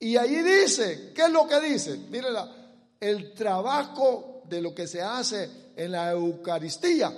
Y 0.00 0.16
allí 0.16 0.42
dice, 0.42 1.12
¿qué 1.14 1.22
es 1.22 1.30
lo 1.30 1.46
que 1.46 1.60
dice? 1.60 1.96
Mírela, 1.96 2.50
el 2.98 3.34
trabajo 3.34 4.42
de 4.48 4.62
lo 4.62 4.74
que 4.74 4.86
se 4.86 5.02
hace 5.02 5.72
en 5.76 5.92
la 5.92 6.10
Eucaristía. 6.12 7.12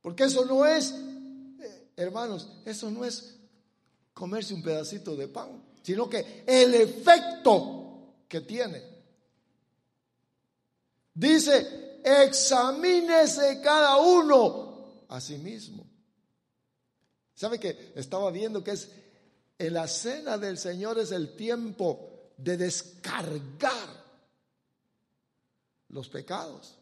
Porque 0.00 0.24
eso 0.24 0.44
no 0.44 0.64
es, 0.64 0.92
eh, 0.92 1.88
hermanos, 1.96 2.48
eso 2.64 2.88
no 2.88 3.04
es 3.04 3.34
comerse 4.14 4.54
un 4.54 4.62
pedacito 4.62 5.16
de 5.16 5.26
pan, 5.26 5.60
sino 5.82 6.08
que 6.08 6.44
el 6.46 6.72
efecto 6.74 8.14
que 8.28 8.40
tiene. 8.42 8.82
Dice, 11.14 12.00
examínese 12.04 13.60
cada 13.60 13.96
uno 13.96 15.04
a 15.08 15.20
sí 15.20 15.36
mismo. 15.36 15.84
¿Sabe 17.34 17.58
que 17.58 17.92
estaba 17.96 18.30
viendo 18.30 18.62
que 18.62 18.70
es 18.70 18.88
en 19.66 19.74
la 19.74 19.86
cena 19.86 20.38
del 20.38 20.58
Señor 20.58 20.98
es 20.98 21.12
el 21.12 21.36
tiempo 21.36 22.32
de 22.36 22.56
descargar 22.56 24.02
los 25.88 26.08
pecados 26.08 26.78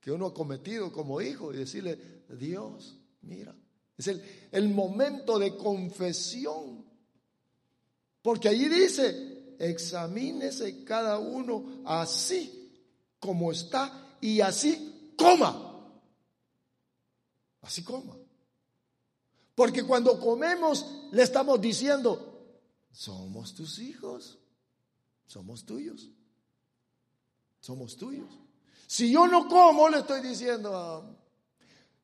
que 0.00 0.10
uno 0.10 0.26
ha 0.26 0.34
cometido 0.34 0.92
como 0.92 1.20
hijo 1.20 1.52
y 1.52 1.58
decirle, 1.58 2.24
Dios, 2.28 2.98
mira, 3.22 3.54
es 3.96 4.08
el, 4.08 4.22
el 4.52 4.68
momento 4.68 5.38
de 5.38 5.56
confesión. 5.56 6.84
Porque 8.22 8.48
allí 8.48 8.68
dice, 8.68 9.56
examínese 9.58 10.84
cada 10.84 11.18
uno 11.18 11.82
así 11.84 12.72
como 13.18 13.52
está 13.52 14.16
y 14.20 14.40
así 14.40 15.12
coma. 15.16 15.90
Así 17.62 17.82
coma. 17.82 18.16
Porque 19.56 19.82
cuando 19.82 20.20
comemos 20.20 21.08
le 21.12 21.22
estamos 21.22 21.58
diciendo, 21.60 22.60
somos 22.92 23.54
tus 23.54 23.78
hijos, 23.78 24.38
somos 25.26 25.64
tuyos, 25.64 26.10
somos 27.58 27.96
tuyos. 27.96 28.28
Si 28.86 29.10
yo 29.10 29.26
no 29.26 29.48
como, 29.48 29.88
le 29.88 30.00
estoy 30.00 30.20
diciendo, 30.20 31.18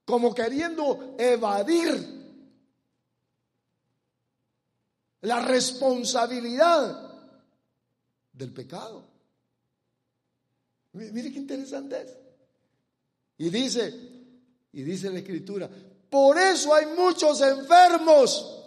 como 0.07 0.35
queriendo 0.35 1.15
evadir 1.19 2.23
la 5.21 5.41
responsabilidad 5.45 7.13
del 8.33 8.51
pecado. 8.51 9.07
Mire 10.95 11.31
qué 11.31 11.39
interesante 11.39 12.01
es. 12.01 12.17
Y 13.37 13.51
dice, 13.51 13.95
y 14.73 14.83
dice 14.83 15.11
la 15.11 15.19
escritura, 15.19 15.69
por 16.13 16.37
eso 16.37 16.75
hay 16.75 16.85
muchos 16.95 17.41
enfermos. 17.41 18.67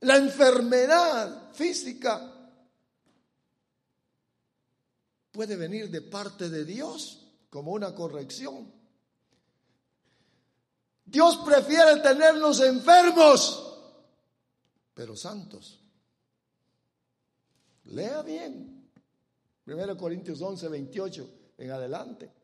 La 0.00 0.18
enfermedad 0.18 1.50
física 1.54 2.30
puede 5.32 5.56
venir 5.56 5.90
de 5.90 6.02
parte 6.02 6.50
de 6.50 6.66
Dios 6.66 7.26
como 7.48 7.72
una 7.72 7.94
corrección. 7.94 8.70
Dios 11.06 11.38
prefiere 11.38 12.02
tenernos 12.02 12.60
enfermos, 12.60 13.78
pero 14.92 15.16
santos. 15.16 15.80
Lea 17.84 18.20
bien. 18.20 18.90
1 19.64 19.96
Corintios 19.96 20.42
11, 20.42 20.68
28 20.68 21.30
en 21.56 21.70
adelante. 21.70 22.43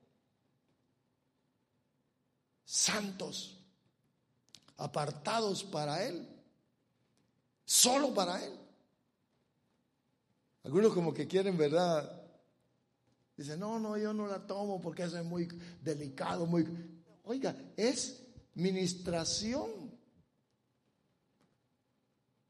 Santos, 2.71 3.59
apartados 4.77 5.65
para 5.65 6.07
Él, 6.07 6.25
solo 7.65 8.15
para 8.15 8.45
Él. 8.45 8.53
Algunos 10.63 10.95
como 10.95 11.13
que 11.13 11.27
quieren, 11.27 11.59
¿verdad? 11.59 12.23
Dicen, 13.37 13.59
no, 13.59 13.81
no, 13.81 13.99
yo 13.99 14.13
no 14.13 14.29
la 14.29 14.47
tomo 14.47 14.81
porque 14.81 15.03
eso 15.03 15.19
es 15.19 15.25
muy 15.25 15.49
delicado, 15.83 16.47
muy... 16.47 16.65
Oiga, 17.25 17.57
es 17.77 18.23
ministración 18.55 19.91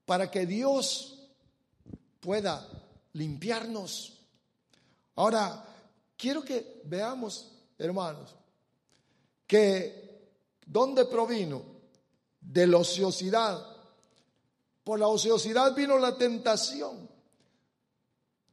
para 0.05 0.31
que 0.31 0.45
Dios 0.45 1.31
pueda 2.21 2.69
limpiarnos. 3.15 4.21
Ahora, 5.15 5.65
quiero 6.15 6.45
que 6.45 6.83
veamos, 6.85 7.51
hermanos, 7.79 8.37
que 9.47 10.10
¿dónde 10.71 11.05
provino? 11.05 11.63
De 12.41 12.67
la 12.67 12.79
ociosidad. 12.79 13.67
Por 14.85 14.99
la 14.99 15.09
ociosidad 15.09 15.75
vino 15.75 15.99
la 15.99 16.17
tentación. 16.17 17.09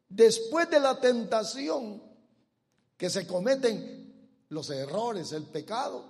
Después 0.10 0.70
de 0.70 0.80
la 0.80 1.00
tentación, 1.00 2.02
que 2.98 3.10
se 3.10 3.28
cometen 3.28 4.30
los 4.50 4.70
errores, 4.70 5.32
el 5.32 5.44
pecado, 5.44 6.06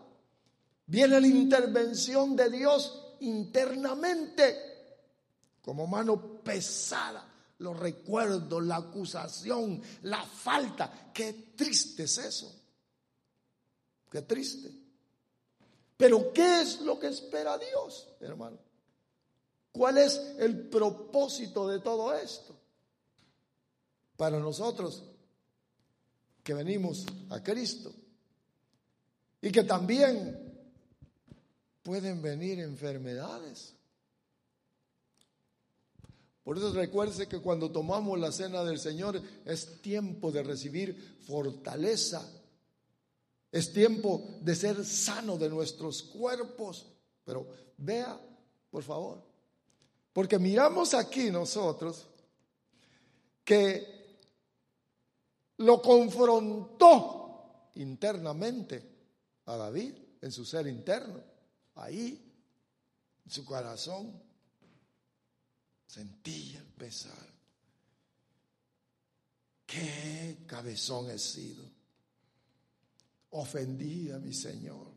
viene 0.85 1.19
la 1.19 1.27
intervención 1.27 2.35
de 2.35 2.49
Dios 2.49 3.15
internamente 3.19 4.75
como 5.61 5.85
mano 5.85 6.41
pesada 6.43 7.27
los 7.59 7.77
recuerdos, 7.77 8.63
la 8.63 8.77
acusación, 8.77 9.81
la 10.03 10.23
falta. 10.23 11.11
Qué 11.13 11.53
triste 11.55 12.03
es 12.03 12.17
eso. 12.17 12.55
Qué 14.09 14.21
triste. 14.21 14.86
Pero 15.97 16.31
¿qué 16.31 16.61
es 16.61 16.81
lo 16.81 16.99
que 16.99 17.07
espera 17.07 17.57
Dios, 17.57 18.07
hermano? 18.19 18.59
¿Cuál 19.71 19.97
es 19.97 20.35
el 20.39 20.69
propósito 20.69 21.67
de 21.67 21.79
todo 21.79 22.13
esto? 22.15 22.55
Para 24.15 24.39
nosotros 24.39 25.03
que 26.43 26.53
venimos 26.53 27.05
a 27.29 27.43
Cristo 27.43 27.93
y 29.41 29.51
que 29.51 29.63
también 29.63 30.47
pueden 31.83 32.21
venir 32.21 32.59
enfermedades. 32.59 33.73
Por 36.43 36.57
eso 36.57 36.71
recuerde 36.71 37.27
que 37.27 37.39
cuando 37.39 37.71
tomamos 37.71 38.17
la 38.17 38.31
cena 38.31 38.63
del 38.63 38.79
Señor 38.79 39.21
es 39.45 39.81
tiempo 39.81 40.31
de 40.31 40.43
recibir 40.43 41.17
fortaleza, 41.27 42.25
es 43.57 43.73
tiempo 43.73 44.23
de 44.41 44.55
ser 44.55 44.85
sano 44.85 45.37
de 45.37 45.49
nuestros 45.49 46.03
cuerpos. 46.03 46.85
Pero 47.23 47.47
vea, 47.77 48.19
por 48.69 48.83
favor, 48.83 49.23
porque 50.13 50.37
miramos 50.37 50.93
aquí 50.93 51.31
nosotros 51.31 52.07
que 53.43 54.19
lo 55.57 55.81
confrontó 55.81 57.71
internamente 57.75 58.83
a 59.45 59.55
David 59.55 59.93
en 60.21 60.31
su 60.31 60.45
ser 60.45 60.67
interno, 60.67 61.23
ahí, 61.75 62.31
en 63.25 63.31
su 63.31 63.43
corazón. 63.43 64.21
Sentía 65.87 66.59
el 66.59 66.67
pesar. 66.67 67.27
Qué 69.65 70.43
cabezón 70.45 71.09
he 71.09 71.17
sido. 71.17 71.76
Ofendí 73.31 74.11
a 74.11 74.19
mi 74.19 74.33
Señor. 74.33 74.87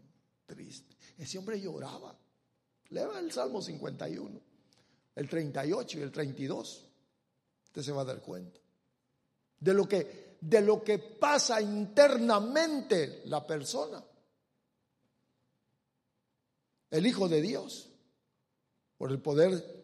Triste. 0.46 0.96
Ese 1.16 1.38
hombre 1.38 1.60
lloraba. 1.60 2.16
Lea 2.90 3.18
el 3.18 3.30
Salmo 3.30 3.62
51, 3.62 4.40
el 5.14 5.28
38 5.28 5.98
y 5.98 6.02
el 6.02 6.10
32. 6.10 6.88
Usted 7.66 7.82
se 7.82 7.92
va 7.92 8.02
a 8.02 8.04
dar 8.04 8.20
cuenta. 8.20 8.60
De 9.60 9.74
lo 9.74 9.86
que, 9.86 10.38
de 10.40 10.60
lo 10.60 10.82
que 10.82 10.98
pasa 10.98 11.60
internamente 11.60 13.22
la 13.26 13.46
persona. 13.46 14.02
El 16.90 17.06
Hijo 17.06 17.28
de 17.28 17.40
Dios. 17.40 17.88
Por 18.98 19.12
el 19.12 19.20
poder 19.20 19.80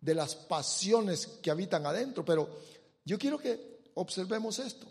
de 0.00 0.14
las 0.14 0.34
pasiones 0.34 1.26
que 1.42 1.50
habitan 1.50 1.86
adentro. 1.86 2.24
Pero 2.24 2.60
yo 3.04 3.18
quiero 3.18 3.38
que 3.38 3.90
observemos 3.94 4.58
esto, 4.58 4.86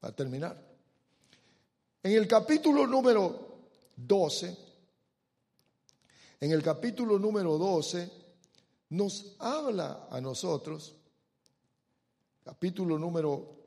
para 0.00 0.14
terminar. 0.14 0.67
En 2.08 2.14
el 2.14 2.26
capítulo 2.26 2.86
número 2.86 3.58
12, 3.94 4.56
en 6.40 6.52
el 6.52 6.62
capítulo 6.62 7.18
número 7.18 7.58
12, 7.58 8.10
nos 8.88 9.36
habla 9.38 10.08
a 10.10 10.18
nosotros, 10.18 10.96
capítulo 12.42 12.98
número, 12.98 13.58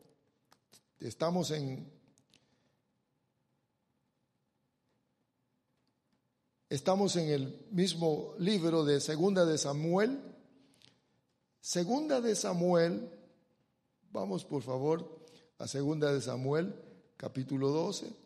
estamos 0.99 1.51
en 1.51 1.87
Estamos 6.67 7.15
en 7.17 7.29
el 7.29 7.67
mismo 7.69 8.33
libro 8.39 8.83
de 8.83 9.01
Segunda 9.01 9.45
de 9.45 9.59
Samuel. 9.59 10.19
Segunda 11.59 12.19
de 12.21 12.35
Samuel, 12.35 13.07
vamos 14.11 14.45
por 14.45 14.63
favor 14.63 15.27
a 15.59 15.67
Segunda 15.67 16.11
de 16.11 16.21
Samuel, 16.21 16.73
capítulo 17.17 17.69
12. 17.69 18.20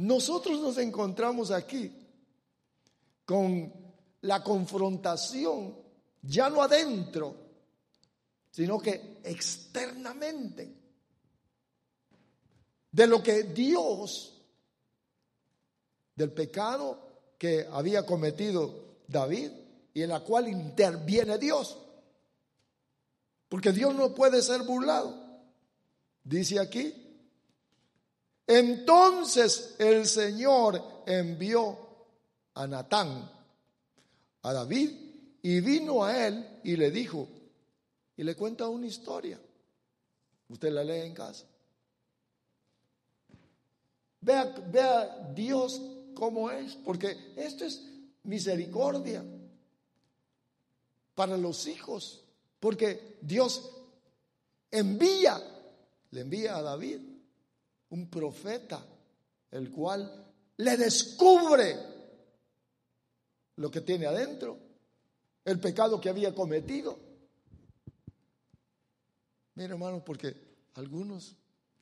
Nosotros 0.00 0.58
nos 0.60 0.78
encontramos 0.78 1.50
aquí 1.50 1.92
con 3.26 3.70
la 4.22 4.42
confrontación, 4.42 5.76
ya 6.22 6.48
no 6.48 6.62
adentro, 6.62 7.36
sino 8.50 8.78
que 8.78 9.20
externamente, 9.22 10.74
de 12.90 13.06
lo 13.06 13.22
que 13.22 13.42
Dios 13.42 14.42
del 16.16 16.32
pecado 16.32 17.34
que 17.36 17.66
había 17.70 18.06
cometido 18.06 19.02
David 19.06 19.50
y 19.92 20.00
en 20.00 20.08
la 20.08 20.20
cual 20.20 20.48
interviene 20.48 21.36
Dios. 21.36 21.76
Porque 23.50 23.72
Dios 23.72 23.94
no 23.94 24.14
puede 24.14 24.40
ser 24.40 24.62
burlado. 24.62 25.14
Dice 26.24 26.58
aquí, 26.58 27.09
entonces 28.50 29.76
el 29.78 30.06
Señor 30.06 31.04
envió 31.06 31.78
a 32.54 32.66
Natán, 32.66 33.30
a 34.42 34.52
David, 34.52 34.90
y 35.40 35.60
vino 35.60 36.02
a 36.02 36.26
él 36.26 36.60
y 36.64 36.74
le 36.74 36.90
dijo, 36.90 37.28
y 38.16 38.24
le 38.24 38.34
cuenta 38.34 38.68
una 38.68 38.88
historia. 38.88 39.40
Usted 40.48 40.72
la 40.72 40.82
lee 40.82 41.06
en 41.06 41.14
casa. 41.14 41.46
Vea, 44.20 44.52
vea 44.66 45.30
Dios 45.32 45.80
cómo 46.14 46.50
es, 46.50 46.74
porque 46.74 47.32
esto 47.36 47.64
es 47.64 47.86
misericordia 48.24 49.24
para 51.14 51.36
los 51.36 51.68
hijos, 51.68 52.24
porque 52.58 53.16
Dios 53.20 53.70
envía, 54.72 55.40
le 56.10 56.20
envía 56.22 56.56
a 56.56 56.62
David 56.62 57.09
un 57.90 58.08
profeta, 58.08 58.84
el 59.50 59.70
cual 59.70 60.32
le 60.56 60.76
descubre 60.76 61.76
lo 63.56 63.70
que 63.70 63.80
tiene 63.80 64.06
adentro, 64.06 64.58
el 65.44 65.60
pecado 65.60 66.00
que 66.00 66.08
había 66.08 66.34
cometido. 66.34 66.98
Mira, 69.54 69.74
hermano, 69.74 70.04
porque 70.04 70.34
algunos, 70.74 71.36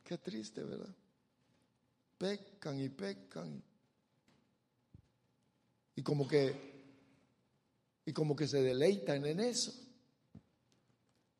qué 0.04 0.18
triste, 0.18 0.62
¿verdad? 0.62 0.94
Pecan 2.18 2.80
y 2.80 2.88
pecan 2.88 3.62
y 5.94 6.02
como 6.02 6.26
que 6.26 6.68
y 8.06 8.12
como 8.12 8.34
que 8.34 8.48
se 8.48 8.62
deleitan 8.62 9.26
en 9.26 9.38
eso. 9.40 9.70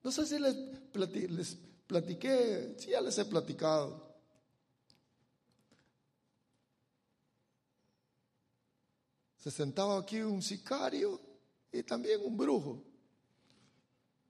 No 0.03 0.13
sé 0.13 0.27
si 0.27 0.39
les, 0.39 0.55
platiqué, 0.93 1.29
les 1.29 1.57
platiqué, 1.87 2.75
si 2.77 2.91
ya 2.91 3.01
les 3.01 3.17
he 3.17 3.25
platicado. 3.25 4.08
Se 9.49 9.53
sentaba 9.53 9.99
aquí 9.99 10.21
un 10.21 10.43
sicario 10.43 11.19
y 11.73 11.83
también 11.83 12.21
un 12.23 12.37
brujo. 12.37 12.85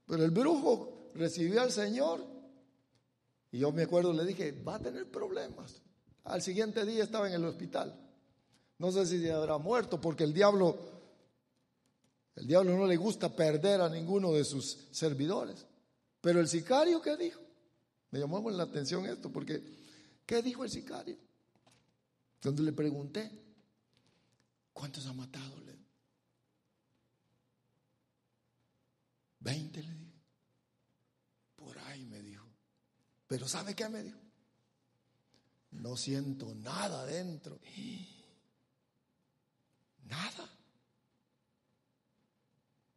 Pero 0.07 0.25
el 0.25 0.31
brujo 0.31 1.11
recibió 1.13 1.61
al 1.61 1.73
Señor 1.73 2.25
y 3.51 3.59
yo 3.59 3.73
me 3.73 3.83
acuerdo, 3.83 4.13
le 4.13 4.25
dije, 4.25 4.53
va 4.63 4.77
a 4.77 4.79
tener 4.79 5.11
problemas. 5.11 5.83
Al 6.23 6.41
siguiente 6.41 6.87
día 6.87 7.03
estaba 7.03 7.27
en 7.27 7.35
el 7.35 7.45
hospital. 7.47 7.99
No 8.79 8.93
sé 8.93 9.07
si 9.07 9.29
habrá 9.29 9.59
muerto 9.59 10.01
porque 10.01 10.23
el 10.23 10.33
diablo, 10.33 10.79
el 12.37 12.47
diablo 12.47 12.77
no 12.77 12.87
le 12.87 12.97
gusta 12.97 13.35
perder 13.35 13.81
a 13.81 13.89
ninguno 13.89 14.35
de 14.35 14.45
sus 14.45 14.87
servidores. 14.93 15.67
Pero 16.21 16.39
el 16.39 16.47
sicario, 16.47 17.03
¿qué 17.03 17.17
dijo? 17.17 17.41
Me 18.13 18.21
llamó 18.21 18.49
la 18.51 18.63
atención 18.63 19.05
esto 19.07 19.33
porque, 19.33 19.65
¿qué 20.25 20.43
dijo 20.43 20.63
el 20.63 20.71
sicario? 20.71 21.17
Cuando 22.41 22.63
le 22.63 22.73
pregunté, 22.73 23.48
¿cuántos 24.79 25.07
ha 25.07 25.13
matado? 25.13 25.59
Le 25.63 25.77
Veinte 29.41 29.83
le 29.83 29.93
dije. 29.93 30.23
Por 31.57 31.77
ahí 31.81 32.05
me 32.07 32.23
dijo. 32.23 32.47
Pero 33.27 33.49
¿sabe 33.49 33.75
qué 33.75 33.89
me 33.89 34.05
dijo? 34.05 34.19
No 35.73 35.97
siento 35.97 36.55
nada 36.55 37.05
dentro. 37.07 37.59
Nada. 40.05 40.49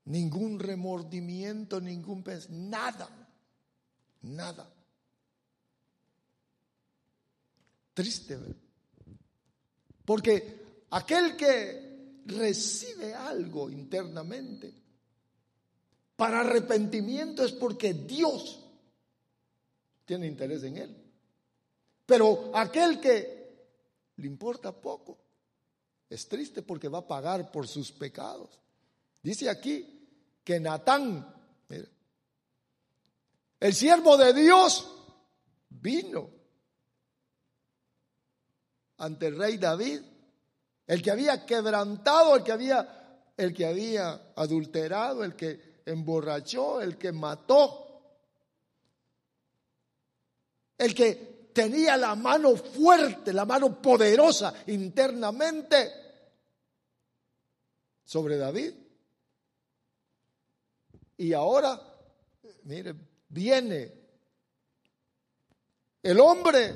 Ningún 0.06 0.60
remordimiento, 0.60 1.82
ningún 1.82 2.24
nada. 2.52 3.10
Nada. 4.22 4.72
Triste, 7.94 8.38
Porque 10.06 10.61
aquel 10.92 11.36
que 11.36 12.22
recibe 12.26 13.14
algo 13.14 13.70
internamente 13.70 14.74
para 16.16 16.42
arrepentimiento 16.42 17.44
es 17.44 17.52
porque 17.52 17.94
Dios 17.94 18.60
tiene 20.06 20.28
interés 20.28 20.64
en 20.64 20.78
él. 20.78 20.98
Pero 22.06 22.52
aquel 22.54 23.00
que 23.00 23.42
le 24.18 24.28
importa 24.28 24.72
poco, 24.72 25.18
es 26.10 26.28
triste 26.28 26.62
porque 26.62 26.90
va 26.90 27.00
a 27.00 27.08
pagar 27.08 27.52
por 27.52 27.68
sus 27.68 27.92
pecados. 27.92 28.60
Dice 29.24 29.50
aquí 29.50 30.08
que 30.44 30.60
Natán 30.60 31.42
el 33.62 33.76
siervo 33.76 34.18
de 34.18 34.34
Dios, 34.34 34.92
vino 35.70 36.32
ante 38.98 39.28
el 39.28 39.38
rey 39.38 39.58
David, 39.58 40.02
el 40.92 41.02
que 41.02 41.10
había 41.10 41.46
quebrantado, 41.46 42.36
el 42.36 42.44
que 42.44 42.52
había, 42.52 43.32
el 43.38 43.54
que 43.54 43.66
había 43.66 44.34
adulterado, 44.36 45.24
el 45.24 45.38
que 45.38 45.80
emborrachó, 45.86 46.82
el 46.82 46.98
que 46.98 47.14
mató, 47.14 48.18
el 50.78 50.94
que 50.94 51.50
tenía 51.54 51.96
la 51.96 52.14
mano 52.16 52.58
fuerte, 52.58 53.32
la 53.32 53.46
mano 53.46 53.82
poderosa 53.82 54.54
internamente 54.68 55.94
sobre 58.04 58.36
David. 58.36 58.74
Y 61.16 61.32
ahora, 61.32 61.82
mire, 62.64 62.96
viene 63.30 63.94
el 66.04 66.20
hombre 66.20 66.74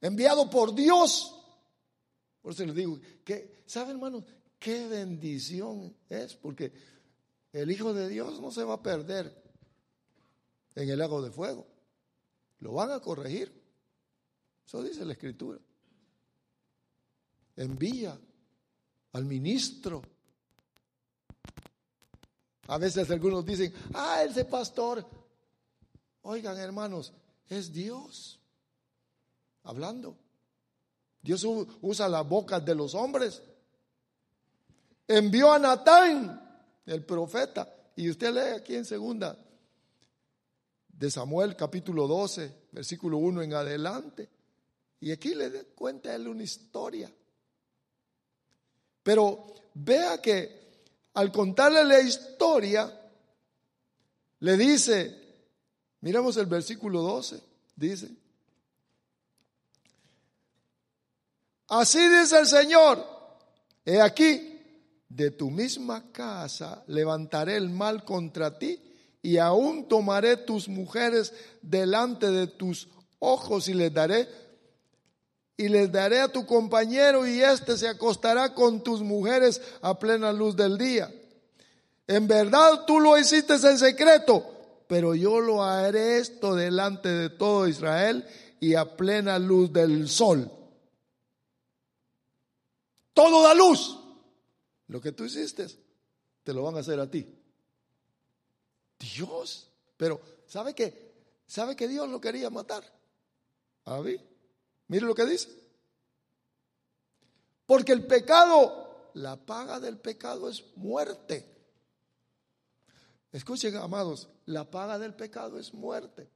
enviado 0.00 0.48
por 0.48 0.72
Dios. 0.72 1.32
Por 2.46 2.52
eso 2.52 2.64
les 2.64 2.76
digo 2.76 3.00
que, 3.24 3.64
¿sabe 3.66 3.90
hermano? 3.90 4.24
Qué 4.56 4.86
bendición 4.86 5.92
es, 6.08 6.36
porque 6.36 6.72
el 7.52 7.68
Hijo 7.72 7.92
de 7.92 8.08
Dios 8.08 8.40
no 8.40 8.52
se 8.52 8.62
va 8.62 8.74
a 8.74 8.82
perder 8.84 9.42
en 10.76 10.88
el 10.88 10.96
lago 10.96 11.20
de 11.22 11.32
fuego. 11.32 11.66
Lo 12.60 12.72
van 12.74 12.92
a 12.92 13.00
corregir. 13.00 13.52
Eso 14.64 14.80
dice 14.80 15.04
la 15.04 15.14
Escritura. 15.14 15.58
Envía 17.56 18.16
al 19.10 19.24
ministro. 19.24 20.02
A 22.68 22.78
veces 22.78 23.10
algunos 23.10 23.44
dicen, 23.44 23.74
ah, 23.92 24.22
ese 24.22 24.44
pastor. 24.44 25.04
Oigan, 26.22 26.56
hermanos, 26.58 27.12
es 27.48 27.72
Dios 27.72 28.38
hablando. 29.64 30.16
Dios 31.26 31.44
usa 31.82 32.08
la 32.08 32.20
boca 32.20 32.60
de 32.60 32.72
los 32.72 32.94
hombres. 32.94 33.42
Envió 35.08 35.52
a 35.52 35.58
Natán, 35.58 36.40
el 36.86 37.04
profeta, 37.04 37.68
y 37.96 38.08
usted 38.08 38.32
lee 38.32 38.60
aquí 38.60 38.76
en 38.76 38.84
segunda 38.84 39.36
de 40.86 41.10
Samuel 41.10 41.56
capítulo 41.56 42.06
12, 42.06 42.68
versículo 42.70 43.18
1 43.18 43.42
en 43.42 43.54
adelante. 43.54 44.28
Y 45.00 45.10
aquí 45.10 45.34
le 45.34 45.50
cuenta 45.74 46.14
él 46.14 46.28
una 46.28 46.44
historia. 46.44 47.12
Pero 49.02 49.52
vea 49.74 50.22
que 50.22 50.84
al 51.14 51.32
contarle 51.32 51.84
la 51.84 52.00
historia, 52.00 53.00
le 54.38 54.56
dice, 54.56 55.24
miremos 56.02 56.36
el 56.36 56.46
versículo 56.46 57.02
12, 57.02 57.40
dice, 57.74 58.10
así 61.68 61.98
dice 62.08 62.38
el 62.38 62.46
Señor, 62.46 63.04
he 63.84 64.00
aquí, 64.00 64.56
de 65.08 65.30
tu 65.30 65.50
misma 65.50 66.10
casa 66.12 66.82
levantaré 66.88 67.56
el 67.56 67.70
mal 67.70 68.04
contra 68.04 68.58
ti 68.58 68.80
y 69.22 69.38
aún 69.38 69.88
tomaré 69.88 70.36
tus 70.36 70.68
mujeres 70.68 71.32
delante 71.62 72.30
de 72.30 72.46
tus 72.46 72.88
ojos 73.18 73.68
y 73.68 73.74
les 73.74 73.92
daré 73.92 74.28
y 75.56 75.68
les 75.68 75.90
daré 75.90 76.20
a 76.20 76.28
tu 76.28 76.44
compañero 76.44 77.26
y 77.26 77.40
éste 77.40 77.78
se 77.78 77.88
acostará 77.88 78.52
con 78.52 78.82
tus 78.82 79.00
mujeres 79.00 79.62
a 79.80 79.98
plena 79.98 80.32
luz 80.32 80.54
del 80.54 80.76
día. 80.76 81.10
En 82.06 82.28
verdad 82.28 82.84
tú 82.86 83.00
lo 83.00 83.18
hiciste 83.18 83.54
en 83.54 83.78
secreto, 83.78 84.44
pero 84.86 85.14
yo 85.14 85.40
lo 85.40 85.62
haré 85.64 86.18
esto 86.18 86.54
delante 86.54 87.08
de 87.08 87.30
todo 87.30 87.66
Israel 87.66 88.26
y 88.60 88.74
a 88.74 88.96
plena 88.96 89.38
luz 89.38 89.72
del 89.72 90.08
sol. 90.08 90.50
Todo 93.16 93.42
da 93.42 93.54
luz. 93.54 93.98
Lo 94.88 95.00
que 95.00 95.10
tú 95.10 95.24
hiciste, 95.24 95.66
te 96.42 96.52
lo 96.52 96.62
van 96.62 96.76
a 96.76 96.80
hacer 96.80 97.00
a 97.00 97.10
ti. 97.10 97.26
Dios. 98.98 99.70
Pero, 99.96 100.20
¿sabe 100.46 100.74
qué? 100.74 101.14
¿Sabe 101.46 101.74
que 101.74 101.88
Dios 101.88 102.10
lo 102.10 102.20
quería 102.20 102.50
matar? 102.50 102.84
A 103.86 104.02
mí. 104.02 104.18
Mire 104.88 105.06
lo 105.06 105.14
que 105.14 105.24
dice. 105.24 105.48
Porque 107.64 107.92
el 107.92 108.06
pecado, 108.06 109.10
la 109.14 109.36
paga 109.36 109.80
del 109.80 109.96
pecado 109.96 110.50
es 110.50 110.62
muerte. 110.76 111.50
Escuchen, 113.32 113.76
amados, 113.76 114.28
la 114.44 114.70
paga 114.70 114.98
del 114.98 115.14
pecado 115.14 115.58
es 115.58 115.72
muerte. 115.72 116.30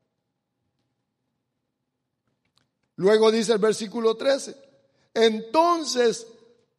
Luego 2.96 3.30
dice 3.30 3.52
el 3.52 3.58
versículo 3.58 4.16
13. 4.16 4.56
Entonces 5.12 6.26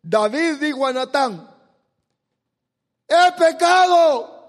David 0.01 0.59
dijo 0.59 0.85
a 0.85 0.93
Natán, 0.93 1.49
he 3.07 3.31
pecado 3.37 4.41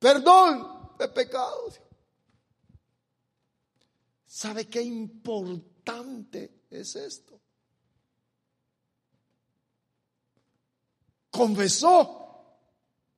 Perdón 0.00 0.96
de 0.98 1.08
pecados. 1.08 1.78
¿Sabe 4.24 4.66
qué 4.66 4.80
importante 4.80 6.64
es 6.70 6.96
esto? 6.96 7.38
Confesó, 11.30 12.56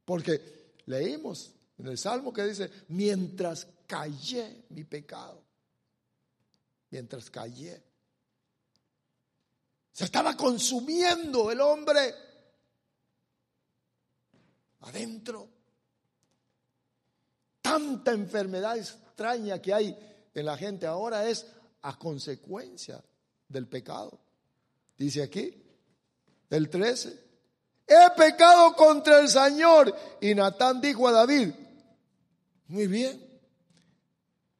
porque 0.04 0.74
leímos 0.86 1.54
en 1.78 1.86
el 1.86 1.96
Salmo 1.96 2.32
que 2.32 2.44
dice, 2.44 2.68
mientras 2.88 3.66
callé 3.86 4.64
mi 4.70 4.82
pecado, 4.82 5.40
mientras 6.90 7.30
callé, 7.30 7.80
se 9.92 10.04
estaba 10.04 10.36
consumiendo 10.36 11.50
el 11.50 11.60
hombre 11.60 12.14
adentro 14.80 15.48
tanta 17.60 18.12
enfermedad 18.12 18.76
extraña 18.76 19.62
que 19.62 19.72
hay 19.72 19.96
en 20.34 20.46
la 20.46 20.56
gente 20.56 20.86
ahora 20.86 21.28
es 21.28 21.46
a 21.82 21.98
consecuencia 21.98 23.02
del 23.48 23.68
pecado. 23.68 24.18
Dice 24.96 25.22
aquí, 25.22 25.62
el 26.50 26.68
13, 26.68 27.24
he 27.86 28.10
pecado 28.16 28.74
contra 28.74 29.20
el 29.20 29.28
Señor. 29.28 29.94
Y 30.20 30.34
Natán 30.34 30.80
dijo 30.80 31.08
a 31.08 31.12
David, 31.12 31.50
muy 32.68 32.86
bien, 32.86 33.40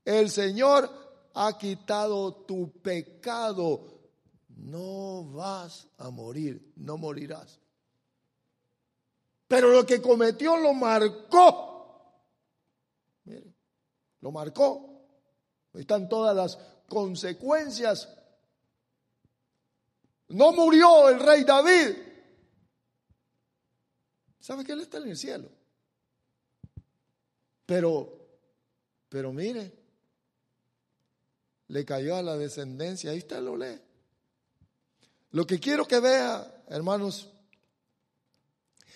el 0.05 0.31
Señor 0.31 0.91
ha 1.35 1.57
quitado 1.59 2.45
tu 2.45 2.81
pecado, 2.81 4.02
no 4.57 5.31
vas 5.33 5.89
a 5.99 6.11
morir, 6.11 6.73
no 6.77 6.97
morirás. 6.99 7.59
Pero 9.49 9.71
lo 9.71 9.85
que 9.85 10.01
cometió 10.01 10.57
lo 10.57 10.73
marcó 10.73 11.73
Mire, 13.25 13.55
lo 14.21 14.31
marcó. 14.31 14.89
Están 15.75 16.09
todas 16.09 16.35
las 16.37 16.59
consecuencias. 16.89 18.09
No 20.29 20.53
murió 20.53 21.09
el 21.09 21.21
rey 21.21 21.45
David. 21.45 21.97
¿Sabe 24.41 24.65
que 24.65 24.73
él 24.73 24.81
está 24.81 24.99
en 24.99 25.09
el 25.09 25.17
cielo? 25.17 25.51
Pero, 27.65 28.27
pero 29.09 29.33
mire, 29.33 29.73
le 31.69 31.85
cayó 31.85 32.17
a 32.17 32.23
la 32.23 32.37
descendencia. 32.37 33.13
Ahí 33.13 33.19
está, 33.19 33.41
lo 33.41 33.57
lee. 33.57 33.81
Lo 35.33 35.47
que 35.47 35.59
quiero 35.59 35.87
que 35.87 35.99
vea, 35.99 36.65
hermanos, 36.69 37.29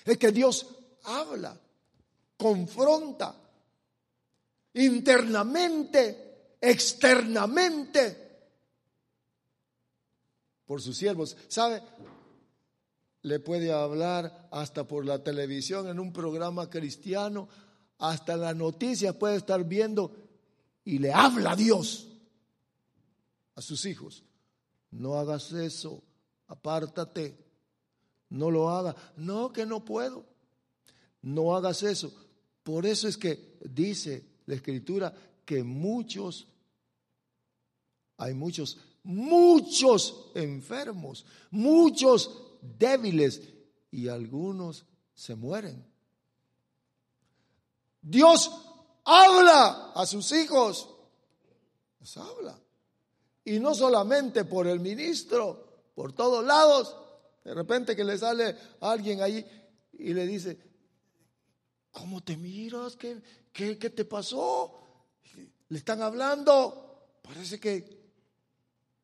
es 0.05 0.19
que 0.19 0.31
Dios 0.31 0.67
habla, 1.05 1.59
confronta, 2.37 3.35
internamente, 4.75 6.57
externamente, 6.61 8.27
por 10.67 10.83
sus 10.83 10.97
siervos. 10.97 11.37
¿Sabe? 11.49 11.83
Le 13.23 13.41
puede 13.41 13.73
hablar 13.73 14.49
hasta 14.53 14.87
por 14.87 15.05
la 15.07 15.23
televisión 15.23 15.89
en 15.89 15.99
un 15.99 16.13
programa 16.13 16.69
cristiano, 16.69 17.49
hasta 17.99 18.37
la 18.37 18.53
noticia 18.53 19.19
puede 19.19 19.37
estar 19.37 19.65
viendo 19.65 20.15
y 20.85 20.99
le 20.99 21.13
habla 21.13 21.53
a 21.53 21.57
Dios 21.57 22.09
a 23.55 23.63
sus 23.63 23.87
hijos. 23.87 24.23
No 24.91 25.19
hagas 25.19 25.51
eso, 25.53 26.03
apártate, 26.49 27.37
no 28.31 28.51
lo 28.51 28.71
haga. 28.71 28.95
No, 29.17 29.53
que 29.53 29.67
no 29.67 29.85
puedo. 29.85 30.25
No 31.23 31.55
hagas 31.55 31.83
eso. 31.83 32.13
Por 32.63 32.87
eso 32.87 33.09
es 33.09 33.17
que 33.17 33.59
dice 33.61 34.27
la 34.47 34.55
escritura 34.55 35.15
que 35.45 35.63
muchos, 35.63 36.47
hay 38.17 38.35
muchos, 38.35 38.79
muchos 39.05 40.31
enfermos, 40.35 41.25
muchos 41.51 42.43
débiles 42.61 43.41
y 43.91 44.09
algunos 44.09 44.85
se 45.15 45.35
mueren. 45.35 45.85
Dios 48.03 48.51
habla 49.05 49.93
a 49.95 50.07
sus 50.07 50.31
hijos. 50.33 50.89
Los 52.01 52.17
habla. 52.17 52.61
Y 53.45 53.61
no 53.61 53.75
solamente 53.75 54.45
por 54.45 54.67
el 54.67 54.81
ministro, 54.81 55.66
por 55.97 56.13
todos 56.13 56.45
lados. 56.45 56.95
De 57.43 57.55
repente 57.55 57.97
que 57.97 58.05
le 58.05 58.17
sale 58.19 58.57
alguien 58.81 59.23
ahí 59.23 59.45
y 59.95 60.13
le 60.13 60.27
dice, 60.27 60.59
¿cómo 61.91 62.23
te 62.23 62.37
miras? 62.37 62.97
¿Qué, 62.97 63.21
qué, 63.53 63.79
qué 63.79 63.91
te 63.91 64.05
pasó? 64.05 64.79
Le 65.69 65.79
están 65.79 66.03
hablando. 66.03 67.19
Parece 67.23 67.59
que, 67.59 68.13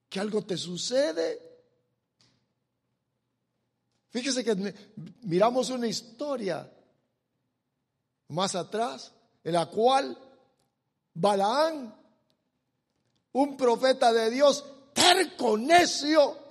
que 0.08 0.20
algo 0.20 0.44
te 0.44 0.56
sucede. 0.56 1.50
Fíjese 4.10 4.44
que 4.44 4.74
miramos 5.22 5.70
una 5.70 5.86
historia 5.86 6.70
más 8.28 8.54
atrás 8.54 9.14
en 9.42 9.54
la 9.54 9.66
cual 9.66 10.18
Balaán, 11.14 11.96
un 13.32 13.56
profeta 13.56 14.12
de 14.12 14.28
Dios, 14.28 14.62
terco, 14.92 15.56
necio, 15.56 16.41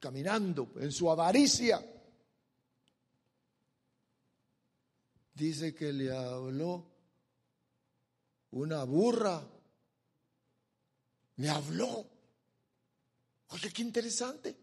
caminando 0.00 0.72
en 0.76 0.90
su 0.90 1.10
avaricia, 1.10 1.84
dice 5.34 5.74
que 5.74 5.92
le 5.92 6.10
habló 6.10 6.86
una 8.52 8.82
burra, 8.84 9.46
le 11.36 11.48
habló. 11.48 12.06
Oye, 13.48 13.72
qué 13.72 13.82
interesante. 13.82 14.56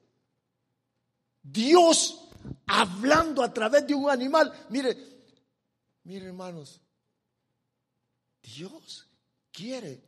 Dios 1.41 2.29
hablando 2.65 3.43
a 3.43 3.53
través 3.53 3.88
de 3.88 3.93
un 3.93 4.09
animal. 4.09 4.51
Mire, 4.69 4.97
mire 6.03 6.25
hermanos, 6.25 6.81
Dios 8.41 9.07
quiere 9.51 10.03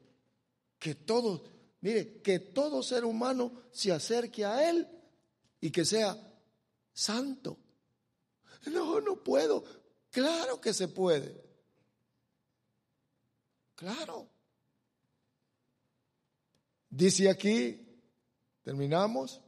que 0.78 0.96
todo, 0.96 1.44
mire, 1.82 2.22
que 2.22 2.40
todo 2.40 2.82
ser 2.82 3.06
humano 3.06 3.64
se 3.72 3.92
acerque 3.92 4.44
a 4.44 4.70
Él 4.70 4.99
y 5.62 5.72
que 5.72 5.86
sea 5.86 6.18
santo. 6.94 7.58
No, 8.68 9.00
no 9.02 9.16
puedo. 9.18 9.64
Claro 10.12 10.60
que 10.60 10.74
se 10.74 10.88
puede. 10.88 11.42
Claro. 13.76 14.28
Dice 16.90 17.30
aquí, 17.30 17.80
terminamos, 18.64 19.40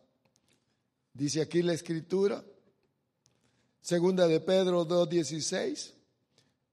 dice 1.14 1.42
aquí 1.42 1.62
la 1.64 1.74
escritura, 1.74 2.44
Segunda 3.82 4.28
de 4.28 4.40
Pedro 4.40 4.88
2.16. 4.88 5.94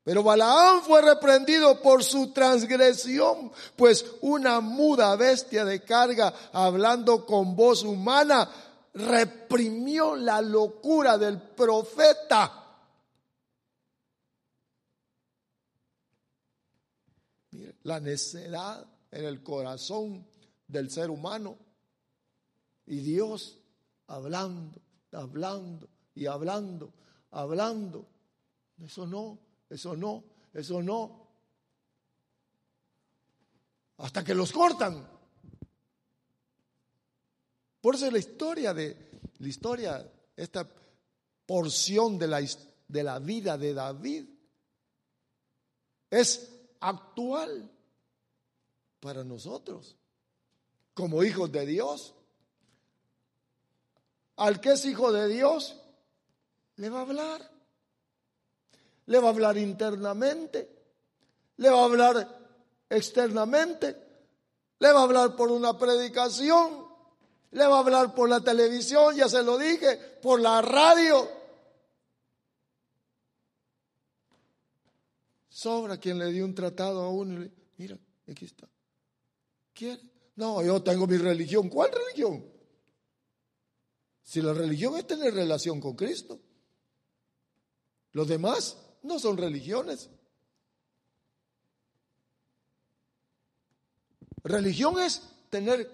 Pero 0.04 0.22
Balaán 0.22 0.82
fue 0.82 1.02
reprendido 1.02 1.82
por 1.82 2.04
su 2.04 2.32
transgresión, 2.32 3.50
pues 3.76 4.04
una 4.20 4.60
muda 4.60 5.14
bestia 5.16 5.64
de 5.64 5.82
carga, 5.82 6.32
hablando 6.52 7.26
con 7.26 7.56
voz 7.56 7.82
humana, 7.82 8.48
reprimió 8.94 10.16
la 10.16 10.40
locura 10.40 11.18
del 11.18 11.40
profeta. 11.40 12.64
la 17.84 18.00
necedad 18.00 18.86
en 19.10 19.24
el 19.24 19.42
corazón 19.42 20.26
del 20.66 20.90
ser 20.90 21.10
humano 21.10 21.56
y 22.86 23.00
Dios 23.00 23.58
hablando, 24.06 24.80
hablando, 25.12 25.88
y 26.14 26.26
hablando, 26.26 26.92
hablando. 27.30 28.06
Eso 28.78 29.06
no, 29.06 29.38
eso 29.70 29.96
no, 29.96 30.24
eso 30.52 30.82
no. 30.82 31.28
Hasta 33.98 34.24
que 34.24 34.34
los 34.34 34.52
cortan. 34.52 35.17
Por 37.80 37.94
eso 37.94 38.10
la 38.10 38.18
historia 38.18 38.74
de 38.74 38.96
la 39.38 39.48
historia, 39.48 40.12
esta 40.36 40.68
porción 41.46 42.18
de 42.18 42.26
la, 42.26 42.40
de 42.88 43.02
la 43.02 43.18
vida 43.18 43.56
de 43.56 43.74
David 43.74 44.24
es 46.10 46.50
actual 46.80 47.70
para 49.00 49.22
nosotros 49.24 49.96
como 50.98 51.22
hijos 51.22 51.52
de 51.52 51.64
Dios. 51.64 52.12
Al 54.34 54.60
que 54.60 54.72
es 54.72 54.84
hijo 54.84 55.12
de 55.12 55.28
Dios, 55.28 55.76
le 56.74 56.90
va 56.90 56.98
a 56.98 57.02
hablar. 57.02 57.48
Le 59.06 59.20
va 59.20 59.28
a 59.28 59.30
hablar 59.30 59.56
internamente. 59.58 60.68
Le 61.58 61.70
va 61.70 61.82
a 61.82 61.84
hablar 61.84 62.38
externamente. 62.90 63.96
Le 64.80 64.92
va 64.92 64.98
a 64.98 65.04
hablar 65.04 65.36
por 65.36 65.52
una 65.52 65.78
predicación. 65.78 66.87
Le 67.50 67.66
va 67.66 67.76
a 67.76 67.80
hablar 67.80 68.14
por 68.14 68.28
la 68.28 68.40
televisión, 68.40 69.16
ya 69.16 69.28
se 69.28 69.42
lo 69.42 69.56
dije, 69.56 69.96
por 70.22 70.40
la 70.40 70.60
radio. 70.60 71.28
Sobra 75.48 75.98
quien 75.98 76.18
le 76.18 76.30
dio 76.30 76.44
un 76.44 76.54
tratado 76.54 77.02
a 77.02 77.08
uno. 77.10 77.48
Mira, 77.78 77.98
aquí 78.28 78.44
está. 78.44 78.68
¿Quiere? 79.72 80.02
No, 80.36 80.62
yo 80.62 80.80
tengo 80.82 81.06
mi 81.06 81.16
religión. 81.16 81.68
¿Cuál 81.68 81.90
religión? 81.90 82.44
Si 84.22 84.40
la 84.40 84.52
religión 84.52 84.96
es 84.96 85.06
tener 85.06 85.34
relación 85.34 85.80
con 85.80 85.96
Cristo. 85.96 86.38
Los 88.12 88.28
demás 88.28 88.76
no 89.02 89.18
son 89.18 89.36
religiones. 89.36 90.10
Religión 94.44 94.98
es 95.00 95.22
tener, 95.50 95.90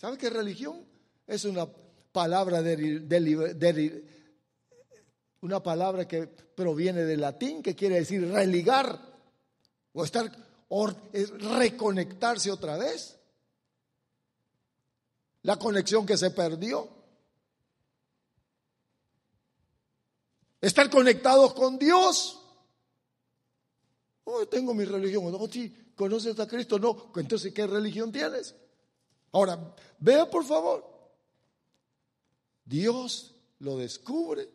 ¿sabe 0.00 0.16
qué 0.16 0.30
religión? 0.30 0.82
Es 1.26 1.44
una 1.44 1.68
palabra 2.10 2.62
de, 2.62 4.04
una 5.42 5.62
palabra 5.62 6.08
que 6.08 6.26
proviene 6.26 7.04
del 7.04 7.20
latín 7.20 7.62
que 7.62 7.76
quiere 7.76 7.96
decir 7.96 8.26
religar 8.26 8.98
o 9.92 10.04
estar 10.04 10.30
reconectarse 11.38 12.50
otra 12.50 12.78
vez. 12.78 13.18
La 15.42 15.58
conexión 15.58 16.06
que 16.06 16.16
se 16.16 16.30
perdió. 16.30 16.88
Estar 20.60 20.90
conectados 20.90 21.54
con 21.54 21.78
Dios. 21.78 22.38
Oh, 24.24 24.46
tengo 24.46 24.74
mi 24.74 24.84
religión. 24.84 25.30
No, 25.32 25.46
sí, 25.46 25.92
conoces 25.94 26.38
a 26.38 26.46
Cristo. 26.46 26.78
No, 26.78 27.12
entonces, 27.16 27.52
¿qué 27.52 27.66
religión 27.66 28.12
tienes? 28.12 28.54
Ahora, 29.32 29.74
vea 29.98 30.28
por 30.28 30.44
favor. 30.44 30.88
Dios 32.64 33.34
lo 33.58 33.76
descubre, 33.76 34.48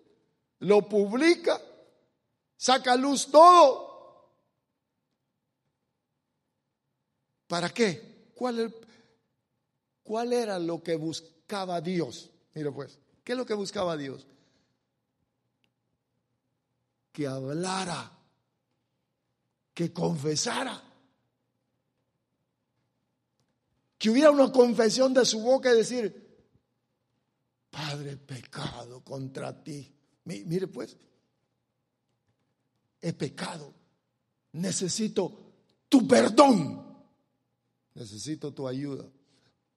lo 0.59 0.87
publica, 0.87 1.61
saca 2.57 2.93
a 2.93 2.97
luz 2.97 3.29
todo. 3.29 4.29
¿Para 7.47 7.69
qué? 7.69 8.31
¿Cuál, 8.33 8.73
¿Cuál 10.03 10.33
era 10.33 10.59
lo 10.59 10.81
que 10.81 10.95
buscaba 10.95 11.79
Dios? 11.81 12.29
Mira 12.53 12.71
pues, 12.71 12.99
¿qué 13.23 13.33
es 13.33 13.37
lo 13.37 13.45
que 13.45 13.53
buscaba 13.53 13.95
Dios? 13.95 14.25
que 17.15 17.25
hablara, 17.25 18.11
que 19.73 19.93
confesara, 19.93 20.83
que 23.97 24.09
hubiera 24.09 24.31
una 24.31 24.51
confesión 24.51 25.13
de 25.13 25.25
su 25.25 25.39
boca 25.41 25.71
y 25.71 25.77
decir, 25.77 26.25
Padre, 27.69 28.17
pecado 28.17 29.03
contra 29.03 29.63
ti. 29.63 29.93
Mire 30.23 30.67
pues, 30.67 30.97
he 33.01 33.13
pecado, 33.13 33.73
necesito 34.53 35.53
tu 35.89 36.07
perdón, 36.07 37.05
necesito 37.93 38.53
tu 38.53 38.67
ayuda. 38.67 39.05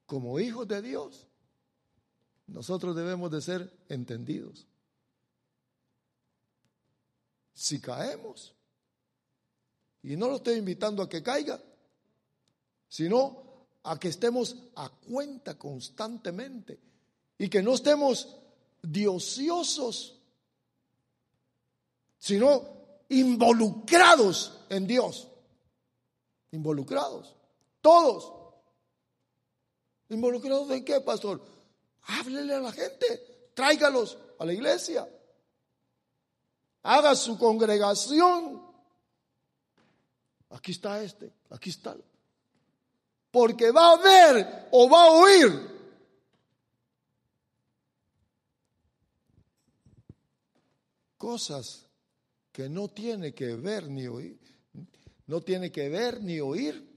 Como 0.06 0.40
hijos 0.40 0.66
de 0.66 0.80
Dios, 0.80 1.26
nosotros 2.46 2.96
debemos 2.96 3.30
de 3.30 3.42
ser 3.42 3.78
entendidos 3.88 4.66
si 7.58 7.80
caemos. 7.80 8.54
Y 10.04 10.16
no 10.16 10.28
lo 10.28 10.36
estoy 10.36 10.58
invitando 10.58 11.02
a 11.02 11.08
que 11.08 11.24
caiga, 11.24 11.60
sino 12.88 13.47
a 13.84 13.98
que 13.98 14.09
estemos 14.09 14.56
a 14.76 14.88
cuenta 14.88 15.59
constantemente 15.59 16.78
y 17.38 17.48
que 17.48 17.62
no 17.62 17.74
estemos 17.74 18.36
diociosos, 18.82 20.20
sino 22.18 22.62
involucrados 23.09 24.60
en 24.68 24.86
Dios. 24.86 25.28
Involucrados, 26.50 27.34
todos. 27.80 28.32
¿Involucrados 30.09 30.70
en 30.70 30.84
qué, 30.84 31.00
pastor? 31.00 31.42
Háblele 32.02 32.55
a 32.55 32.60
la 32.60 32.72
gente, 32.72 33.50
tráigalos 33.55 34.18
a 34.38 34.44
la 34.44 34.52
iglesia 34.52 35.06
haga 36.88 37.14
su 37.14 37.38
congregación. 37.38 38.62
Aquí 40.50 40.72
está 40.72 41.02
este, 41.02 41.32
aquí 41.50 41.70
está. 41.70 41.96
Porque 43.30 43.70
va 43.70 43.92
a 43.92 43.96
ver 43.96 44.68
o 44.72 44.88
va 44.88 45.05
a 45.05 45.10
oír. 45.10 45.68
Cosas 51.16 51.86
que 52.52 52.68
no 52.68 52.88
tiene 52.88 53.34
que 53.34 53.55
ver 53.55 53.88
ni 53.88 54.06
oír, 54.06 54.38
no 55.26 55.40
tiene 55.40 55.70
que 55.70 55.88
ver 55.88 56.22
ni 56.22 56.40
oír 56.40 56.88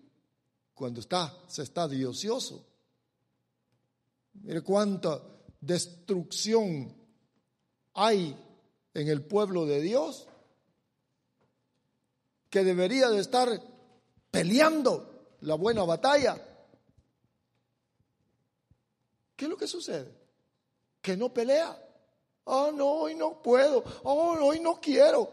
cuando 0.74 1.02
está, 1.02 1.36
se 1.48 1.64
está 1.64 1.88
diocioso. 1.88 2.66
Mire 4.34 4.62
cuánta 4.62 5.22
destrucción 5.60 6.95
hay 7.94 8.36
en 8.94 9.08
el 9.08 9.24
pueblo 9.26 9.66
de 9.66 9.82
Dios 9.82 10.28
que 12.49 12.64
debería 12.64 13.10
de 13.10 13.20
estar 13.20 13.49
peleando 14.30 15.11
la 15.42 15.56
buena 15.56 15.84
batalla. 15.84 16.40
¿Qué 19.36 19.46
es 19.46 19.50
lo 19.50 19.58
que 19.58 19.68
sucede? 19.68 20.14
Que 21.02 21.18
no 21.18 21.34
pelea. 21.34 21.78
Oh, 22.46 22.72
no, 22.72 22.88
hoy 22.88 23.16
no 23.16 23.42
puedo. 23.42 23.84
Oh, 24.04 24.38
hoy 24.42 24.60
no 24.60 24.80
quiero. 24.80 25.30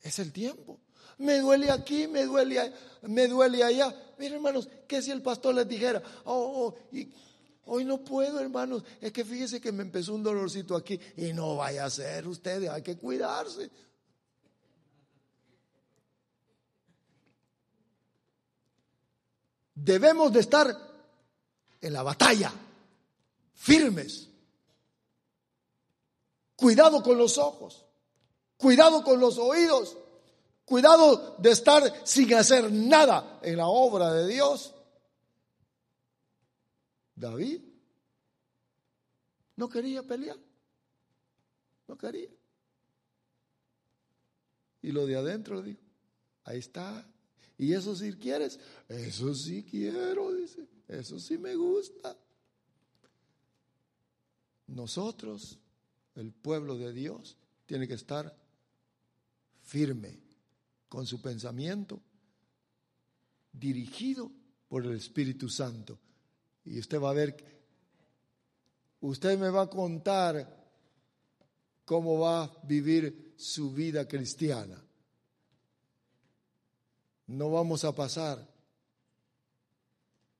Es 0.00 0.18
el 0.18 0.32
tiempo. 0.32 0.80
Me 1.18 1.38
duele 1.38 1.70
aquí, 1.70 2.06
me 2.06 2.24
duele, 2.24 2.72
me 3.02 3.26
duele 3.26 3.64
allá. 3.64 3.94
Miren, 4.18 4.36
hermanos, 4.36 4.68
que 4.86 5.02
si 5.02 5.10
el 5.10 5.22
pastor 5.22 5.54
les 5.54 5.66
dijera, 5.66 6.02
oh, 6.24 6.66
oh 6.66 6.78
y 6.92 7.12
Hoy 7.70 7.84
no 7.84 8.02
puedo, 8.02 8.40
hermanos. 8.40 8.82
Es 8.98 9.12
que 9.12 9.26
fíjese 9.26 9.60
que 9.60 9.72
me 9.72 9.82
empezó 9.82 10.14
un 10.14 10.22
dolorcito 10.22 10.74
aquí 10.74 10.98
y 11.18 11.34
no 11.34 11.56
vaya 11.56 11.84
a 11.84 11.90
ser 11.90 12.26
ustedes, 12.26 12.70
hay 12.70 12.80
que 12.80 12.96
cuidarse. 12.96 13.70
Debemos 19.84 20.32
de 20.32 20.40
estar 20.40 20.76
en 21.80 21.92
la 21.92 22.02
batalla, 22.02 22.52
firmes. 23.54 24.28
Cuidado 26.56 27.02
con 27.02 27.16
los 27.16 27.38
ojos, 27.38 27.86
cuidado 28.56 29.04
con 29.04 29.20
los 29.20 29.38
oídos, 29.38 29.96
cuidado 30.64 31.36
de 31.38 31.50
estar 31.52 31.82
sin 32.04 32.34
hacer 32.34 32.72
nada 32.72 33.38
en 33.42 33.56
la 33.56 33.68
obra 33.68 34.12
de 34.12 34.26
Dios. 34.26 34.74
David 37.14 37.62
no 39.54 39.68
quería 39.68 40.02
pelear. 40.02 40.38
No 41.86 41.96
quería. 41.96 42.30
Y 44.82 44.90
lo 44.90 45.06
de 45.06 45.16
adentro 45.16 45.62
dijo, 45.62 45.80
ahí 46.44 46.58
está. 46.58 47.06
¿Y 47.58 47.72
eso 47.72 47.94
sí 47.96 48.12
quieres? 48.12 48.58
Eso 48.88 49.34
sí 49.34 49.64
quiero, 49.64 50.32
dice. 50.32 50.66
Eso 50.86 51.18
sí 51.18 51.36
me 51.36 51.56
gusta. 51.56 52.16
Nosotros, 54.68 55.58
el 56.14 56.32
pueblo 56.32 56.76
de 56.78 56.92
Dios, 56.92 57.36
tiene 57.66 57.88
que 57.88 57.94
estar 57.94 58.34
firme 59.62 60.20
con 60.88 61.04
su 61.04 61.20
pensamiento, 61.20 62.00
dirigido 63.52 64.30
por 64.68 64.86
el 64.86 64.96
Espíritu 64.96 65.48
Santo. 65.48 65.98
Y 66.64 66.78
usted 66.78 67.00
va 67.00 67.10
a 67.10 67.14
ver, 67.14 67.36
usted 69.00 69.38
me 69.38 69.50
va 69.50 69.62
a 69.62 69.70
contar 69.70 70.56
cómo 71.84 72.20
va 72.20 72.44
a 72.44 72.66
vivir 72.66 73.34
su 73.36 73.72
vida 73.72 74.06
cristiana. 74.06 74.82
No 77.28 77.50
vamos 77.50 77.84
a 77.84 77.94
pasar 77.94 78.44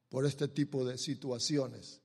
por 0.09 0.27
este 0.27 0.49
tipo 0.49 0.85
de 0.85 0.99
situaciones, 0.99 2.01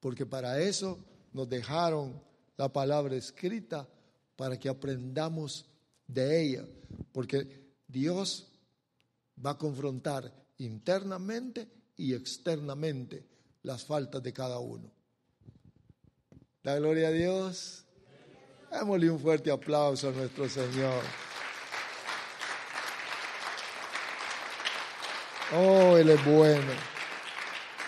porque 0.00 0.26
para 0.26 0.60
eso 0.60 0.98
nos 1.32 1.48
dejaron 1.48 2.20
la 2.56 2.72
palabra 2.72 3.14
escrita, 3.14 3.88
para 4.36 4.58
que 4.58 4.68
aprendamos 4.68 5.66
de 6.06 6.42
ella, 6.42 6.64
porque 7.12 7.68
Dios 7.86 8.46
va 9.44 9.50
a 9.50 9.58
confrontar 9.58 10.32
internamente 10.58 11.68
y 11.96 12.14
externamente 12.14 13.26
las 13.62 13.84
faltas 13.84 14.22
de 14.22 14.32
cada 14.32 14.58
uno. 14.58 14.90
La 16.62 16.76
gloria 16.76 17.08
a 17.08 17.12
Dios. 17.12 17.84
Démosle 18.70 19.10
un 19.10 19.18
fuerte 19.18 19.50
aplauso 19.50 20.08
a 20.08 20.12
nuestro 20.12 20.48
Señor. 20.48 21.27
Oh, 25.54 25.96
Él 25.96 26.10
es 26.10 26.24
bueno. 26.24 26.72